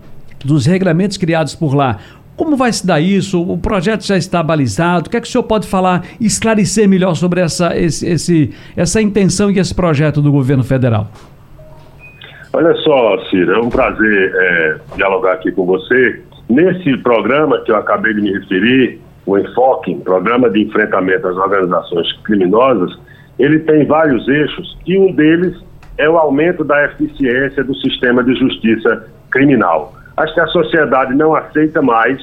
dos 0.44 0.66
regulamentos 0.66 1.16
criados 1.16 1.54
por 1.54 1.74
lá. 1.74 1.98
Como 2.36 2.54
vai 2.54 2.70
se 2.70 2.86
dar 2.86 3.00
isso? 3.00 3.40
O 3.40 3.56
projeto 3.56 4.04
já 4.04 4.16
está 4.16 4.42
balizado? 4.42 5.06
O 5.06 5.10
que 5.10 5.16
é 5.16 5.20
que 5.20 5.26
o 5.26 5.30
senhor 5.30 5.44
pode 5.44 5.66
falar, 5.66 6.04
esclarecer 6.20 6.86
melhor 6.86 7.14
sobre 7.14 7.40
essa, 7.40 7.76
esse, 7.76 8.06
esse, 8.06 8.54
essa 8.76 9.00
intenção 9.00 9.50
e 9.50 9.58
esse 9.58 9.74
projeto 9.74 10.20
do 10.20 10.30
governo 10.30 10.62
federal? 10.62 11.08
Olha 12.52 12.74
só, 12.76 13.18
Ciro, 13.30 13.52
é 13.52 13.58
um 13.58 13.70
prazer 13.70 14.32
é, 14.34 14.76
dialogar 14.96 15.32
aqui 15.32 15.50
com 15.52 15.64
você. 15.64 16.22
Nesse 16.48 16.96
programa 16.98 17.60
que 17.62 17.72
eu 17.72 17.76
acabei 17.76 18.14
de 18.14 18.20
me 18.20 18.32
referir, 18.32 19.00
o 19.26 19.36
Enfoque, 19.36 19.94
Programa 19.96 20.48
de 20.48 20.62
Enfrentamento 20.62 21.26
às 21.26 21.36
Organizações 21.36 22.12
Criminosas, 22.22 22.96
ele 23.38 23.58
tem 23.60 23.84
vários 23.84 24.26
eixos 24.28 24.78
e 24.86 24.96
um 24.98 25.12
deles 25.12 25.56
é 25.98 26.08
o 26.08 26.16
aumento 26.16 26.62
da 26.62 26.84
eficiência 26.84 27.64
do 27.64 27.74
sistema 27.76 28.22
de 28.22 28.34
justiça 28.36 29.06
criminal. 29.30 29.94
Acho 30.16 30.34
que 30.34 30.40
a 30.40 30.46
sociedade 30.46 31.14
não 31.14 31.34
aceita 31.34 31.82
mais 31.82 32.18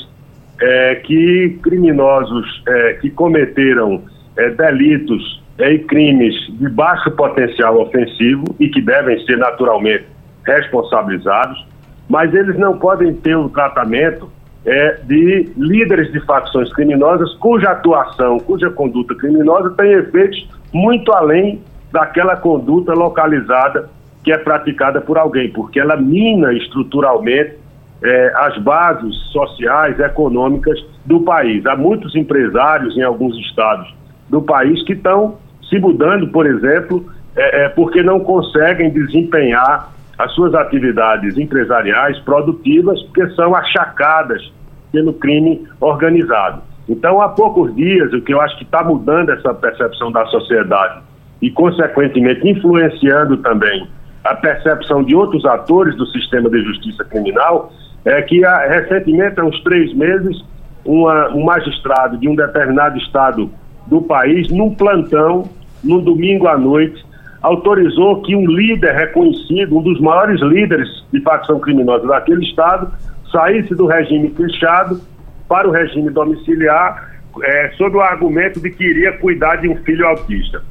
é, 0.62 0.96
que 0.96 1.60
criminosos 1.62 2.64
é, 2.68 2.94
que 2.94 3.10
cometeram 3.10 4.02
é, 4.38 4.50
delitos 4.50 5.44
e 5.60 5.80
crimes 5.80 6.34
de 6.58 6.68
baixo 6.70 7.12
potencial 7.12 7.80
ofensivo 7.80 8.44
e 8.60 8.68
que 8.70 8.82
devem 8.82 9.24
ser 9.26 9.38
naturalmente 9.38 10.06
responsabilizados, 10.46 11.66
mas 12.10 12.34
eles 12.34 12.58
não 12.58 12.78
podem 12.78 13.14
ter 13.14 13.36
o 13.36 13.50
tratamento 13.50 14.30
é, 14.66 14.98
de 15.04 15.52
líderes 15.56 16.12
de 16.12 16.20
facções 16.22 16.72
criminosas 16.74 17.34
cuja 17.36 17.70
atuação, 17.70 18.40
cuja 18.40 18.70
conduta 18.70 19.14
criminosa 19.16 19.70
tem 19.72 19.92
efeitos 19.92 20.50
muito 20.74 21.12
além 21.14 21.62
daquela 21.92 22.36
conduta 22.36 22.94
localizada 22.94 23.90
que 24.24 24.32
é 24.32 24.38
praticada 24.38 25.02
por 25.02 25.18
alguém, 25.18 25.52
porque 25.52 25.80
ela 25.80 25.98
mina 25.98 26.54
estruturalmente 26.54 27.58
é, 28.04 28.34
as 28.36 28.58
bases 28.60 29.16
sociais, 29.32 30.00
econômicas 30.00 30.80
do 31.06 31.22
país. 31.22 31.66
Há 31.66 31.76
muitos 31.76 32.16
empresários 32.16 32.98
em 32.98 33.02
alguns 33.02 33.38
estados 33.38 33.94
do 34.30 34.42
país 34.42 34.84
que 34.84 34.94
estão 34.94 35.38
se 35.70 35.80
mudando, 35.80 36.28
por 36.28 36.46
exemplo, 36.46 37.06
é, 37.36 37.64
é, 37.64 37.70
porque 37.70 38.04
não 38.04 38.20
conseguem 38.20 38.90
desempenhar 38.92 39.92
as 40.18 40.32
suas 40.34 40.54
atividades 40.54 41.38
empresariais 41.38 42.20
produtivas, 42.20 43.02
porque 43.04 43.28
são 43.32 43.56
achacadas 43.56 44.52
pelo 44.92 45.14
crime 45.14 45.68
organizado. 45.80 46.62
Então, 46.88 47.22
há 47.22 47.30
poucos 47.30 47.74
dias, 47.76 48.14
o 48.14 48.22
que 48.22 48.34
eu 48.34 48.42
acho 48.42 48.58
que 48.58 48.64
está 48.64 48.84
mudando 48.84 49.32
essa 49.32 49.54
percepção 49.54 50.12
da 50.12 50.26
sociedade 50.28 51.02
e, 51.42 51.50
consequentemente, 51.50 52.48
influenciando 52.48 53.38
também 53.38 53.88
a 54.24 54.36
percepção 54.36 55.04
de 55.04 55.16
outros 55.16 55.46
atores 55.46 55.96
do 55.96 56.06
sistema 56.08 56.50
de 56.50 56.62
justiça 56.64 57.04
criminal, 57.06 57.72
é 58.06 58.22
que 58.22 58.44
há, 58.46 58.68
recentemente, 58.68 59.40
há 59.40 59.46
uns 59.46 59.62
três 59.64 59.94
meses, 59.94 60.44
uma, 60.86 61.30
um 61.30 61.44
magistrado 61.44 62.18
de 62.18 62.28
um 62.28 62.36
determinado 62.36 62.98
estado 62.98 63.50
do 63.88 64.02
país, 64.02 64.50
num 64.50 64.74
plantão, 64.76 65.50
num 65.84 66.00
domingo 66.00 66.48
à 66.48 66.58
noite, 66.58 67.04
autorizou 67.42 68.22
que 68.22 68.36
um 68.36 68.46
líder 68.46 68.94
reconhecido, 68.94 69.78
um 69.78 69.82
dos 69.82 70.00
maiores 70.00 70.42
líderes 70.42 70.88
de 71.12 71.22
facção 71.22 71.60
criminosa 71.60 72.08
daquele 72.08 72.44
estado, 72.46 72.92
saísse 73.32 73.76
do 73.76 73.86
regime 73.86 74.30
fechado 74.30 75.02
para 75.48 75.68
o 75.68 75.72
regime 75.72 76.10
domiciliar, 76.10 77.12
é, 77.44 77.70
sob 77.78 77.98
o 77.98 78.02
argumento 78.02 78.62
de 78.62 78.70
que 78.70 78.84
iria 78.84 79.18
cuidar 79.18 79.58
de 79.58 79.68
um 79.68 79.76
filho 79.84 80.06
autista. 80.08 80.62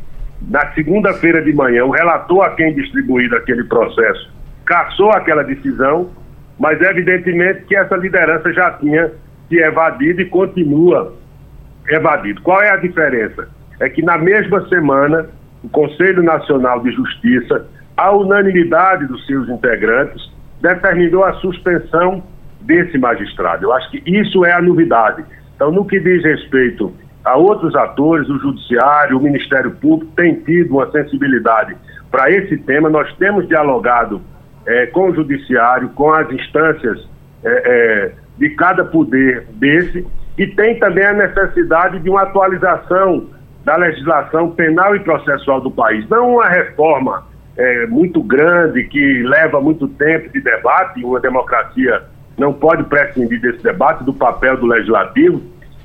Na 0.49 0.73
segunda-feira 0.73 1.43
de 1.43 1.53
manhã, 1.53 1.85
o 1.85 1.91
relator 1.91 2.45
a 2.45 2.51
quem 2.51 2.75
distribuído 2.75 3.37
aquele 3.37 3.65
processo 3.65 4.31
cassou 4.65 5.11
aquela 5.11 5.43
decisão 5.43 6.11
mas 6.59 6.81
evidentemente 6.81 7.65
que 7.65 7.77
essa 7.77 7.97
liderança 7.97 8.53
já 8.53 8.73
tinha 8.73 9.11
se 9.49 9.57
evadido 9.59 10.21
e 10.21 10.27
continua 10.27 11.15
evadido. 11.89 12.41
Qual 12.43 12.61
é 12.63 12.71
a 12.71 12.77
diferença? 12.77 13.49
É 13.81 13.89
que 13.89 14.03
na 14.03 14.17
mesma 14.17 14.67
semana, 14.69 15.29
o 15.63 15.69
Conselho 15.69 16.23
Nacional 16.23 16.81
de 16.81 16.93
Justiça, 16.93 17.67
a 17.97 18.13
unanimidade 18.13 19.07
dos 19.07 19.27
seus 19.27 19.49
integrantes, 19.49 20.31
determinou 20.61 21.25
a 21.25 21.35
suspensão 21.35 22.23
desse 22.61 22.97
magistrado. 22.97 23.65
Eu 23.65 23.73
acho 23.73 23.91
que 23.91 24.03
isso 24.07 24.45
é 24.45 24.53
a 24.53 24.63
novidade. 24.63 25.25
Então, 25.57 25.71
no 25.71 25.85
que 25.85 25.99
diz 25.99 26.23
respeito 26.25 26.93
a 27.25 27.37
outros 27.37 27.75
atores, 27.75 28.29
o 28.29 28.39
Judiciário, 28.39 29.19
o 29.19 29.23
Ministério 29.23 29.73
Público 29.73 30.13
tem 30.17 30.35
tido 30.37 30.73
uma 30.73 30.91
sensibilidade 30.91 31.77
para 32.11 32.31
esse 32.31 32.57
tema. 32.59 32.89
Nós 32.89 33.13
temos 33.17 33.47
dialogado 33.49 34.21
é, 34.67 34.87
com 34.87 35.11
o 35.11 35.15
judiciário, 35.15 35.89
com 35.91 36.13
as 36.13 36.31
instâncias 36.31 37.09
é, 37.45 37.51
é, 37.51 38.13
de 38.39 38.51
cada 38.51 38.85
poder 38.85 39.47
desse, 39.53 40.07
e 40.39 40.47
tem 40.47 40.79
também 40.79 41.05
a 41.05 41.13
necessidade 41.13 41.99
de 42.01 42.09
uma 42.09 42.23
atualização 42.23 43.29
da 43.65 43.77
legislação 43.77 44.51
penal 44.51 44.97
e 44.97 45.01
processual 45.01 45.61
do 45.61 45.71
país. 45.71 46.09
Não 46.09 46.35
uma 46.35 46.49
reforma 46.49 47.25
é, 47.57 47.87
muito 47.87 48.23
grande 48.23 48.85
que 48.85 49.23
leva 49.23 49.61
muito 49.61 49.87
tempo 49.89 50.33
de 50.33 50.41
debate, 50.41 51.05
uma 51.05 51.21
democracia 51.21 52.03
não 52.39 52.53
pode 52.53 52.85
prescindir 52.85 53.41
desse 53.41 53.63
debate, 53.63 54.05
do 54.05 54.15
papel 54.15 54.57
do 54.57 54.67
legislativo, 54.67 55.43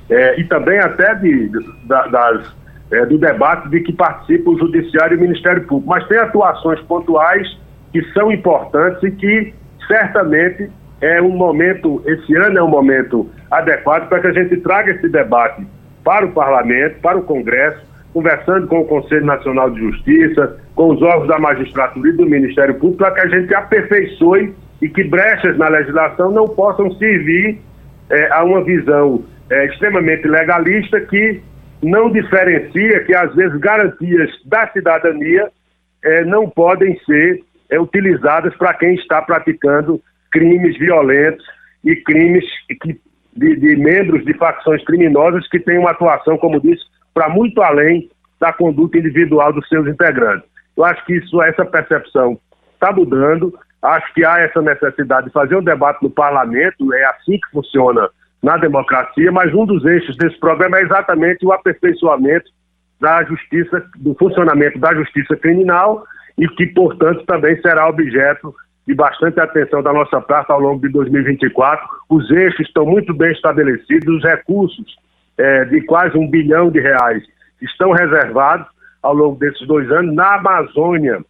é, 0.08 0.40
e 0.40 0.44
também 0.44 0.78
até 0.78 1.14
de, 1.16 1.48
de 1.48 1.58
das, 1.86 2.56
é, 2.90 3.04
do 3.04 3.18
debate 3.18 3.68
de 3.68 3.80
que 3.80 3.92
participa 3.92 4.50
o 4.50 4.58
Judiciário 4.58 5.14
e 5.14 5.18
o 5.18 5.20
Ministério 5.20 5.62
Público. 5.66 5.90
Mas 5.90 6.06
tem 6.08 6.18
atuações 6.18 6.80
pontuais 6.80 7.46
que 7.92 8.02
são 8.12 8.30
importantes 8.30 9.02
e 9.02 9.10
que 9.10 9.54
certamente 9.86 10.70
é 11.00 11.22
um 11.22 11.30
momento, 11.30 12.02
esse 12.06 12.34
ano 12.36 12.58
é 12.58 12.62
um 12.62 12.68
momento 12.68 13.30
adequado 13.50 14.08
para 14.08 14.20
que 14.20 14.26
a 14.26 14.32
gente 14.32 14.56
traga 14.58 14.92
esse 14.92 15.08
debate 15.08 15.66
para 16.04 16.26
o 16.26 16.32
parlamento, 16.32 17.00
para 17.00 17.18
o 17.18 17.22
Congresso, 17.22 17.86
conversando 18.12 18.66
com 18.66 18.80
o 18.80 18.84
Conselho 18.84 19.24
Nacional 19.24 19.70
de 19.70 19.80
Justiça, 19.80 20.58
com 20.74 20.90
os 20.90 21.02
órgãos 21.02 21.28
da 21.28 21.38
magistratura 21.38 22.08
e 22.08 22.12
do 22.12 22.26
Ministério 22.26 22.74
Público, 22.74 22.98
para 22.98 23.12
que 23.12 23.20
a 23.20 23.28
gente 23.28 23.54
aperfeiçoe 23.54 24.54
e 24.80 24.88
que 24.88 25.04
brechas 25.04 25.56
na 25.56 25.68
legislação 25.68 26.30
não 26.30 26.46
possam 26.46 26.90
servir 26.92 27.60
é, 28.10 28.32
a 28.32 28.44
uma 28.44 28.62
visão 28.64 29.24
é, 29.50 29.66
extremamente 29.66 30.26
legalista 30.26 31.00
que 31.00 31.40
não 31.82 32.10
diferencia 32.10 33.04
que, 33.04 33.14
às 33.14 33.34
vezes, 33.34 33.56
garantias 33.60 34.30
da 34.46 34.66
cidadania 34.68 35.48
é, 36.02 36.24
não 36.24 36.48
podem 36.48 36.98
ser 37.04 37.42
é, 37.70 37.78
utilizadas 37.80 38.56
para 38.56 38.74
quem 38.74 38.94
está 38.94 39.22
praticando 39.22 40.00
crimes 40.30 40.78
violentos 40.78 41.44
e 41.84 41.96
crimes 41.96 42.44
que, 42.82 43.00
de, 43.36 43.56
de 43.56 43.76
membros 43.76 44.24
de 44.24 44.34
facções 44.34 44.84
criminosas 44.84 45.48
que 45.48 45.60
têm 45.60 45.78
uma 45.78 45.90
atuação, 45.90 46.36
como 46.38 46.60
disse, 46.60 46.84
para 47.14 47.28
muito 47.28 47.62
além 47.62 48.08
da 48.40 48.52
conduta 48.52 48.98
individual 48.98 49.52
dos 49.52 49.68
seus 49.68 49.86
integrantes. 49.86 50.48
Eu 50.76 50.84
acho 50.84 51.04
que 51.04 51.14
isso, 51.14 51.42
essa 51.42 51.64
percepção 51.64 52.38
está 52.74 52.92
mudando. 52.92 53.52
Acho 53.82 54.12
que 54.14 54.24
há 54.24 54.38
essa 54.40 54.62
necessidade 54.62 55.26
de 55.26 55.32
fazer 55.32 55.56
um 55.56 55.62
debate 55.62 56.02
no 56.02 56.10
parlamento, 56.10 56.92
é 56.94 57.04
assim 57.04 57.38
que 57.38 57.50
funciona 57.52 58.08
na 58.42 58.56
democracia, 58.56 59.32
mas 59.32 59.52
um 59.52 59.66
dos 59.66 59.84
eixos 59.84 60.16
desse 60.16 60.38
programa 60.38 60.78
é 60.78 60.82
exatamente 60.82 61.44
o 61.44 61.52
aperfeiçoamento 61.52 62.50
da 63.00 63.24
justiça, 63.24 63.84
do 63.96 64.14
funcionamento 64.14 64.78
da 64.78 64.94
justiça 64.94 65.36
criminal 65.36 66.04
e 66.38 66.48
que, 66.48 66.66
portanto, 66.66 67.24
também 67.26 67.60
será 67.60 67.88
objeto 67.88 68.54
de 68.86 68.94
bastante 68.94 69.38
atenção 69.38 69.82
da 69.82 69.92
nossa 69.92 70.20
parte 70.20 70.50
ao 70.50 70.60
longo 70.60 70.80
de 70.80 70.92
2024. 70.92 71.86
Os 72.08 72.30
eixos 72.30 72.66
estão 72.66 72.86
muito 72.86 73.12
bem 73.12 73.32
estabelecidos, 73.32 74.16
os 74.16 74.24
recursos 74.24 74.96
é, 75.36 75.64
de 75.66 75.82
quase 75.82 76.16
um 76.16 76.28
bilhão 76.28 76.70
de 76.70 76.80
reais 76.80 77.22
estão 77.60 77.92
reservados 77.92 78.66
ao 79.02 79.14
longo 79.14 79.38
desses 79.38 79.66
dois 79.66 79.90
anos. 79.90 80.14
Na 80.14 80.36
Amazônia, 80.36 81.20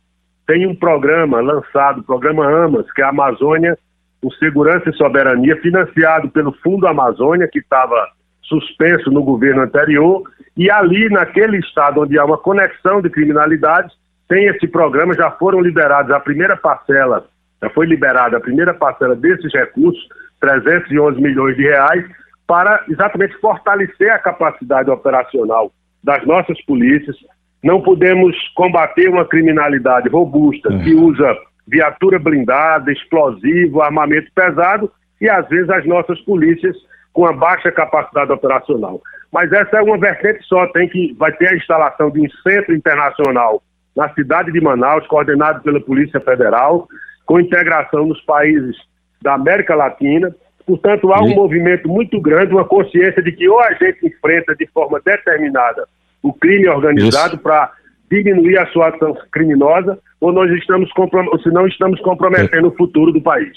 tem 0.46 0.66
um 0.66 0.74
programa 0.74 1.40
lançado, 1.40 2.00
o 2.00 2.04
programa 2.04 2.46
AMAS, 2.46 2.90
que 2.92 3.02
é 3.02 3.04
a 3.04 3.10
Amazônia 3.10 3.76
com 4.20 4.30
Segurança 4.32 4.90
e 4.90 4.96
Soberania, 4.96 5.56
financiado 5.60 6.28
pelo 6.30 6.52
Fundo 6.62 6.86
Amazônia, 6.86 7.48
que 7.48 7.60
estava 7.60 8.08
suspenso 8.42 9.10
no 9.10 9.22
governo 9.22 9.62
anterior, 9.62 10.22
e 10.56 10.70
ali, 10.70 11.08
naquele 11.08 11.58
estado 11.58 12.00
onde 12.00 12.18
há 12.18 12.24
uma 12.24 12.38
conexão 12.38 13.00
de 13.00 13.10
criminalidades, 13.10 13.94
tem 14.28 14.46
esse 14.46 14.68
programa, 14.68 15.14
já 15.14 15.30
foram 15.32 15.60
liberados 15.60 16.12
a 16.12 16.20
primeira 16.20 16.56
parcela, 16.56 17.26
já 17.62 17.70
foi 17.70 17.86
liberada 17.86 18.36
a 18.36 18.40
primeira 18.40 18.74
parcela 18.74 19.16
desses 19.16 19.52
recursos, 19.52 20.06
311 20.40 21.20
milhões 21.20 21.56
de 21.56 21.62
reais, 21.62 22.04
para 22.46 22.84
exatamente 22.88 23.36
fortalecer 23.40 24.10
a 24.10 24.18
capacidade 24.18 24.90
operacional 24.90 25.72
das 26.04 26.24
nossas 26.26 26.60
polícias. 26.64 27.16
Não 27.62 27.82
podemos 27.82 28.36
combater 28.54 29.08
uma 29.08 29.26
criminalidade 29.26 30.08
robusta 30.08 30.68
que 30.78 30.94
usa 30.94 31.36
viatura 31.66 32.18
blindada, 32.18 32.92
explosivo, 32.92 33.82
armamento 33.82 34.30
pesado 34.34 34.90
e 35.20 35.28
às 35.28 35.48
vezes 35.48 35.68
as 35.70 35.84
nossas 35.86 36.20
polícias 36.20 36.76
com 37.12 37.26
a 37.26 37.32
baixa 37.32 37.72
capacidade 37.72 38.30
operacional. 38.30 39.02
Mas 39.32 39.52
essa 39.52 39.78
é 39.78 39.82
uma 39.82 39.98
vertente 39.98 40.42
só, 40.44 40.66
tem 40.68 40.88
que 40.88 41.14
vai 41.18 41.32
ter 41.32 41.52
a 41.52 41.56
instalação 41.56 42.10
de 42.10 42.20
um 42.20 42.30
centro 42.42 42.74
internacional 42.74 43.62
na 43.98 44.08
cidade 44.14 44.52
de 44.52 44.60
Manaus, 44.60 45.04
coordenado 45.08 45.60
pela 45.60 45.80
Polícia 45.80 46.20
Federal, 46.20 46.86
com 47.26 47.40
integração 47.40 48.06
nos 48.06 48.20
países 48.20 48.76
da 49.20 49.34
América 49.34 49.74
Latina. 49.74 50.32
Portanto, 50.64 51.12
há 51.12 51.20
um 51.20 51.34
movimento 51.34 51.88
muito 51.88 52.20
grande, 52.20 52.52
uma 52.52 52.64
consciência 52.64 53.20
de 53.20 53.32
que 53.32 53.48
ou 53.48 53.60
a 53.60 53.72
gente 53.72 54.06
enfrenta 54.06 54.54
de 54.54 54.68
forma 54.68 55.00
determinada 55.04 55.88
o 56.22 56.32
crime 56.32 56.68
organizado 56.68 57.38
para 57.38 57.72
diminuir 58.08 58.56
a 58.58 58.66
sua 58.66 58.90
ação 58.90 59.16
criminosa, 59.32 59.98
ou 60.20 60.32
nós 60.32 60.48
estamos 60.52 60.88
ou 60.96 61.40
se 61.40 61.50
não 61.50 61.66
estamos 61.66 62.00
comprometendo 62.00 62.68
o 62.68 62.76
futuro 62.76 63.10
do 63.10 63.20
país. 63.20 63.56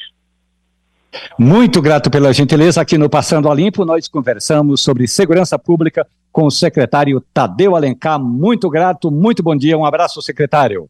Muito 1.38 1.82
grato 1.82 2.10
pela 2.10 2.34
gentileza. 2.34 2.82
Aqui 2.82 2.98
no 2.98 3.10
Passando 3.10 3.50
a 3.50 3.54
Limpo, 3.54 3.86
nós 3.86 4.08
conversamos 4.08 4.82
sobre 4.84 5.08
segurança 5.08 5.58
pública 5.58 6.06
com 6.32 6.46
o 6.46 6.52
secretário 6.52 7.22
Tadeu 7.34 7.76
Alencar. 7.76 8.20
Muito 8.20 8.70
grato, 8.70 9.12
muito 9.12 9.44
bom 9.44 9.56
dia. 9.56 9.78
Um 9.78 9.86
abraço, 9.86 10.22
secretário. 10.22 10.90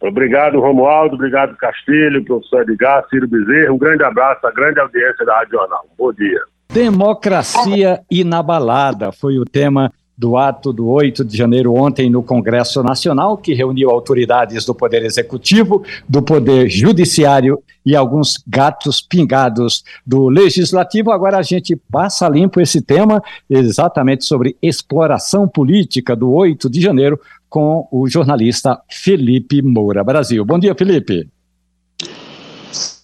Obrigado, 0.00 0.58
Romualdo. 0.60 1.14
Obrigado, 1.14 1.56
Castilho, 1.56 2.24
professor 2.24 2.62
Edgar, 2.62 3.06
Ciro 3.08 3.28
Bezerra. 3.28 3.72
Um 3.72 3.78
grande 3.78 4.02
abraço 4.02 4.46
à 4.46 4.50
grande 4.50 4.80
audiência 4.80 5.24
da 5.24 5.36
Rádio 5.36 5.52
Jornal. 5.52 5.86
Bom 5.96 6.12
dia. 6.12 6.40
Democracia 6.72 8.00
inabalada 8.10 9.12
foi 9.12 9.38
o 9.38 9.44
tema 9.44 9.92
do 10.16 10.36
ato 10.36 10.72
do 10.72 10.88
8 10.88 11.24
de 11.24 11.36
janeiro 11.36 11.74
ontem 11.74 12.10
no 12.10 12.22
Congresso 12.22 12.82
Nacional, 12.82 13.36
que 13.36 13.54
reuniu 13.54 13.90
autoridades 13.90 14.64
do 14.64 14.74
Poder 14.74 15.04
Executivo, 15.04 15.84
do 16.08 16.22
Poder 16.22 16.68
Judiciário 16.68 17.62
e 17.84 17.96
alguns 17.96 18.42
gatos 18.46 19.00
pingados 19.00 19.82
do 20.06 20.28
Legislativo. 20.28 21.10
Agora 21.10 21.38
a 21.38 21.42
gente 21.42 21.74
passa 21.90 22.28
limpo 22.28 22.60
esse 22.60 22.80
tema, 22.80 23.22
exatamente 23.48 24.24
sobre 24.24 24.56
exploração 24.62 25.48
política 25.48 26.14
do 26.14 26.30
8 26.30 26.70
de 26.70 26.80
janeiro, 26.80 27.18
com 27.48 27.86
o 27.90 28.08
jornalista 28.08 28.80
Felipe 28.88 29.60
Moura 29.60 30.02
Brasil. 30.02 30.44
Bom 30.44 30.58
dia, 30.58 30.74
Felipe. 30.74 31.28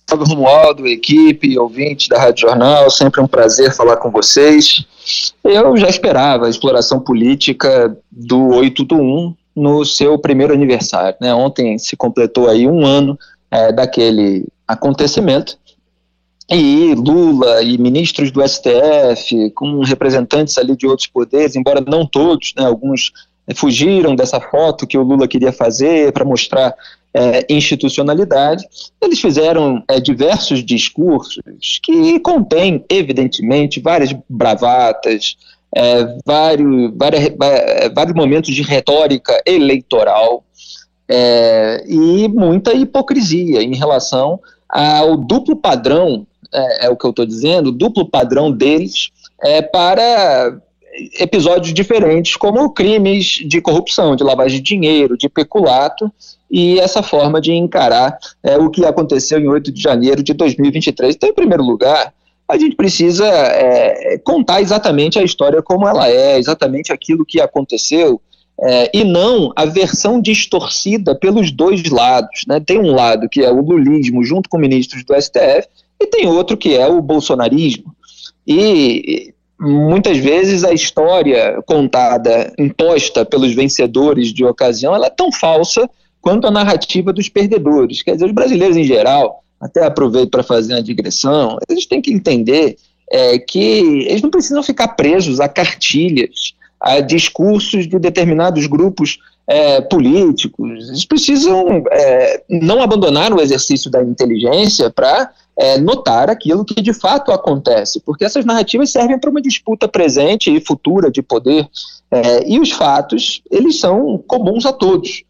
Salve 0.09 0.25
Romualdo, 0.25 0.87
equipe, 0.87 1.59
ouvinte 1.59 2.09
da 2.09 2.19
Rádio 2.19 2.49
Jornal, 2.49 2.89
sempre 2.91 3.21
um 3.21 3.27
prazer 3.27 3.77
falar 3.77 3.99
com 3.99 4.11
vocês. 4.11 4.87
Eu 5.45 5.77
já 5.77 5.87
esperava 5.87 6.47
a 6.47 6.49
exploração 6.49 6.99
política 6.99 7.95
do 8.11 8.47
8 8.55 8.85
do 8.85 8.95
1 8.97 9.35
no 9.55 9.85
seu 9.85 10.19
primeiro 10.19 10.55
aniversário. 10.55 11.15
Né? 11.21 11.35
Ontem 11.35 11.77
se 11.77 11.95
completou 11.95 12.49
aí 12.49 12.67
um 12.67 12.87
ano 12.87 13.19
é, 13.51 13.71
daquele 13.71 14.47
acontecimento 14.67 15.59
e 16.51 16.95
Lula 16.95 17.63
e 17.63 17.77
ministros 17.77 18.31
do 18.31 18.41
STF, 18.49 19.51
com 19.51 19.81
representantes 19.85 20.57
ali 20.57 20.75
de 20.75 20.87
outros 20.87 21.07
poderes, 21.07 21.55
embora 21.55 21.85
não 21.87 22.07
todos, 22.07 22.55
né, 22.57 22.65
alguns 22.65 23.13
fugiram 23.55 24.14
dessa 24.14 24.40
foto 24.40 24.86
que 24.86 24.99
o 24.99 25.03
Lula 25.03 25.26
queria 25.26 25.53
fazer 25.53 26.12
para 26.12 26.24
mostrar 26.24 26.74
é, 27.14 27.46
institucionalidade, 27.49 28.66
eles 29.01 29.20
fizeram 29.20 29.82
é, 29.88 29.99
diversos 29.99 30.64
discursos 30.64 31.40
que 31.82 32.20
contêm, 32.20 32.84
evidentemente, 32.88 33.80
várias 33.80 34.14
bravatas, 34.28 35.36
é, 35.74 36.16
vários, 36.24 36.92
várias, 36.96 37.24
é, 37.24 37.88
vários 37.90 38.14
momentos 38.14 38.55
de 38.55 38.62
retórica 38.62 39.40
eleitoral 39.46 40.44
é, 41.09 41.84
e 41.86 42.28
muita 42.28 42.72
hipocrisia 42.72 43.62
em 43.62 43.74
relação 43.74 44.38
ao 44.68 45.16
duplo 45.16 45.57
padrão, 45.57 46.26
é, 46.53 46.86
é 46.86 46.90
o 46.90 46.96
que 46.96 47.07
eu 47.07 47.11
estou 47.11 47.26
dizendo, 47.26 47.72
duplo 47.72 48.09
padrão 48.09 48.51
deles 48.51 49.11
para 49.72 50.61
episódios 51.18 51.72
diferentes, 51.72 52.36
como 52.36 52.70
crimes 52.70 53.40
de 53.46 53.61
corrupção, 53.61 54.16
de 54.16 54.24
lavagem 54.24 54.59
de 54.59 54.64
dinheiro, 54.64 55.16
de 55.16 55.28
peculato, 55.28 56.12
e 56.51 56.78
essa 56.80 57.03
forma 57.03 57.40
de 57.40 57.53
encarar 57.53 58.18
é, 58.42 58.57
o 58.57 58.70
que 58.70 58.84
aconteceu 58.84 59.38
em 59.38 59.49
8 59.49 59.70
de 59.70 59.82
janeiro 59.82 60.22
de 60.22 60.32
2023. 60.32 61.14
Então, 61.14 61.28
em 61.28 61.34
primeiro 61.34 61.62
lugar, 61.62 62.12
a 62.49 62.57
gente 62.57 62.74
precisa 62.74 63.26
é, 63.26 64.18
contar 64.24 64.62
exatamente 64.62 65.18
a 65.18 65.22
história 65.22 65.62
como 65.62 65.86
ela 65.86 66.09
é, 66.09 66.38
exatamente 66.38 66.92
aquilo 66.92 67.26
que 67.26 67.40
aconteceu, 67.40 68.20
é, 68.61 68.90
e 68.92 69.05
não 69.05 69.53
a 69.55 69.64
versão 69.66 70.20
distorcida 70.20 71.14
pelos 71.14 71.51
dois 71.53 71.88
lados. 71.90 72.42
Né? 72.49 72.59
Tem 72.59 72.78
um 72.78 72.94
lado 72.94 73.28
que 73.28 73.44
é 73.44 73.53
o 73.53 73.61
lulismo 73.61 74.24
junto 74.24 74.49
com 74.49 74.59
ministros 74.59 75.05
do 75.05 75.14
STF, 75.14 75.68
e 76.01 76.07
tem 76.07 76.26
outro 76.26 76.57
que 76.57 76.74
é 76.74 76.86
o 76.86 77.03
bolsonarismo. 77.03 77.94
E 78.46 79.34
muitas 79.61 80.17
vezes 80.19 80.65
a 80.65 80.73
história 80.73 81.61
contada, 81.67 82.53
imposta 82.59 83.25
pelos 83.25 83.55
vencedores 83.55 84.33
de 84.33 84.45
ocasião, 84.45 84.95
ela 84.95 85.07
é 85.07 85.11
tão 85.11 85.33
falsa 85.33 85.89
quanto 86.21 86.47
a 86.47 86.51
narrativa 86.51 87.13
dos 87.13 87.29
perdedores. 87.29 88.03
Quer 88.03 88.13
dizer, 88.13 88.27
os 88.27 88.33
brasileiros 88.33 88.77
em 88.77 88.85
geral, 88.85 89.43
até 89.61 89.85
aproveito 89.85 90.31
para 90.31 90.43
fazer 90.43 90.75
uma 90.75 90.83
digressão, 90.83 91.59
eles 91.69 91.87
têm 91.87 92.01
que 92.01 92.13
entender 92.13 92.77
é, 93.11 93.39
que 93.39 94.05
eles 94.07 94.23
não 94.23 94.31
precisam 94.31 94.63
ficar 94.63 94.89
presos 94.89 95.41
a 95.41 95.49
cartilhas, 95.49 96.55
a 96.81 97.01
discursos 97.01 97.89
de 97.89 97.99
determinados 97.99 98.67
grupos 98.67 99.19
é, 99.49 99.81
políticos. 99.81 100.89
Eles 100.89 101.05
precisam 101.07 101.83
é, 101.91 102.43
não 102.49 102.83
abandonar 102.83 103.33
o 103.33 103.41
exercício 103.41 103.91
da 103.91 104.03
inteligência 104.03 104.91
para 104.91 105.31
é, 105.59 105.77
notar 105.77 106.31
aquilo 106.31 106.65
que 106.65 106.81
de 106.81 106.93
fato 106.93 107.33
acontece, 107.33 108.01
porque 108.01 108.25
essas 108.25 108.45
narrativas 108.45 108.93
servem 108.93 109.19
para 109.19 109.29
uma 109.29 109.43
disputa 109.43 109.89
presente 109.89 110.55
e 110.55 110.65
futura 110.65 111.11
de 111.11 111.21
poder, 111.21 111.69
é, 112.11 112.49
e 112.49 112.61
os 112.61 112.71
fatos, 112.71 113.43
eles 113.51 113.81
são 113.81 114.23
comuns 114.27 114.65
a 114.65 114.73
todos. 114.73 115.25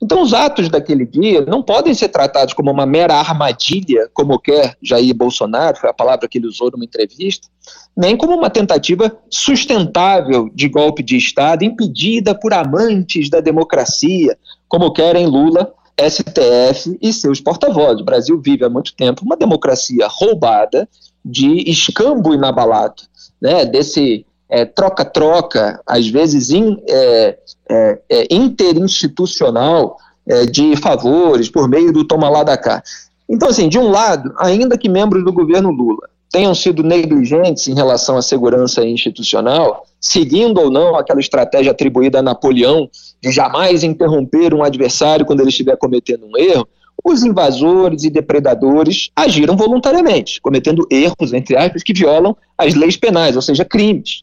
Então, 0.00 0.22
os 0.22 0.32
atos 0.32 0.68
daquele 0.68 1.04
dia 1.04 1.40
não 1.44 1.60
podem 1.60 1.92
ser 1.92 2.08
tratados 2.08 2.54
como 2.54 2.70
uma 2.70 2.86
mera 2.86 3.16
armadilha, 3.16 4.08
como 4.12 4.38
quer 4.38 4.76
Jair 4.80 5.14
Bolsonaro, 5.14 5.76
foi 5.76 5.90
a 5.90 5.94
palavra 5.94 6.28
que 6.28 6.38
ele 6.38 6.46
usou 6.46 6.70
numa 6.70 6.84
entrevista, 6.84 7.48
nem 7.96 8.16
como 8.16 8.36
uma 8.36 8.48
tentativa 8.48 9.16
sustentável 9.28 10.48
de 10.54 10.68
golpe 10.68 11.02
de 11.02 11.16
Estado, 11.16 11.64
impedida 11.64 12.32
por 12.32 12.52
amantes 12.52 13.28
da 13.28 13.40
democracia, 13.40 14.38
como 14.68 14.92
querem 14.92 15.26
Lula 15.26 15.72
STF 15.98 16.96
e 17.00 17.12
seus 17.12 17.40
porta-vozes. 17.40 18.00
O 18.00 18.04
Brasil 18.04 18.40
vive 18.40 18.64
há 18.64 18.68
muito 18.68 18.94
tempo 18.94 19.24
uma 19.24 19.36
democracia 19.36 20.06
roubada, 20.08 20.88
de 21.24 21.70
escambo 21.70 22.32
inabalado, 22.32 23.02
né, 23.40 23.64
desse 23.64 24.24
é, 24.48 24.64
troca-troca, 24.64 25.80
às 25.86 26.08
vezes 26.08 26.50
in, 26.50 26.80
é, 26.88 27.38
é, 27.68 27.98
é 28.08 28.34
interinstitucional, 28.34 29.98
é, 30.26 30.46
de 30.46 30.76
favores 30.76 31.50
por 31.50 31.68
meio 31.68 31.92
do 31.92 32.04
toma 32.04 32.28
lá 32.28 32.42
da 32.42 32.56
cá. 32.56 32.82
Então, 33.28 33.48
assim, 33.48 33.68
de 33.68 33.78
um 33.78 33.90
lado, 33.90 34.32
ainda 34.38 34.78
que 34.78 34.88
membros 34.88 35.24
do 35.24 35.32
governo 35.32 35.70
Lula 35.70 36.08
tenham 36.30 36.54
sido 36.54 36.82
negligentes 36.82 37.68
em 37.68 37.74
relação 37.74 38.16
à 38.16 38.22
segurança 38.22 38.84
institucional, 38.84 39.86
seguindo 40.00 40.60
ou 40.60 40.70
não 40.70 40.96
aquela 40.96 41.20
estratégia 41.20 41.72
atribuída 41.72 42.18
a 42.18 42.22
Napoleão 42.22 42.88
de 43.20 43.32
jamais 43.32 43.82
interromper 43.82 44.54
um 44.54 44.62
adversário 44.62 45.24
quando 45.24 45.40
ele 45.40 45.48
estiver 45.48 45.76
cometendo 45.76 46.26
um 46.26 46.36
erro, 46.36 46.68
os 47.04 47.22
invasores 47.22 48.04
e 48.04 48.10
depredadores 48.10 49.10
agiram 49.14 49.56
voluntariamente, 49.56 50.40
cometendo 50.40 50.86
erros, 50.90 51.32
entre 51.32 51.56
aspas, 51.56 51.82
que 51.82 51.94
violam 51.94 52.36
as 52.56 52.74
leis 52.74 52.96
penais, 52.96 53.36
ou 53.36 53.42
seja, 53.42 53.64
crimes. 53.64 54.22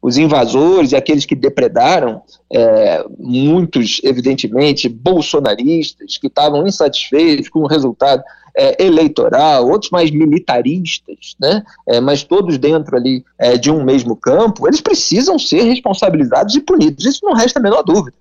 Os 0.00 0.18
invasores 0.18 0.92
e 0.92 0.96
aqueles 0.96 1.24
que 1.24 1.34
depredaram, 1.34 2.22
é, 2.52 3.04
muitos, 3.18 4.00
evidentemente, 4.04 4.88
bolsonaristas, 4.88 6.18
que 6.18 6.26
estavam 6.26 6.66
insatisfeitos 6.66 7.48
com 7.48 7.60
o 7.60 7.66
resultado 7.66 8.22
é, 8.56 8.84
eleitoral, 8.84 9.68
outros 9.68 9.90
mais 9.90 10.10
militaristas, 10.10 11.34
né? 11.40 11.62
É, 11.86 12.00
mas 12.00 12.22
todos 12.22 12.56
dentro 12.56 12.96
ali 12.96 13.24
é, 13.38 13.56
de 13.56 13.70
um 13.70 13.84
mesmo 13.84 14.14
campo, 14.14 14.66
eles 14.68 14.80
precisam 14.80 15.38
ser 15.38 15.62
responsabilizados 15.62 16.54
e 16.54 16.60
punidos. 16.60 17.04
Isso 17.04 17.20
não 17.24 17.32
resta 17.32 17.58
a 17.58 17.62
menor 17.62 17.82
dúvida. 17.82 18.16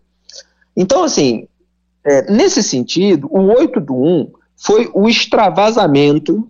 Então, 0.76 1.04
assim, 1.04 1.48
é, 2.04 2.32
nesse 2.32 2.64
sentido, 2.64 3.28
o 3.32 3.54
8 3.54 3.80
do 3.80 3.94
1 3.94 4.32
foi 4.58 4.90
o 4.94 5.08
extravasamento 5.08 6.48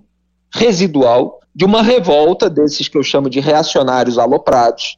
residual 0.52 1.40
de 1.54 1.66
uma 1.66 1.84
revolta 1.84 2.50
desses 2.50 2.88
que 2.88 2.98
eu 2.98 3.04
chamo 3.04 3.30
de 3.30 3.40
reacionários 3.40 4.18
aloprados, 4.18 4.98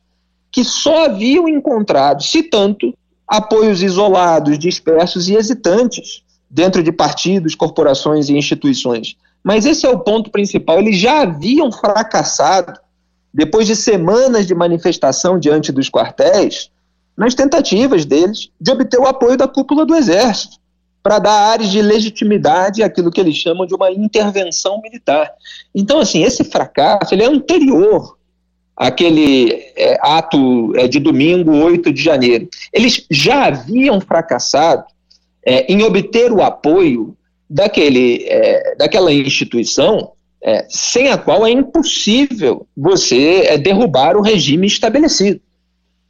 que 0.51 0.63
só 0.63 1.05
haviam 1.05 1.49
encontrado, 1.49 2.23
se 2.23 2.43
tanto, 2.43 2.93
apoios 3.27 3.81
isolados, 3.81 4.59
dispersos 4.59 5.27
e 5.27 5.35
hesitantes 5.35 6.24
dentro 6.49 6.83
de 6.83 6.91
partidos, 6.91 7.55
corporações 7.55 8.29
e 8.29 8.37
instituições. 8.37 9.15
Mas 9.43 9.65
esse 9.65 9.85
é 9.85 9.89
o 9.89 9.99
ponto 9.99 10.31
principal. 10.31 10.79
Eles 10.79 10.97
já 10.97 11.21
haviam 11.21 11.71
fracassado, 11.71 12.79
depois 13.33 13.67
de 13.67 13.75
semanas 13.75 14.47
de 14.47 14.55
manifestação 14.55 15.37
diante 15.37 15.71
dos 15.71 15.89
quartéis, 15.89 16.71
nas 17.15 17.35
tentativas 17.35 18.05
deles 18.05 18.49
de 18.59 18.71
obter 18.71 18.99
o 18.99 19.07
apoio 19.07 19.37
da 19.37 19.47
cúpula 19.47 19.85
do 19.85 19.95
Exército, 19.95 20.57
para 21.01 21.19
dar 21.19 21.51
áreas 21.51 21.69
de 21.69 21.81
legitimidade 21.81 22.81
àquilo 22.81 23.11
que 23.11 23.21
eles 23.21 23.35
chamam 23.35 23.67
de 23.67 23.75
uma 23.75 23.91
intervenção 23.91 24.81
militar. 24.81 25.31
Então, 25.73 25.99
assim, 25.99 26.23
esse 26.23 26.43
fracasso 26.43 27.13
ele 27.13 27.21
é 27.21 27.27
anterior 27.27 28.17
àquele 28.75 29.51
é, 29.75 29.99
ato 30.01 30.75
é, 30.75 30.87
de 30.87 30.99
domingo, 30.99 31.51
8 31.51 31.93
de 31.93 32.01
janeiro. 32.01 32.49
Eles 32.73 33.05
já 33.11 33.45
haviam 33.45 34.01
fracassado 34.01 34.83
é, 35.45 35.71
em 35.71 35.83
obter 35.83 36.31
o 36.31 36.41
apoio 36.41 37.15
daquele, 37.49 38.25
é, 38.27 38.75
daquela 38.75 39.13
instituição 39.13 40.11
é, 40.43 40.65
sem 40.69 41.09
a 41.09 41.17
qual 41.17 41.45
é 41.45 41.51
impossível 41.51 42.67
você 42.75 43.45
é, 43.47 43.57
derrubar 43.57 44.15
o 44.15 44.21
regime 44.21 44.67
estabelecido. 44.67 45.39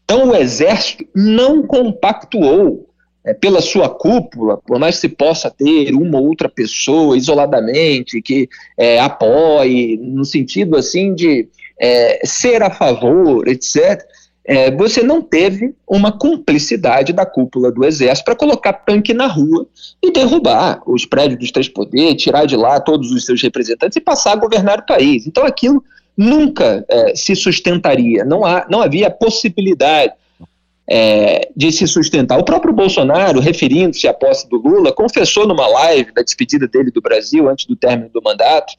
Então, 0.04 0.30
o 0.30 0.36
Exército 0.36 1.06
não 1.16 1.64
compactuou 1.64 2.90
é, 3.26 3.34
pela 3.34 3.62
sua 3.62 3.90
cúpula, 3.90 4.58
por 4.58 4.78
mais 4.78 4.96
que 4.96 5.02
se 5.02 5.10
possa 5.10 5.50
ter 5.50 5.94
uma 5.94 6.20
ou 6.20 6.28
outra 6.28 6.50
pessoa 6.50 7.18
isoladamente 7.18 8.22
que 8.22 8.50
é, 8.78 9.00
apoie, 9.00 9.98
no 9.98 10.26
sentido 10.26 10.78
assim 10.78 11.14
de 11.14 11.48
ser 12.24 12.64
a 12.64 12.70
favor, 12.70 13.50
etc., 13.50 14.02
é, 14.48 14.70
você 14.70 15.02
não 15.02 15.22
teve 15.22 15.74
uma 15.88 16.12
cumplicidade 16.12 17.12
da 17.12 17.26
cúpula 17.26 17.72
do 17.72 17.84
Exército 17.84 18.26
para 18.26 18.36
colocar 18.36 18.74
tanque 18.74 19.14
na 19.14 19.26
rua 19.26 19.68
e 20.02 20.12
derrubar 20.12 20.82
os 20.86 21.04
prédios 21.04 21.40
dos 21.40 21.52
três 21.52 21.68
poderes, 21.68 22.22
tirar 22.22 22.46
de 22.46 22.56
lá 22.56 22.80
todos 22.80 23.12
os 23.12 23.26
seus 23.26 23.42
representantes 23.42 23.96
e 23.96 24.02
passar 24.02 24.34
a 24.34 24.36
governar 24.36 24.80
o 24.80 24.86
país. 24.86 25.26
Então 25.26 25.44
aquilo 25.44 25.84
nunca 26.16 26.86
é, 26.88 27.16
se 27.16 27.36
sustentaria, 27.36 28.24
não, 28.24 28.46
há, 28.46 28.68
não 28.70 28.82
havia 28.82 29.10
possibilidade 29.10 30.14
é, 30.88 31.50
de 31.56 31.72
se 31.72 31.88
sustentar. 31.88 32.38
O 32.38 32.46
próprio 32.46 32.72
Bolsonaro, 32.72 33.40
referindo-se 33.40 34.08
à 34.08 34.14
posse 34.14 34.48
do 34.48 34.58
Lula, 34.58 34.94
confessou 34.94 35.48
numa 35.48 35.68
live 35.68 36.14
da 36.14 36.22
despedida 36.22 36.68
dele 36.68 36.92
do 36.92 37.02
Brasil 37.02 37.50
antes 37.50 37.66
do 37.66 37.76
término 37.76 38.10
do 38.10 38.22
mandato 38.22 38.74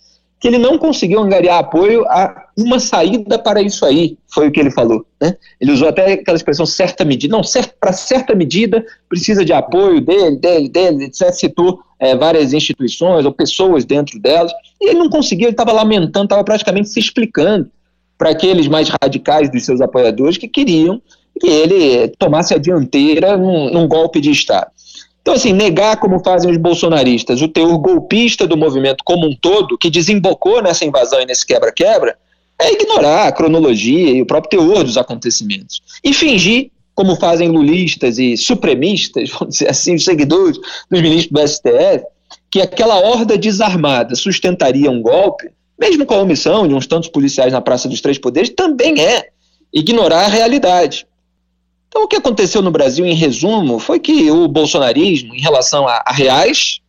que 0.46 0.50
ele 0.54 0.58
não 0.58 0.78
conseguiu 0.78 1.18
angariar 1.18 1.58
apoio 1.58 2.04
a 2.06 2.44
uma 2.56 2.78
saída 2.78 3.36
para 3.36 3.60
isso 3.60 3.84
aí, 3.84 4.16
foi 4.28 4.46
o 4.46 4.52
que 4.52 4.60
ele 4.60 4.70
falou. 4.70 5.04
Né? 5.20 5.36
Ele 5.60 5.72
usou 5.72 5.88
até 5.88 6.12
aquela 6.12 6.36
expressão 6.36 6.64
certa 6.64 7.04
medida. 7.04 7.36
Não, 7.36 7.42
para 7.80 7.92
certa 7.92 8.32
medida 8.32 8.86
precisa 9.08 9.44
de 9.44 9.52
apoio 9.52 10.00
dele, 10.00 10.36
dele, 10.36 10.68
dele, 10.68 11.04
etc. 11.06 11.32
Citou 11.32 11.80
é, 11.98 12.14
várias 12.14 12.52
instituições 12.52 13.26
ou 13.26 13.32
pessoas 13.32 13.84
dentro 13.84 14.20
delas, 14.20 14.52
e 14.80 14.90
ele 14.90 15.00
não 15.00 15.10
conseguiu, 15.10 15.46
ele 15.46 15.54
estava 15.54 15.72
lamentando, 15.72 16.26
estava 16.26 16.44
praticamente 16.44 16.90
se 16.90 17.00
explicando 17.00 17.68
para 18.16 18.30
aqueles 18.30 18.68
mais 18.68 18.88
radicais 19.02 19.50
dos 19.50 19.64
seus 19.64 19.80
apoiadores 19.80 20.38
que 20.38 20.46
queriam 20.46 21.02
que 21.40 21.48
ele 21.48 22.08
tomasse 22.20 22.54
a 22.54 22.58
dianteira 22.58 23.36
num, 23.36 23.72
num 23.72 23.88
golpe 23.88 24.20
de 24.20 24.30
Estado. 24.30 24.70
Então, 25.26 25.34
assim, 25.34 25.52
negar 25.52 25.96
como 25.96 26.22
fazem 26.22 26.52
os 26.52 26.56
bolsonaristas 26.56 27.42
o 27.42 27.48
teor 27.48 27.76
golpista 27.78 28.46
do 28.46 28.56
movimento 28.56 29.02
como 29.04 29.26
um 29.26 29.34
todo, 29.34 29.76
que 29.76 29.90
desembocou 29.90 30.62
nessa 30.62 30.84
invasão 30.84 31.20
e 31.20 31.26
nesse 31.26 31.44
quebra-quebra, 31.44 32.16
é 32.56 32.72
ignorar 32.72 33.26
a 33.26 33.32
cronologia 33.32 34.10
e 34.10 34.22
o 34.22 34.26
próprio 34.26 34.50
teor 34.50 34.84
dos 34.84 34.96
acontecimentos. 34.96 35.82
E 36.04 36.14
fingir, 36.14 36.70
como 36.94 37.16
fazem 37.16 37.48
lulistas 37.48 38.20
e 38.20 38.36
supremistas, 38.36 39.28
vamos 39.36 39.54
dizer 39.54 39.68
assim, 39.68 39.96
os 39.96 40.04
seguidores 40.04 40.58
dos 40.88 41.02
ministros 41.02 41.32
do 41.32 41.48
STF, 41.48 42.04
que 42.48 42.60
aquela 42.60 42.94
horda 42.94 43.36
desarmada 43.36 44.14
sustentaria 44.14 44.88
um 44.88 45.02
golpe, 45.02 45.50
mesmo 45.76 46.06
com 46.06 46.14
a 46.14 46.22
omissão 46.22 46.68
de 46.68 46.74
uns 46.74 46.86
tantos 46.86 47.08
policiais 47.08 47.52
na 47.52 47.60
Praça 47.60 47.88
dos 47.88 48.00
Três 48.00 48.16
Poderes, 48.16 48.50
também 48.50 49.00
é 49.00 49.26
ignorar 49.74 50.26
a 50.26 50.28
realidade. 50.28 51.04
Então, 51.88 52.04
o 52.04 52.08
que 52.08 52.16
aconteceu 52.16 52.60
no 52.60 52.70
Brasil, 52.70 53.06
em 53.06 53.14
resumo, 53.14 53.78
foi 53.78 53.98
que 53.98 54.30
o 54.30 54.46
bolsonarismo, 54.48 55.34
em 55.34 55.40
relação 55.40 55.86
a, 55.86 56.02
a 56.04 56.12
reais, 56.12 56.80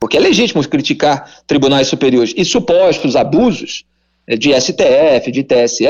porque 0.00 0.16
é 0.16 0.20
legítimo 0.20 0.66
criticar 0.68 1.30
tribunais 1.46 1.88
superiores 1.88 2.34
e 2.36 2.44
supostos 2.44 3.16
abusos 3.16 3.84
eh, 4.26 4.36
de 4.36 4.52
STF, 4.58 5.30
de 5.30 5.42
TSE, 5.42 5.86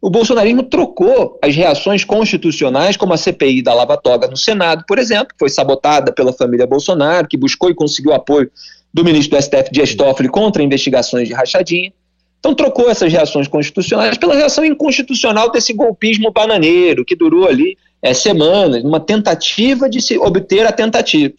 o 0.00 0.08
bolsonarismo 0.08 0.62
trocou 0.62 1.38
as 1.42 1.56
reações 1.56 2.04
constitucionais, 2.04 2.96
como 2.96 3.12
a 3.12 3.16
CPI 3.16 3.62
da 3.62 3.74
Lava 3.74 3.96
Toga 3.96 4.28
no 4.28 4.36
Senado, 4.36 4.84
por 4.86 4.98
exemplo, 4.98 5.28
que 5.28 5.38
foi 5.38 5.48
sabotada 5.48 6.12
pela 6.12 6.32
família 6.32 6.66
Bolsonaro, 6.66 7.26
que 7.26 7.36
buscou 7.36 7.68
e 7.68 7.74
conseguiu 7.74 8.12
apoio 8.12 8.50
do 8.94 9.04
ministro 9.04 9.36
do 9.36 9.42
STF 9.42 9.72
Dias 9.72 9.94
Toffoli 9.94 10.28
contra 10.28 10.62
investigações 10.62 11.26
de 11.26 11.34
rachadinha. 11.34 11.92
Então 12.38 12.54
trocou 12.54 12.88
essas 12.88 13.12
reações 13.12 13.48
constitucionais 13.48 14.16
pela 14.16 14.36
reação 14.36 14.64
inconstitucional 14.64 15.50
desse 15.50 15.72
golpismo 15.72 16.30
bananeiro, 16.30 17.04
que 17.04 17.16
durou 17.16 17.48
ali 17.48 17.76
é, 18.02 18.14
semanas, 18.14 18.82
numa 18.82 19.00
tentativa 19.00 19.88
de 19.88 20.00
se 20.00 20.18
obter 20.18 20.66
a 20.66 20.72
tentativa. 20.72 21.32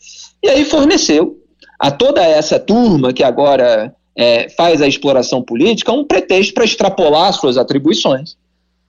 E 0.44 0.50
aí 0.50 0.66
forneceu 0.66 1.38
a 1.80 1.92
toda 1.92 2.22
essa 2.22 2.60
turma 2.60 3.14
que 3.14 3.24
agora 3.24 3.94
é, 4.16 4.50
faz 4.50 4.82
a 4.82 4.88
exploração 4.88 5.42
política 5.42 5.92
um 5.92 6.04
pretexto 6.04 6.54
para 6.54 6.66
extrapolar 6.66 7.32
suas 7.34 7.58
atribuições, 7.58 8.36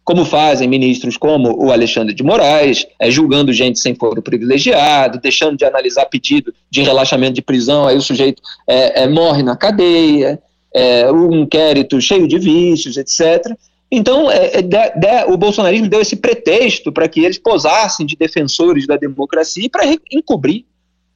como 0.02 0.24
fazem 0.24 0.68
ministros 0.68 1.16
como 1.16 1.64
o 1.64 1.70
Alexandre 1.70 2.12
de 2.12 2.24
Moraes, 2.24 2.84
é, 2.98 3.10
julgando 3.10 3.52
gente 3.52 3.78
sem 3.78 3.94
foro 3.94 4.20
privilegiado, 4.20 5.20
deixando 5.20 5.56
de 5.56 5.64
analisar 5.64 6.06
pedido 6.06 6.52
de 6.68 6.82
relaxamento 6.82 7.34
de 7.34 7.42
prisão, 7.42 7.86
aí 7.86 7.96
o 7.96 8.02
sujeito 8.02 8.42
é, 8.66 9.04
é 9.04 9.08
morre 9.08 9.44
na 9.44 9.56
cadeia, 9.56 10.42
é, 10.74 11.10
um 11.12 11.42
inquérito 11.42 12.00
cheio 12.00 12.26
de 12.26 12.38
vícios, 12.38 12.96
etc. 12.96 13.56
Então, 13.90 14.30
é, 14.30 14.58
é, 14.58 14.62
de, 14.62 14.76
de, 14.76 15.24
o 15.32 15.36
bolsonarismo 15.36 15.88
deu 15.88 16.00
esse 16.00 16.14
pretexto 16.16 16.92
para 16.92 17.08
que 17.08 17.20
eles 17.20 17.38
posassem 17.38 18.06
de 18.06 18.16
defensores 18.16 18.86
da 18.86 18.96
democracia 18.96 19.64
e 19.64 19.68
para 19.68 19.84
encobrir 20.12 20.64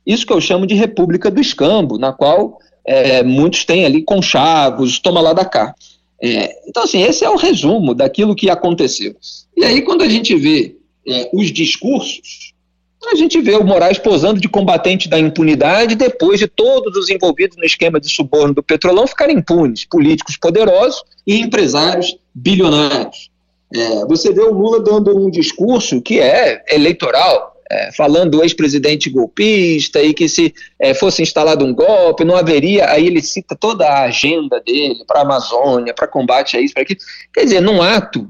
isso 0.04 0.26
que 0.26 0.32
eu 0.32 0.40
chamo 0.40 0.66
de 0.66 0.74
República 0.74 1.30
do 1.30 1.40
Escambo, 1.40 1.98
na 1.98 2.12
qual 2.12 2.58
é, 2.84 3.22
muitos 3.22 3.64
têm 3.64 3.84
ali 3.84 4.02
conchavos, 4.02 4.98
toma 4.98 5.20
lá 5.20 5.32
da 5.32 5.44
cá. 5.44 5.74
É, 6.20 6.68
então, 6.68 6.82
assim, 6.82 7.02
esse 7.02 7.24
é 7.24 7.30
o 7.30 7.36
resumo 7.36 7.94
daquilo 7.94 8.34
que 8.34 8.50
aconteceu. 8.50 9.14
E 9.56 9.64
aí, 9.64 9.82
quando 9.82 10.02
a 10.02 10.08
gente 10.08 10.34
vê 10.34 10.76
é, 11.06 11.30
os 11.32 11.52
discursos, 11.52 12.52
a 13.06 13.14
gente 13.14 13.40
vê 13.40 13.54
o 13.54 13.64
Moraes 13.64 13.98
posando 13.98 14.40
de 14.40 14.48
combatente 14.48 15.08
da 15.08 15.18
impunidade 15.18 15.94
depois 15.94 16.40
de 16.40 16.46
todos 16.46 16.96
os 16.96 17.10
envolvidos 17.10 17.56
no 17.56 17.64
esquema 17.64 18.00
de 18.00 18.08
suborno 18.08 18.54
do 18.54 18.62
Petrolão 18.62 19.06
ficarem 19.06 19.36
impunes, 19.36 19.84
políticos 19.84 20.36
poderosos 20.36 21.02
e 21.26 21.40
empresários 21.40 22.16
bilionários. 22.34 23.30
É, 23.74 24.04
você 24.06 24.32
vê 24.32 24.42
o 24.42 24.52
Lula 24.52 24.82
dando 24.82 25.16
um 25.16 25.30
discurso 25.30 26.00
que 26.00 26.20
é 26.20 26.62
eleitoral, 26.68 27.56
é, 27.70 27.90
falando 27.92 28.32
do 28.32 28.42
ex-presidente 28.42 29.10
golpista 29.10 30.00
e 30.02 30.14
que 30.14 30.28
se 30.28 30.54
é, 30.78 30.94
fosse 30.94 31.22
instalado 31.22 31.64
um 31.64 31.74
golpe, 31.74 32.24
não 32.24 32.36
haveria. 32.36 32.90
Aí 32.90 33.06
ele 33.06 33.22
cita 33.22 33.56
toda 33.56 33.86
a 33.86 34.04
agenda 34.04 34.60
dele 34.60 35.04
para 35.06 35.20
a 35.20 35.22
Amazônia, 35.22 35.94
para 35.94 36.06
combate 36.06 36.56
a 36.56 36.60
isso, 36.60 36.74
para 36.74 36.82
aquilo. 36.82 37.00
Quer 37.32 37.44
dizer, 37.44 37.60
num 37.60 37.82
ato 37.82 38.28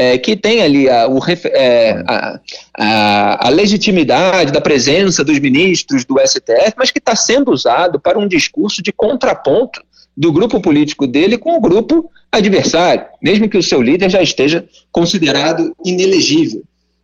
é, 0.00 0.16
que 0.16 0.34
tem 0.34 0.62
ali 0.62 0.88
a, 0.88 1.06
o, 1.06 1.20
é, 1.44 2.02
a, 2.06 2.40
a, 2.74 3.48
a, 3.48 3.50
legitimidade 3.50 4.50
da 4.50 4.58
presença 4.58 5.22
dos 5.22 5.38
ministros 5.38 6.06
do 6.06 6.18
STF, 6.18 6.72
mas 6.74 6.90
que 6.90 6.98
está 6.98 7.14
sendo 7.14 7.50
usado 7.52 8.00
para 8.00 8.18
um 8.18 8.26
discurso 8.26 8.82
de 8.82 8.94
contraponto 8.94 9.82
do 10.16 10.32
grupo 10.32 10.58
político 10.58 11.06
dele 11.06 11.36
com 11.36 11.54
o 11.54 11.60
grupo 11.60 12.10
adversário, 12.32 13.04
mesmo 13.22 13.46
que 13.46 13.58
o 13.58 13.62
seu 13.62 13.82
líder 13.82 14.08
já 14.08 14.22
esteja 14.22 14.64
considerado 14.90 15.76
inelegível. 15.84 16.62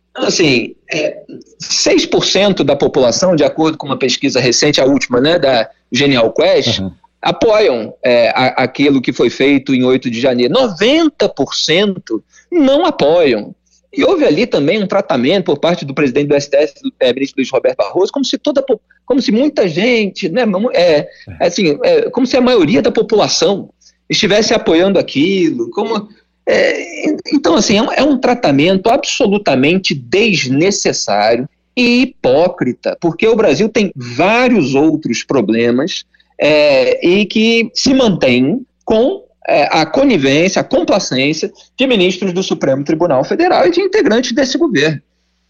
Então, 0.09 0.25
assim, 0.25 0.73
é, 0.91 1.21
6% 1.61 2.63
da 2.63 2.75
população, 2.75 3.35
de 3.35 3.43
acordo 3.43 3.77
com 3.77 3.85
uma 3.85 3.99
pesquisa 3.99 4.39
recente, 4.39 4.81
a 4.81 4.85
última, 4.85 5.21
né, 5.21 5.37
da 5.37 5.69
Genial 5.91 6.33
Quest, 6.33 6.79
uhum. 6.79 6.91
Apoiam 7.21 7.93
é, 8.03 8.29
a, 8.29 8.63
aquilo 8.63 9.01
que 9.01 9.13
foi 9.13 9.29
feito 9.29 9.73
em 9.73 9.83
8 9.83 10.09
de 10.09 10.19
janeiro. 10.19 10.53
90% 10.53 12.21
não 12.51 12.85
apoiam. 12.85 13.55
E 13.93 14.03
houve 14.03 14.25
ali 14.25 14.45
também 14.45 14.81
um 14.83 14.87
tratamento 14.87 15.45
por 15.45 15.59
parte 15.59 15.85
do 15.85 15.93
presidente 15.93 16.27
do 16.27 16.39
STF, 16.39 16.73
é, 16.99 17.13
ministro 17.13 17.37
Luiz 17.39 17.49
Roberto 17.49 17.77
Barroso, 17.77 18.11
como 18.11 18.25
se 18.25 18.37
toda, 18.37 18.63
como 19.05 19.21
se 19.21 19.31
muita 19.31 19.67
gente, 19.67 20.29
né, 20.29 20.43
é, 20.73 21.07
assim, 21.39 21.79
é, 21.83 22.09
como 22.09 22.27
se 22.27 22.37
a 22.37 22.41
maioria 22.41 22.81
da 22.81 22.91
população 22.91 23.69
estivesse 24.09 24.53
apoiando 24.53 24.99
aquilo, 24.99 25.69
como 25.71 26.09
é, 26.45 27.09
então 27.33 27.55
assim 27.55 27.77
é 27.77 27.81
um, 27.81 27.91
é 27.91 28.03
um 28.03 28.17
tratamento 28.17 28.87
absolutamente 28.89 29.93
desnecessário 29.93 31.49
e 31.75 32.03
hipócrita, 32.03 32.97
porque 33.01 33.27
o 33.27 33.35
Brasil 33.35 33.69
tem 33.69 33.91
vários 33.95 34.75
outros 34.75 35.23
problemas 35.23 36.05
é, 36.39 37.05
e 37.05 37.25
que 37.25 37.71
se 37.73 37.93
mantém 37.93 38.65
com 38.85 39.23
é, 39.47 39.63
a 39.71 39.85
conivência, 39.85 40.59
a 40.59 40.63
complacência 40.63 41.51
de 41.77 41.87
ministros 41.87 42.33
do 42.33 42.43
Supremo 42.43 42.83
Tribunal 42.83 43.23
Federal 43.23 43.65
e 43.65 43.71
de 43.71 43.81
integrantes 43.81 44.31
desse 44.33 44.57
governo. 44.57 45.01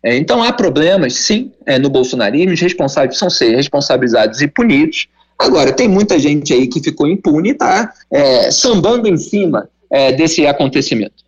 É, 0.04 0.16
então 0.16 0.44
há 0.44 0.54
problemas, 0.54 1.16
sim, 1.16 1.52
é, 1.66 1.80
no 1.80 1.90
bolsonarismo, 1.90 2.54
os 2.54 2.62
responsáveis 2.62 3.10
precisam 3.10 3.30
ser 3.30 3.56
responsabilizados 3.56 4.42
e 4.42 4.48
punidos. 4.48 5.08
Agora, 5.38 5.72
tem 5.72 5.88
muita 5.88 6.18
gente 6.18 6.54
aí 6.54 6.68
que 6.68 6.82
ficou 6.82 7.08
impune 7.08 7.52
está 7.52 7.92
é, 8.12 8.52
sambando 8.52 9.08
em 9.08 9.18
cima 9.18 9.68
é, 9.90 10.12
desse 10.12 10.46
acontecimento. 10.46 11.28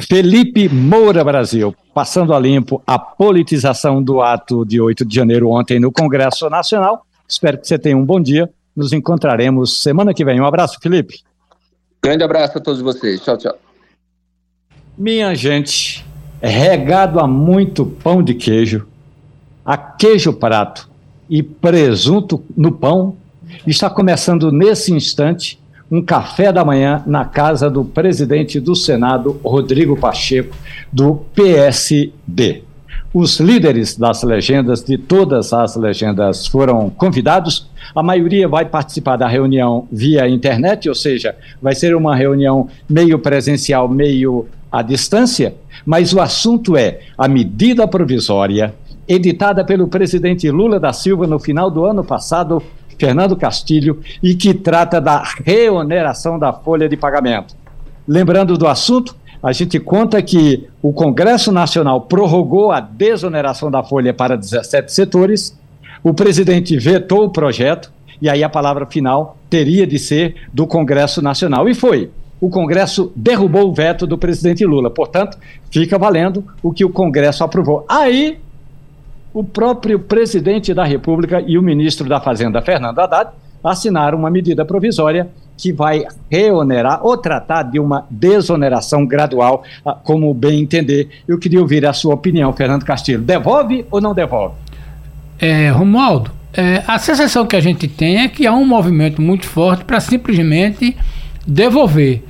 Felipe 0.00 0.68
Moura 0.68 1.24
Brasil, 1.24 1.74
passando 1.92 2.32
a 2.32 2.38
limpo 2.38 2.80
a 2.86 2.98
politização 2.98 4.00
do 4.02 4.22
ato 4.22 4.64
de 4.64 4.80
8 4.80 5.04
de 5.04 5.14
janeiro 5.14 5.50
ontem 5.50 5.80
no 5.80 5.90
Congresso 5.90 6.48
Nacional. 6.48 7.04
Espero 7.28 7.58
que 7.58 7.68
você 7.68 7.78
tenha 7.78 7.96
um 7.96 8.04
bom 8.04 8.20
dia 8.20 8.50
nos 8.78 8.92
encontraremos 8.92 9.82
semana 9.82 10.14
que 10.14 10.24
vem. 10.24 10.40
Um 10.40 10.46
abraço, 10.46 10.78
Felipe. 10.80 11.20
Grande 12.00 12.22
abraço 12.22 12.58
a 12.58 12.60
todos 12.60 12.80
vocês. 12.80 13.20
Tchau, 13.20 13.36
tchau. 13.36 13.58
Minha 14.96 15.34
gente, 15.34 16.06
regado 16.40 17.18
a 17.18 17.26
muito 17.26 17.84
pão 17.84 18.22
de 18.22 18.34
queijo, 18.34 18.86
a 19.64 19.76
queijo 19.76 20.32
prato 20.32 20.88
e 21.28 21.42
presunto 21.42 22.44
no 22.56 22.70
pão, 22.70 23.16
está 23.66 23.90
começando 23.90 24.52
nesse 24.52 24.92
instante 24.92 25.60
um 25.90 26.00
café 26.02 26.52
da 26.52 26.64
manhã 26.64 27.02
na 27.06 27.24
casa 27.24 27.68
do 27.68 27.84
presidente 27.84 28.60
do 28.60 28.76
Senado, 28.76 29.40
Rodrigo 29.42 29.96
Pacheco, 29.96 30.54
do 30.92 31.16
PSD. 31.34 32.62
Os 33.12 33.40
líderes 33.40 33.96
das 33.96 34.22
legendas, 34.22 34.84
de 34.84 34.98
todas 34.98 35.52
as 35.54 35.76
legendas, 35.76 36.46
foram 36.46 36.90
convidados. 36.90 37.66
A 37.94 38.02
maioria 38.02 38.46
vai 38.46 38.66
participar 38.66 39.16
da 39.16 39.26
reunião 39.26 39.88
via 39.90 40.28
internet, 40.28 40.90
ou 40.90 40.94
seja, 40.94 41.34
vai 41.60 41.74
ser 41.74 41.96
uma 41.96 42.14
reunião 42.14 42.68
meio 42.88 43.18
presencial, 43.18 43.88
meio 43.88 44.46
à 44.70 44.82
distância. 44.82 45.54
Mas 45.86 46.12
o 46.12 46.20
assunto 46.20 46.76
é 46.76 47.00
a 47.16 47.26
medida 47.26 47.88
provisória 47.88 48.74
editada 49.08 49.64
pelo 49.64 49.88
presidente 49.88 50.50
Lula 50.50 50.78
da 50.78 50.92
Silva 50.92 51.26
no 51.26 51.38
final 51.38 51.70
do 51.70 51.86
ano 51.86 52.04
passado, 52.04 52.62
Fernando 52.98 53.34
Castilho, 53.36 54.02
e 54.22 54.34
que 54.34 54.52
trata 54.52 55.00
da 55.00 55.22
reoneração 55.46 56.38
da 56.38 56.52
folha 56.52 56.86
de 56.86 56.96
pagamento. 56.96 57.56
Lembrando 58.06 58.58
do 58.58 58.66
assunto, 58.66 59.16
a 59.42 59.52
gente 59.52 59.78
conta 59.78 60.20
que 60.20 60.68
o 60.82 60.92
Congresso 60.92 61.52
Nacional 61.52 62.02
prorrogou 62.02 62.72
a 62.72 62.80
desoneração 62.80 63.70
da 63.70 63.82
folha 63.82 64.12
para 64.12 64.36
17 64.36 64.92
setores, 64.92 65.56
o 66.02 66.12
presidente 66.12 66.76
vetou 66.76 67.24
o 67.24 67.30
projeto, 67.30 67.92
e 68.20 68.28
aí 68.28 68.42
a 68.42 68.48
palavra 68.48 68.86
final 68.86 69.36
teria 69.48 69.86
de 69.86 69.98
ser 69.98 70.34
do 70.52 70.66
Congresso 70.66 71.22
Nacional. 71.22 71.68
E 71.68 71.74
foi. 71.74 72.10
O 72.40 72.48
Congresso 72.48 73.12
derrubou 73.16 73.68
o 73.68 73.74
veto 73.74 74.06
do 74.06 74.16
presidente 74.16 74.64
Lula. 74.64 74.90
Portanto, 74.90 75.36
fica 75.70 75.98
valendo 75.98 76.44
o 76.62 76.72
que 76.72 76.84
o 76.84 76.90
Congresso 76.90 77.42
aprovou. 77.42 77.84
Aí, 77.88 78.38
o 79.32 79.42
próprio 79.42 79.98
presidente 79.98 80.72
da 80.72 80.84
República 80.84 81.40
e 81.40 81.58
o 81.58 81.62
ministro 81.62 82.08
da 82.08 82.20
Fazenda, 82.20 82.62
Fernando 82.62 82.98
Haddad, 82.98 83.30
assinaram 83.62 84.18
uma 84.18 84.30
medida 84.30 84.64
provisória 84.64 85.28
que 85.56 85.72
vai 85.72 86.04
reonerar 86.30 87.04
ou 87.04 87.16
tratar 87.16 87.64
de 87.64 87.80
uma 87.80 88.06
desoneração 88.08 89.04
gradual, 89.04 89.64
ah, 89.84 89.92
como 89.92 90.32
bem 90.32 90.60
entender. 90.60 91.08
Eu 91.26 91.36
queria 91.38 91.60
ouvir 91.60 91.84
a 91.84 91.92
sua 91.92 92.14
opinião, 92.14 92.52
Fernando 92.52 92.84
Castilho. 92.84 93.20
Devolve 93.20 93.84
ou 93.90 94.00
não 94.00 94.14
devolve? 94.14 94.54
É, 95.40 95.68
Romualdo, 95.70 96.30
é, 96.54 96.82
a 96.86 96.98
sensação 96.98 97.44
que 97.44 97.56
a 97.56 97.60
gente 97.60 97.88
tem 97.88 98.18
é 98.22 98.28
que 98.28 98.46
há 98.46 98.52
um 98.52 98.64
movimento 98.64 99.20
muito 99.20 99.46
forte 99.46 99.84
para 99.84 99.98
simplesmente 99.98 100.96
devolver. 101.46 102.22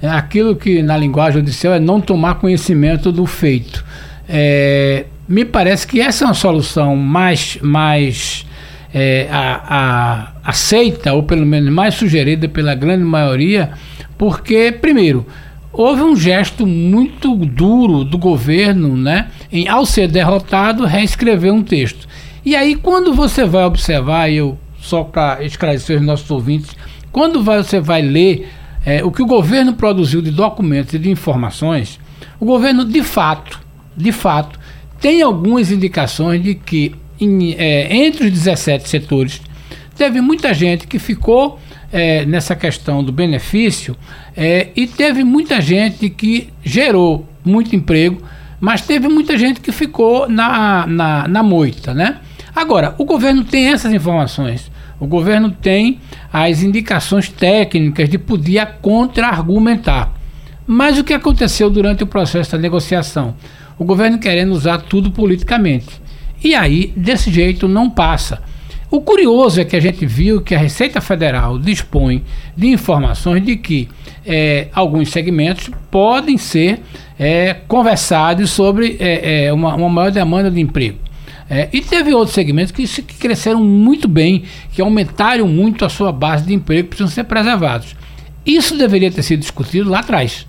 É 0.00 0.08
aquilo 0.08 0.54
que 0.54 0.82
na 0.82 0.96
linguagem 0.96 1.40
judicial 1.40 1.74
é 1.74 1.80
não 1.80 2.00
tomar 2.00 2.36
conhecimento 2.36 3.10
do 3.10 3.26
feito. 3.26 3.84
É, 4.28 5.06
me 5.28 5.44
parece 5.44 5.86
que 5.86 6.00
essa 6.00 6.24
é 6.24 6.28
uma 6.28 6.34
solução 6.34 6.94
mais, 6.94 7.58
mais 7.60 8.45
é, 8.98 9.28
a, 9.30 9.60
a, 9.68 10.32
aceita, 10.42 11.12
ou 11.12 11.22
pelo 11.22 11.44
menos 11.44 11.70
mais 11.70 11.96
sugerida 11.96 12.48
pela 12.48 12.74
grande 12.74 13.04
maioria, 13.04 13.72
porque, 14.16 14.72
primeiro, 14.72 15.26
houve 15.70 16.00
um 16.00 16.16
gesto 16.16 16.66
muito 16.66 17.36
duro 17.36 18.04
do 18.04 18.16
governo, 18.16 18.96
né, 18.96 19.28
em, 19.52 19.68
ao 19.68 19.84
ser 19.84 20.08
derrotado, 20.08 20.86
reescrever 20.86 21.52
um 21.52 21.62
texto. 21.62 22.08
E 22.42 22.56
aí, 22.56 22.74
quando 22.74 23.12
você 23.12 23.44
vai 23.44 23.66
observar, 23.66 24.30
eu 24.30 24.58
só 24.80 25.04
para 25.04 25.44
esclarecer 25.44 25.98
os 25.98 26.02
nossos 26.02 26.30
ouvintes, 26.30 26.74
quando 27.12 27.42
você 27.42 27.78
vai 27.78 28.00
ler 28.00 28.48
é, 28.86 29.04
o 29.04 29.10
que 29.10 29.20
o 29.20 29.26
governo 29.26 29.74
produziu 29.74 30.22
de 30.22 30.30
documentos 30.30 30.94
e 30.94 30.98
de 30.98 31.10
informações, 31.10 32.00
o 32.40 32.46
governo 32.46 32.82
de 32.82 33.02
fato, 33.02 33.60
de 33.94 34.10
fato, 34.10 34.58
tem 34.98 35.20
algumas 35.20 35.70
indicações 35.70 36.42
de 36.42 36.54
que 36.54 36.94
em, 37.20 37.54
é, 37.54 37.94
entre 37.94 38.26
os 38.26 38.32
17 38.32 38.88
setores, 38.88 39.40
teve 39.96 40.20
muita 40.20 40.52
gente 40.52 40.86
que 40.86 40.98
ficou 40.98 41.58
é, 41.92 42.24
nessa 42.26 42.54
questão 42.54 43.02
do 43.02 43.12
benefício 43.12 43.96
é, 44.36 44.68
e 44.76 44.86
teve 44.86 45.24
muita 45.24 45.60
gente 45.60 46.10
que 46.10 46.48
gerou 46.64 47.26
muito 47.44 47.74
emprego, 47.74 48.22
mas 48.60 48.80
teve 48.82 49.08
muita 49.08 49.38
gente 49.38 49.60
que 49.60 49.72
ficou 49.72 50.28
na, 50.28 50.86
na, 50.86 51.28
na 51.28 51.42
moita, 51.42 51.94
né? 51.94 52.18
Agora, 52.54 52.94
o 52.98 53.04
governo 53.04 53.44
tem 53.44 53.68
essas 53.68 53.92
informações. 53.92 54.70
O 54.98 55.06
governo 55.06 55.50
tem 55.50 56.00
as 56.32 56.62
indicações 56.62 57.28
técnicas 57.28 58.08
de 58.08 58.16
poder 58.16 58.66
contra-argumentar. 58.80 60.12
Mas 60.66 60.98
o 60.98 61.04
que 61.04 61.12
aconteceu 61.12 61.68
durante 61.68 62.02
o 62.02 62.06
processo 62.06 62.52
da 62.52 62.58
negociação? 62.58 63.34
O 63.78 63.84
governo 63.84 64.18
querendo 64.18 64.52
usar 64.52 64.78
tudo 64.78 65.10
politicamente. 65.10 66.00
E 66.46 66.54
aí, 66.54 66.92
desse 66.96 67.28
jeito, 67.28 67.66
não 67.66 67.90
passa. 67.90 68.40
O 68.88 69.00
curioso 69.00 69.60
é 69.60 69.64
que 69.64 69.74
a 69.74 69.80
gente 69.80 70.06
viu 70.06 70.40
que 70.40 70.54
a 70.54 70.58
Receita 70.58 71.00
Federal 71.00 71.58
dispõe 71.58 72.22
de 72.56 72.68
informações 72.68 73.44
de 73.44 73.56
que 73.56 73.88
é, 74.24 74.68
alguns 74.72 75.08
segmentos 75.08 75.68
podem 75.90 76.38
ser 76.38 76.82
é, 77.18 77.52
conversados 77.66 78.50
sobre 78.50 78.96
é, 79.00 79.46
é 79.46 79.52
uma, 79.52 79.74
uma, 79.74 79.88
maior 79.88 80.12
demanda 80.12 80.48
de 80.48 80.60
emprego. 80.60 80.98
É, 81.50 81.68
e 81.72 81.80
teve 81.80 82.14
outros 82.14 82.36
segmentos 82.36 82.70
que, 82.70 82.86
que, 83.02 83.14
cresceram 83.16 83.60
muito 83.60 84.06
bem, 84.06 84.44
que 84.72 84.80
aumentaram 84.80 85.48
muito 85.48 85.84
a 85.84 85.88
sua 85.88 86.12
base 86.12 86.46
de 86.46 86.54
emprego, 86.54 86.90
precisam 86.90 87.10
ser 87.10 87.24
preservados. 87.24 87.96
Isso 88.46 88.78
deveria 88.78 89.10
ter 89.10 89.24
sido 89.24 89.40
discutido 89.40 89.90
lá 89.90 89.98
atrás. 89.98 90.46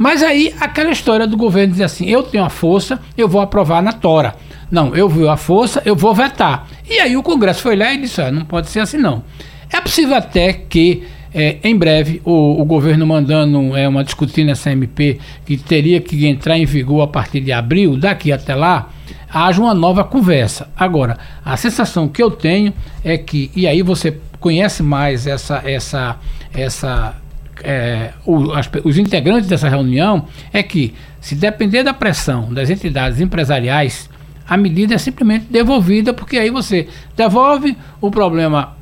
Mas 0.00 0.22
aí 0.22 0.54
aquela 0.58 0.90
história 0.90 1.26
do 1.26 1.36
governo 1.36 1.72
dizer 1.72 1.84
assim: 1.84 2.06
eu 2.08 2.22
tenho 2.22 2.42
a 2.42 2.48
força, 2.48 2.98
eu 3.18 3.28
vou 3.28 3.38
aprovar 3.38 3.82
na 3.82 3.92
Tora. 3.92 4.34
Não, 4.70 4.96
eu 4.96 5.06
vi 5.10 5.28
a 5.28 5.36
força, 5.36 5.82
eu 5.84 5.94
vou 5.94 6.14
vetar. 6.14 6.66
E 6.88 6.98
aí 6.98 7.18
o 7.18 7.22
Congresso 7.22 7.60
foi 7.60 7.76
lá 7.76 7.92
e 7.92 7.98
disse: 7.98 8.22
ah, 8.22 8.32
não 8.32 8.46
pode 8.46 8.70
ser 8.70 8.80
assim 8.80 8.96
não. 8.96 9.22
É 9.70 9.78
possível 9.78 10.16
até 10.16 10.54
que 10.54 11.02
é, 11.34 11.58
em 11.62 11.76
breve 11.76 12.22
o, 12.24 12.62
o, 12.62 12.64
governo 12.64 13.06
mandando 13.06 13.76
é, 13.76 13.86
uma 13.86 14.02
discutir 14.02 14.48
essa 14.48 14.72
MP 14.72 15.18
que 15.44 15.58
teria 15.58 16.00
que 16.00 16.26
entrar 16.26 16.56
em 16.56 16.64
vigor 16.64 17.02
a 17.02 17.06
partir 17.06 17.42
de 17.42 17.52
abril, 17.52 17.94
daqui 17.94 18.32
até 18.32 18.54
lá, 18.54 18.88
haja 19.30 19.60
uma 19.60 19.74
nova 19.74 20.02
conversa. 20.02 20.70
Agora, 20.74 21.18
a 21.44 21.58
sensação 21.58 22.08
que 22.08 22.22
eu 22.22 22.30
tenho 22.30 22.72
é 23.04 23.18
que, 23.18 23.50
e 23.54 23.66
aí 23.66 23.82
você 23.82 24.18
conhece 24.40 24.82
mais 24.82 25.26
essa, 25.26 25.62
essa, 25.62 26.16
essa 26.54 27.19
é, 27.64 28.12
o, 28.24 28.52
as, 28.52 28.68
os 28.84 28.98
integrantes 28.98 29.48
dessa 29.48 29.68
reunião 29.68 30.26
é 30.52 30.62
que, 30.62 30.94
se 31.20 31.34
depender 31.34 31.82
da 31.82 31.94
pressão 31.94 32.52
das 32.52 32.70
entidades 32.70 33.20
empresariais, 33.20 34.08
a 34.48 34.56
medida 34.56 34.94
é 34.94 34.98
simplesmente 34.98 35.46
devolvida, 35.50 36.12
porque 36.12 36.36
aí 36.38 36.50
você 36.50 36.88
devolve 37.16 37.76
o 38.00 38.10
problema 38.10 38.76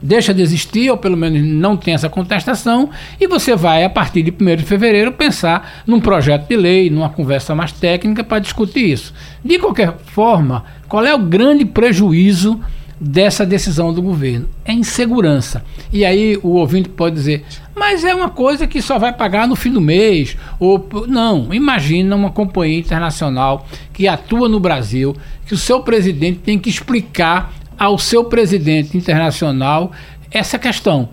deixa 0.00 0.32
de 0.32 0.42
existir, 0.42 0.90
ou 0.90 0.96
pelo 0.96 1.16
menos 1.16 1.42
não 1.42 1.76
tem 1.76 1.94
essa 1.94 2.08
contestação, 2.08 2.90
e 3.20 3.26
você 3.26 3.56
vai, 3.56 3.84
a 3.84 3.90
partir 3.90 4.22
de 4.22 4.30
1 4.30 4.56
de 4.56 4.62
fevereiro, 4.64 5.12
pensar 5.12 5.82
num 5.86 6.00
projeto 6.00 6.48
de 6.48 6.56
lei, 6.56 6.88
numa 6.88 7.10
conversa 7.10 7.54
mais 7.54 7.72
técnica 7.72 8.22
para 8.22 8.38
discutir 8.38 8.92
isso. 8.92 9.12
De 9.44 9.58
qualquer 9.58 9.94
forma, 9.98 10.64
qual 10.88 11.04
é 11.04 11.14
o 11.14 11.18
grande 11.18 11.64
prejuízo 11.64 12.60
dessa 13.00 13.46
decisão 13.46 13.92
do 13.92 14.02
governo? 14.02 14.48
É 14.64 14.72
insegurança. 14.72 15.64
E 15.92 16.04
aí 16.04 16.38
o 16.42 16.50
ouvinte 16.50 16.88
pode 16.88 17.14
dizer, 17.14 17.44
mas 17.74 18.04
é 18.04 18.14
uma 18.14 18.28
coisa 18.28 18.66
que 18.66 18.82
só 18.82 18.98
vai 18.98 19.12
pagar 19.12 19.46
no 19.46 19.54
fim 19.54 19.70
do 19.70 19.80
mês. 19.80 20.36
Ou 20.58 20.88
não, 21.06 21.52
imagina 21.54 22.16
uma 22.16 22.30
companhia 22.30 22.78
internacional 22.78 23.66
que 23.92 24.08
atua 24.08 24.48
no 24.48 24.58
Brasil, 24.58 25.16
que 25.46 25.54
o 25.54 25.58
seu 25.58 25.80
presidente 25.80 26.40
tem 26.40 26.58
que 26.58 26.68
explicar 26.68 27.52
ao 27.78 27.98
seu 27.98 28.24
presidente 28.24 28.96
internacional 28.96 29.92
essa 30.30 30.58
questão. 30.58 31.10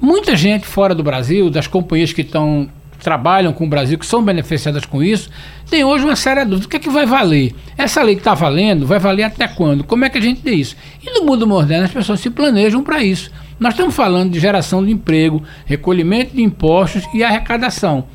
Muita 0.00 0.36
gente 0.36 0.66
fora 0.66 0.94
do 0.94 1.02
Brasil, 1.02 1.48
das 1.48 1.66
companhias 1.66 2.12
que 2.12 2.22
estão 2.22 2.68
trabalham 3.04 3.52
com 3.52 3.66
o 3.66 3.68
Brasil, 3.68 3.98
que 3.98 4.06
são 4.06 4.24
beneficiadas 4.24 4.86
com 4.86 5.02
isso, 5.02 5.28
tem 5.68 5.84
hoje 5.84 6.04
uma 6.04 6.16
séria 6.16 6.44
dúvida. 6.44 6.66
O 6.66 6.68
que 6.70 6.78
é 6.78 6.80
que 6.80 6.88
vai 6.88 7.04
valer? 7.04 7.54
Essa 7.76 8.02
lei 8.02 8.14
que 8.14 8.22
está 8.22 8.32
valendo, 8.32 8.86
vai 8.86 8.98
valer 8.98 9.24
até 9.24 9.46
quando? 9.46 9.84
Como 9.84 10.06
é 10.06 10.08
que 10.08 10.16
a 10.16 10.20
gente 10.20 10.40
tem 10.40 10.58
isso? 10.58 10.74
E 11.02 11.10
no 11.10 11.26
mundo 11.26 11.46
moderno 11.46 11.84
as 11.84 11.92
pessoas 11.92 12.20
se 12.20 12.30
planejam 12.30 12.82
para 12.82 13.04
isso. 13.04 13.30
Nós 13.60 13.74
estamos 13.74 13.94
falando 13.94 14.32
de 14.32 14.40
geração 14.40 14.82
de 14.82 14.90
emprego, 14.90 15.42
recolhimento 15.66 16.34
de 16.34 16.42
impostos 16.42 17.04
e 17.12 17.22
arrecadação. 17.22 18.06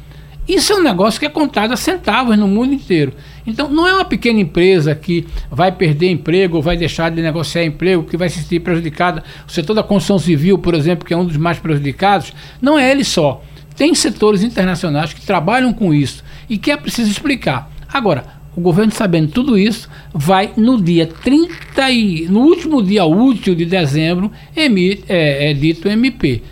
Isso 0.47 0.73
é 0.73 0.77
um 0.77 0.81
negócio 0.81 1.19
que 1.19 1.27
é 1.27 1.29
contado 1.29 1.71
a 1.71 1.77
centavos 1.77 2.35
no 2.35 2.47
mundo 2.47 2.73
inteiro. 2.73 3.13
Então, 3.45 3.69
não 3.69 3.87
é 3.87 3.93
uma 3.93 4.03
pequena 4.05 4.39
empresa 4.39 4.95
que 4.95 5.27
vai 5.51 5.71
perder 5.71 6.09
emprego 6.09 6.57
ou 6.57 6.63
vai 6.63 6.75
deixar 6.75 7.11
de 7.11 7.21
negociar 7.21 7.63
emprego, 7.63 8.03
que 8.03 8.17
vai 8.17 8.27
se 8.27 8.41
sentir 8.41 8.59
prejudicada. 8.59 9.23
O 9.47 9.51
setor 9.51 9.75
da 9.75 9.83
construção 9.83 10.17
civil, 10.17 10.57
por 10.57 10.73
exemplo, 10.73 11.05
que 11.05 11.13
é 11.13 11.17
um 11.17 11.23
dos 11.23 11.37
mais 11.37 11.59
prejudicados, 11.59 12.33
não 12.59 12.79
é 12.79 12.89
ele 12.89 13.03
só. 13.03 13.43
Tem 13.79 13.95
setores 13.95 14.43
internacionais 14.43 15.13
que 15.13 15.25
trabalham 15.25 15.71
com 15.71 15.93
isso 15.93 16.21
e 16.49 16.57
que 16.57 16.69
é 16.69 16.75
preciso 16.75 17.09
explicar. 17.09 17.71
Agora, 17.87 18.25
o 18.53 18.59
governo, 18.59 18.91
sabendo 18.91 19.31
tudo 19.31 19.57
isso, 19.57 19.89
vai 20.13 20.51
no 20.57 20.81
dia 20.81 21.07
30 21.07 21.89
e 21.89 22.27
no 22.27 22.41
último 22.41 22.83
dia 22.83 23.05
útil 23.05 23.55
de 23.55 23.63
dezembro, 23.63 24.29
emite, 24.53 25.05
é, 25.07 25.51
é 25.51 25.53
dito 25.53 25.87
MP 25.87 26.43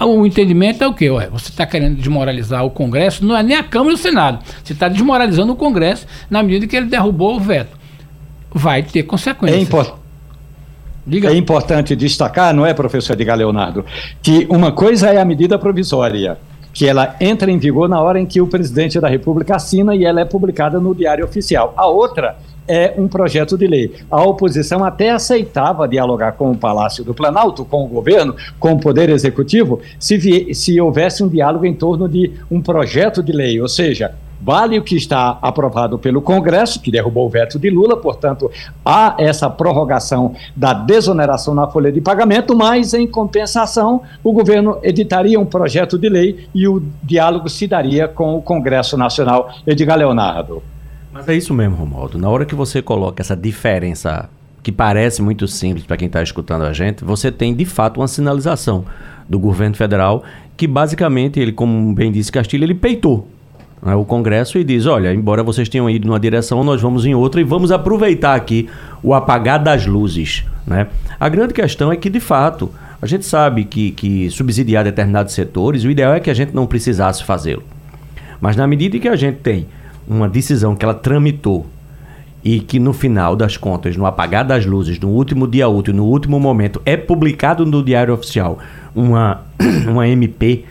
o 0.00 0.26
entendimento 0.26 0.82
é 0.82 0.86
o 0.88 0.94
quê? 0.94 1.10
Ué, 1.10 1.28
você 1.28 1.50
está 1.50 1.66
querendo 1.66 1.96
desmoralizar 1.96 2.64
o 2.64 2.70
Congresso, 2.70 3.24
não 3.24 3.36
é 3.36 3.42
nem 3.42 3.56
a 3.56 3.62
Câmara 3.62 3.92
e 3.92 3.94
o 3.94 3.98
Senado. 3.98 4.42
Você 4.64 4.72
está 4.72 4.88
desmoralizando 4.88 5.52
o 5.52 5.56
Congresso 5.56 6.06
na 6.28 6.42
medida 6.42 6.66
que 6.66 6.74
ele 6.74 6.86
derrubou 6.86 7.36
o 7.36 7.40
veto. 7.40 7.76
Vai 8.50 8.82
ter 8.82 9.02
consequências. 9.04 9.60
É 9.60 9.62
importante. 9.62 10.02
É 11.24 11.34
importante 11.34 11.94
destacar, 11.94 12.54
não 12.54 12.64
é, 12.64 12.72
professor 12.72 13.12
Edgar 13.12 13.36
Leonardo, 13.36 13.84
que 14.22 14.46
uma 14.48 14.72
coisa 14.72 15.10
é 15.10 15.20
a 15.20 15.24
medida 15.24 15.58
provisória, 15.58 16.38
que 16.72 16.86
ela 16.86 17.16
entra 17.20 17.50
em 17.50 17.58
vigor 17.58 17.88
na 17.88 18.00
hora 18.00 18.18
em 18.18 18.26
que 18.26 18.40
o 18.40 18.46
presidente 18.46 19.00
da 19.00 19.08
República 19.08 19.56
assina 19.56 19.94
e 19.94 20.04
ela 20.04 20.20
é 20.20 20.24
publicada 20.24 20.80
no 20.80 20.94
Diário 20.94 21.24
Oficial. 21.24 21.74
A 21.76 21.86
outra 21.86 22.36
é 22.66 22.94
um 22.96 23.08
projeto 23.08 23.58
de 23.58 23.66
lei. 23.66 23.92
A 24.10 24.22
oposição 24.22 24.84
até 24.84 25.10
aceitava 25.10 25.88
dialogar 25.88 26.32
com 26.32 26.50
o 26.50 26.56
Palácio 26.56 27.04
do 27.04 27.12
Planalto, 27.12 27.64
com 27.64 27.84
o 27.84 27.88
governo, 27.88 28.34
com 28.58 28.72
o 28.72 28.80
Poder 28.80 29.10
Executivo, 29.10 29.80
se, 29.98 30.54
se 30.54 30.80
houvesse 30.80 31.22
um 31.22 31.28
diálogo 31.28 31.66
em 31.66 31.74
torno 31.74 32.08
de 32.08 32.32
um 32.50 32.60
projeto 32.60 33.22
de 33.22 33.32
lei, 33.32 33.60
ou 33.60 33.68
seja, 33.68 34.14
vale 34.42 34.78
o 34.78 34.82
que 34.82 34.96
está 34.96 35.38
aprovado 35.40 35.98
pelo 35.98 36.20
Congresso, 36.20 36.80
que 36.80 36.90
derrubou 36.90 37.26
o 37.26 37.30
veto 37.30 37.58
de 37.58 37.70
Lula, 37.70 37.96
portanto, 37.96 38.50
há 38.84 39.14
essa 39.18 39.48
prorrogação 39.48 40.34
da 40.56 40.72
desoneração 40.72 41.54
na 41.54 41.68
folha 41.68 41.92
de 41.92 42.00
pagamento, 42.00 42.56
mas, 42.56 42.92
em 42.92 43.06
compensação, 43.06 44.02
o 44.22 44.32
governo 44.32 44.78
editaria 44.82 45.38
um 45.38 45.46
projeto 45.46 45.96
de 45.96 46.08
lei 46.08 46.48
e 46.54 46.66
o 46.66 46.82
diálogo 47.02 47.48
se 47.48 47.68
daria 47.68 48.08
com 48.08 48.36
o 48.36 48.42
Congresso 48.42 48.96
Nacional. 48.96 49.50
Edgar 49.66 49.96
Leonardo. 49.96 50.62
Mas 51.12 51.28
é 51.28 51.34
isso 51.34 51.54
mesmo, 51.54 51.76
Romualdo. 51.76 52.18
Na 52.18 52.28
hora 52.28 52.44
que 52.44 52.54
você 52.54 52.82
coloca 52.82 53.22
essa 53.22 53.36
diferença 53.36 54.28
que 54.62 54.72
parece 54.72 55.20
muito 55.22 55.46
simples 55.46 55.84
para 55.84 55.96
quem 55.96 56.06
está 56.06 56.22
escutando 56.22 56.64
a 56.64 56.72
gente, 56.72 57.04
você 57.04 57.30
tem 57.30 57.54
de 57.54 57.64
fato 57.64 58.00
uma 58.00 58.08
sinalização 58.08 58.84
do 59.28 59.38
governo 59.38 59.76
federal 59.76 60.22
que 60.56 60.66
basicamente 60.66 61.40
ele, 61.40 61.52
como 61.52 61.94
bem 61.94 62.12
disse 62.12 62.30
Castilho, 62.30 62.64
ele 62.64 62.74
peitou 62.74 63.28
né, 63.82 63.94
o 63.94 64.04
Congresso 64.04 64.58
e 64.58 64.64
diz: 64.64 64.86
olha, 64.86 65.12
embora 65.12 65.42
vocês 65.42 65.68
tenham 65.68 65.90
ido 65.90 66.06
numa 66.06 66.20
direção, 66.20 66.62
nós 66.62 66.80
vamos 66.80 67.04
em 67.04 67.14
outra 67.14 67.40
e 67.40 67.44
vamos 67.44 67.72
aproveitar 67.72 68.34
aqui 68.34 68.68
o 69.02 69.12
apagar 69.12 69.62
das 69.62 69.84
luzes. 69.86 70.44
Né? 70.66 70.86
A 71.18 71.28
grande 71.28 71.52
questão 71.52 71.90
é 71.90 71.96
que, 71.96 72.08
de 72.08 72.20
fato, 72.20 72.70
a 73.00 73.06
gente 73.06 73.26
sabe 73.26 73.64
que, 73.64 73.90
que 73.90 74.30
subsidiar 74.30 74.84
determinados 74.84 75.34
setores, 75.34 75.82
o 75.82 75.90
ideal 75.90 76.14
é 76.14 76.20
que 76.20 76.30
a 76.30 76.34
gente 76.34 76.54
não 76.54 76.66
precisasse 76.66 77.24
fazê-lo. 77.24 77.64
Mas 78.40 78.56
na 78.56 78.66
medida 78.66 78.98
que 78.98 79.08
a 79.08 79.16
gente 79.16 79.38
tem 79.38 79.66
uma 80.06 80.28
decisão 80.28 80.76
que 80.76 80.84
ela 80.84 80.94
tramitou 80.94 81.66
e 82.44 82.60
que 82.60 82.78
no 82.78 82.92
final 82.92 83.36
das 83.36 83.56
contas, 83.56 83.96
no 83.96 84.04
apagar 84.06 84.44
das 84.44 84.66
luzes, 84.66 84.98
no 84.98 85.08
último 85.08 85.46
dia 85.46 85.68
útil, 85.68 85.94
no 85.94 86.04
último 86.04 86.40
momento, 86.40 86.82
é 86.84 86.96
publicado 86.96 87.64
no 87.64 87.82
Diário 87.82 88.14
Oficial 88.14 88.58
uma, 88.94 89.42
uma 89.86 90.08
MP 90.08 90.64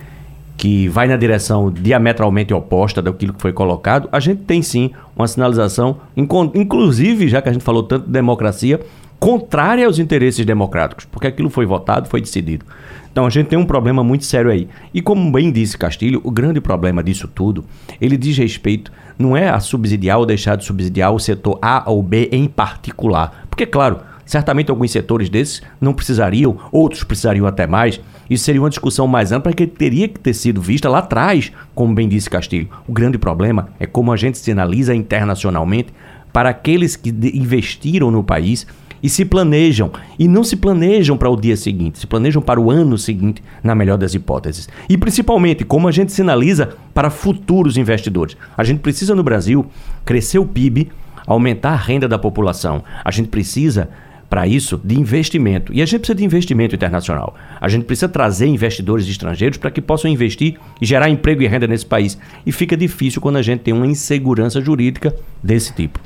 que 0.62 0.88
vai 0.88 1.08
na 1.08 1.18
direção 1.18 1.72
diametralmente 1.72 2.54
oposta 2.54 3.02
daquilo 3.02 3.34
que 3.34 3.42
foi 3.42 3.52
colocado, 3.52 4.08
a 4.12 4.20
gente 4.20 4.44
tem 4.44 4.62
sim 4.62 4.92
uma 5.16 5.28
sinalização, 5.28 5.98
inclusive, 6.16 7.28
já 7.28 7.42
que 7.42 7.50
a 7.50 7.52
gente 7.52 7.64
falou 7.64 7.82
tanto 7.82 8.06
de 8.06 8.12
democracia, 8.12 8.80
contrária 9.20 9.88
aos 9.88 9.98
interesses 9.98 10.46
democráticos, 10.46 11.06
porque 11.06 11.26
aquilo 11.26 11.50
foi 11.50 11.66
votado, 11.66 12.08
foi 12.08 12.22
decidido. 12.22 12.64
Então 13.12 13.26
a 13.26 13.30
gente 13.32 13.48
tem 13.48 13.58
um 13.58 13.66
problema 13.66 14.04
muito 14.04 14.24
sério 14.24 14.52
aí. 14.52 14.68
E 14.94 15.02
como 15.02 15.32
bem 15.32 15.52
disse 15.52 15.76
Castilho, 15.76 16.22
o 16.24 16.30
grande 16.30 16.62
problema 16.62 17.04
disso 17.04 17.28
tudo, 17.28 17.66
ele 18.00 18.16
diz 18.16 18.38
respeito 18.38 18.92
não 19.18 19.36
é 19.36 19.50
a 19.50 19.60
subsidiar 19.60 20.20
ou 20.20 20.28
deixar 20.28 20.58
de 20.58 20.64
subsidiar 20.64 21.12
o 21.12 21.18
setor 21.18 21.58
A 21.60 21.90
ou 21.90 22.04
B 22.04 22.30
em 22.32 22.46
particular. 22.48 23.48
Porque, 23.50 23.66
claro, 23.66 24.02
certamente 24.32 24.72
alguns 24.72 24.92
setores 24.92 25.30
desses 25.30 25.62
não 25.82 25.94
precisariam, 25.94 26.58
outros 26.72 27.04
precisariam 27.04 27.46
até 27.46 27.68
mais. 27.68 28.00
Isso 28.30 28.46
seria 28.46 28.62
uma 28.62 28.70
discussão 28.70 29.06
mais 29.06 29.34
ampla 29.34 29.52
que 29.52 29.68
teria 29.68 30.08
que 30.08 30.18
ter 30.18 30.34
sido 30.34 30.62
vista 30.62 30.88
lá 30.88 31.00
atrás, 31.00 31.52
como 31.76 31.94
bem 31.94 32.08
disse 32.08 32.30
Castilho. 32.30 32.70
O 32.88 32.94
grande 32.94 33.18
problema 33.18 33.68
é 33.78 33.86
como 33.86 34.10
a 34.10 34.16
gente 34.16 34.38
sinaliza 34.38 34.96
internacionalmente 34.96 35.90
para 36.32 36.48
aqueles 36.48 36.96
que 36.96 37.10
investiram 37.10 38.10
no 38.10 38.24
país 38.24 38.66
e 39.04 39.10
se 39.10 39.26
planejam. 39.26 39.92
E 40.18 40.30
não 40.30 40.46
se 40.46 40.56
planejam 40.56 41.18
para 41.18 41.30
o 41.30 41.36
dia 41.36 41.58
seguinte, 41.58 42.00
se 42.00 42.08
planejam 42.08 42.42
para 42.42 42.62
o 42.62 42.72
ano 42.72 42.98
seguinte, 42.98 43.44
na 43.62 43.76
melhor 43.76 43.98
das 43.98 44.14
hipóteses. 44.14 44.70
E 44.88 44.98
principalmente, 44.98 45.66
como 45.66 45.90
a 45.90 45.92
gente 45.92 46.14
sinaliza 46.14 46.70
para 46.94 47.10
futuros 47.10 47.76
investidores. 47.76 48.38
A 48.58 48.64
gente 48.64 48.80
precisa 48.80 49.14
no 49.14 49.24
Brasil 49.24 49.66
crescer 50.06 50.40
o 50.40 50.46
PIB, 50.46 50.90
aumentar 51.28 51.72
a 51.72 51.76
renda 51.76 52.08
da 52.08 52.18
população. 52.18 52.82
A 53.04 53.12
gente 53.12 53.28
precisa 53.28 53.90
para 54.32 54.48
isso 54.48 54.80
de 54.82 54.98
investimento. 54.98 55.74
E 55.74 55.82
a 55.82 55.86
gente 55.86 56.00
precisa 56.00 56.16
de 56.16 56.24
investimento 56.24 56.74
internacional. 56.74 57.36
A 57.60 57.68
gente 57.68 57.84
precisa 57.84 58.08
trazer 58.08 58.48
investidores 58.48 59.06
estrangeiros 59.06 59.58
para 59.58 59.70
que 59.70 59.82
possam 59.82 60.10
investir 60.10 60.58
e 60.82 60.86
gerar 60.86 61.10
emprego 61.10 61.42
e 61.42 61.48
renda 61.48 61.68
nesse 61.68 61.86
país. 61.86 62.18
E 62.46 62.52
fica 62.54 62.78
difícil 62.78 63.20
quando 63.22 63.36
a 63.36 63.42
gente 63.42 63.60
tem 63.60 63.74
uma 63.74 63.86
insegurança 63.86 64.62
jurídica 64.62 65.14
desse 65.44 65.74
tipo. 65.74 66.00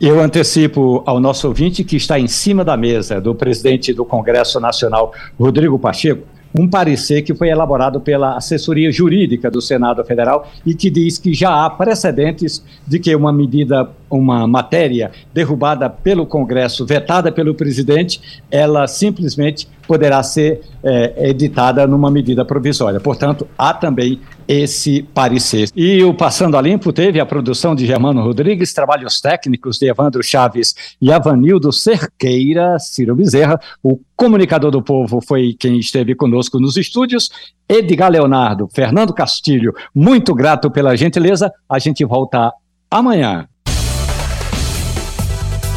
Eu 0.00 0.18
antecipo 0.18 1.02
ao 1.04 1.20
nosso 1.20 1.46
ouvinte 1.46 1.84
que 1.84 1.96
está 1.96 2.18
em 2.18 2.26
cima 2.26 2.64
da 2.64 2.74
mesa 2.74 3.20
do 3.20 3.34
presidente 3.34 3.92
do 3.92 4.02
Congresso 4.06 4.58
Nacional, 4.58 5.12
Rodrigo 5.38 5.78
Pacheco, 5.78 6.26
um 6.58 6.68
parecer 6.68 7.22
que 7.22 7.34
foi 7.34 7.48
elaborado 7.48 8.00
pela 8.00 8.36
assessoria 8.36 8.90
jurídica 8.90 9.50
do 9.50 9.62
Senado 9.62 10.04
Federal 10.04 10.50
e 10.66 10.74
que 10.74 10.90
diz 10.90 11.16
que 11.16 11.32
já 11.32 11.64
há 11.64 11.70
precedentes 11.70 12.64
de 12.86 12.98
que 12.98 13.14
uma 13.14 13.32
medida, 13.32 13.88
uma 14.10 14.46
matéria 14.46 15.12
derrubada 15.32 15.88
pelo 15.88 16.26
Congresso, 16.26 16.84
vetada 16.84 17.30
pelo 17.30 17.54
presidente, 17.54 18.20
ela 18.50 18.86
simplesmente 18.86 19.68
poderá 19.86 20.22
ser 20.22 20.60
é, 20.82 21.30
editada 21.30 21.86
numa 21.86 22.10
medida 22.10 22.44
provisória. 22.44 22.98
Portanto, 22.98 23.46
há 23.56 23.72
também 23.72 24.20
esse 24.48 25.02
parecer. 25.02 25.68
E 25.76 26.02
o 26.02 26.14
Passando 26.14 26.56
a 26.56 26.62
Limpo 26.62 26.90
teve 26.90 27.20
a 27.20 27.26
produção 27.26 27.74
de 27.74 27.86
Germano 27.86 28.22
Rodrigues, 28.22 28.72
trabalhos 28.72 29.20
técnicos 29.20 29.78
de 29.78 29.86
Evandro 29.86 30.22
Chaves 30.22 30.74
e 31.00 31.12
Avanildo 31.12 31.70
Cerqueira, 31.70 32.78
Ciro 32.78 33.14
Bezerra. 33.14 33.60
O 33.82 34.00
comunicador 34.16 34.70
do 34.70 34.82
povo 34.82 35.20
foi 35.20 35.54
quem 35.58 35.78
esteve 35.78 36.14
conosco 36.14 36.58
nos 36.58 36.78
estúdios. 36.78 37.30
Edgar 37.68 38.10
Leonardo, 38.10 38.66
Fernando 38.72 39.12
Castilho, 39.12 39.74
muito 39.94 40.34
grato 40.34 40.70
pela 40.70 40.96
gentileza. 40.96 41.52
A 41.68 41.78
gente 41.78 42.02
volta 42.06 42.50
amanhã. 42.90 43.46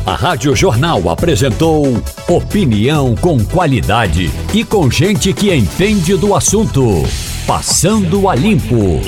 A 0.06 0.16
Rádio 0.16 0.56
Jornal 0.56 1.10
apresentou 1.10 1.86
opinião 2.28 3.16
com 3.16 3.44
qualidade 3.46 4.32
e 4.54 4.64
com 4.64 4.90
gente 4.90 5.32
que 5.32 5.54
entende 5.54 6.16
do 6.16 6.34
assunto. 6.34 7.04
Passando 7.46 8.30
a 8.30 8.36
limpo. 8.36 9.02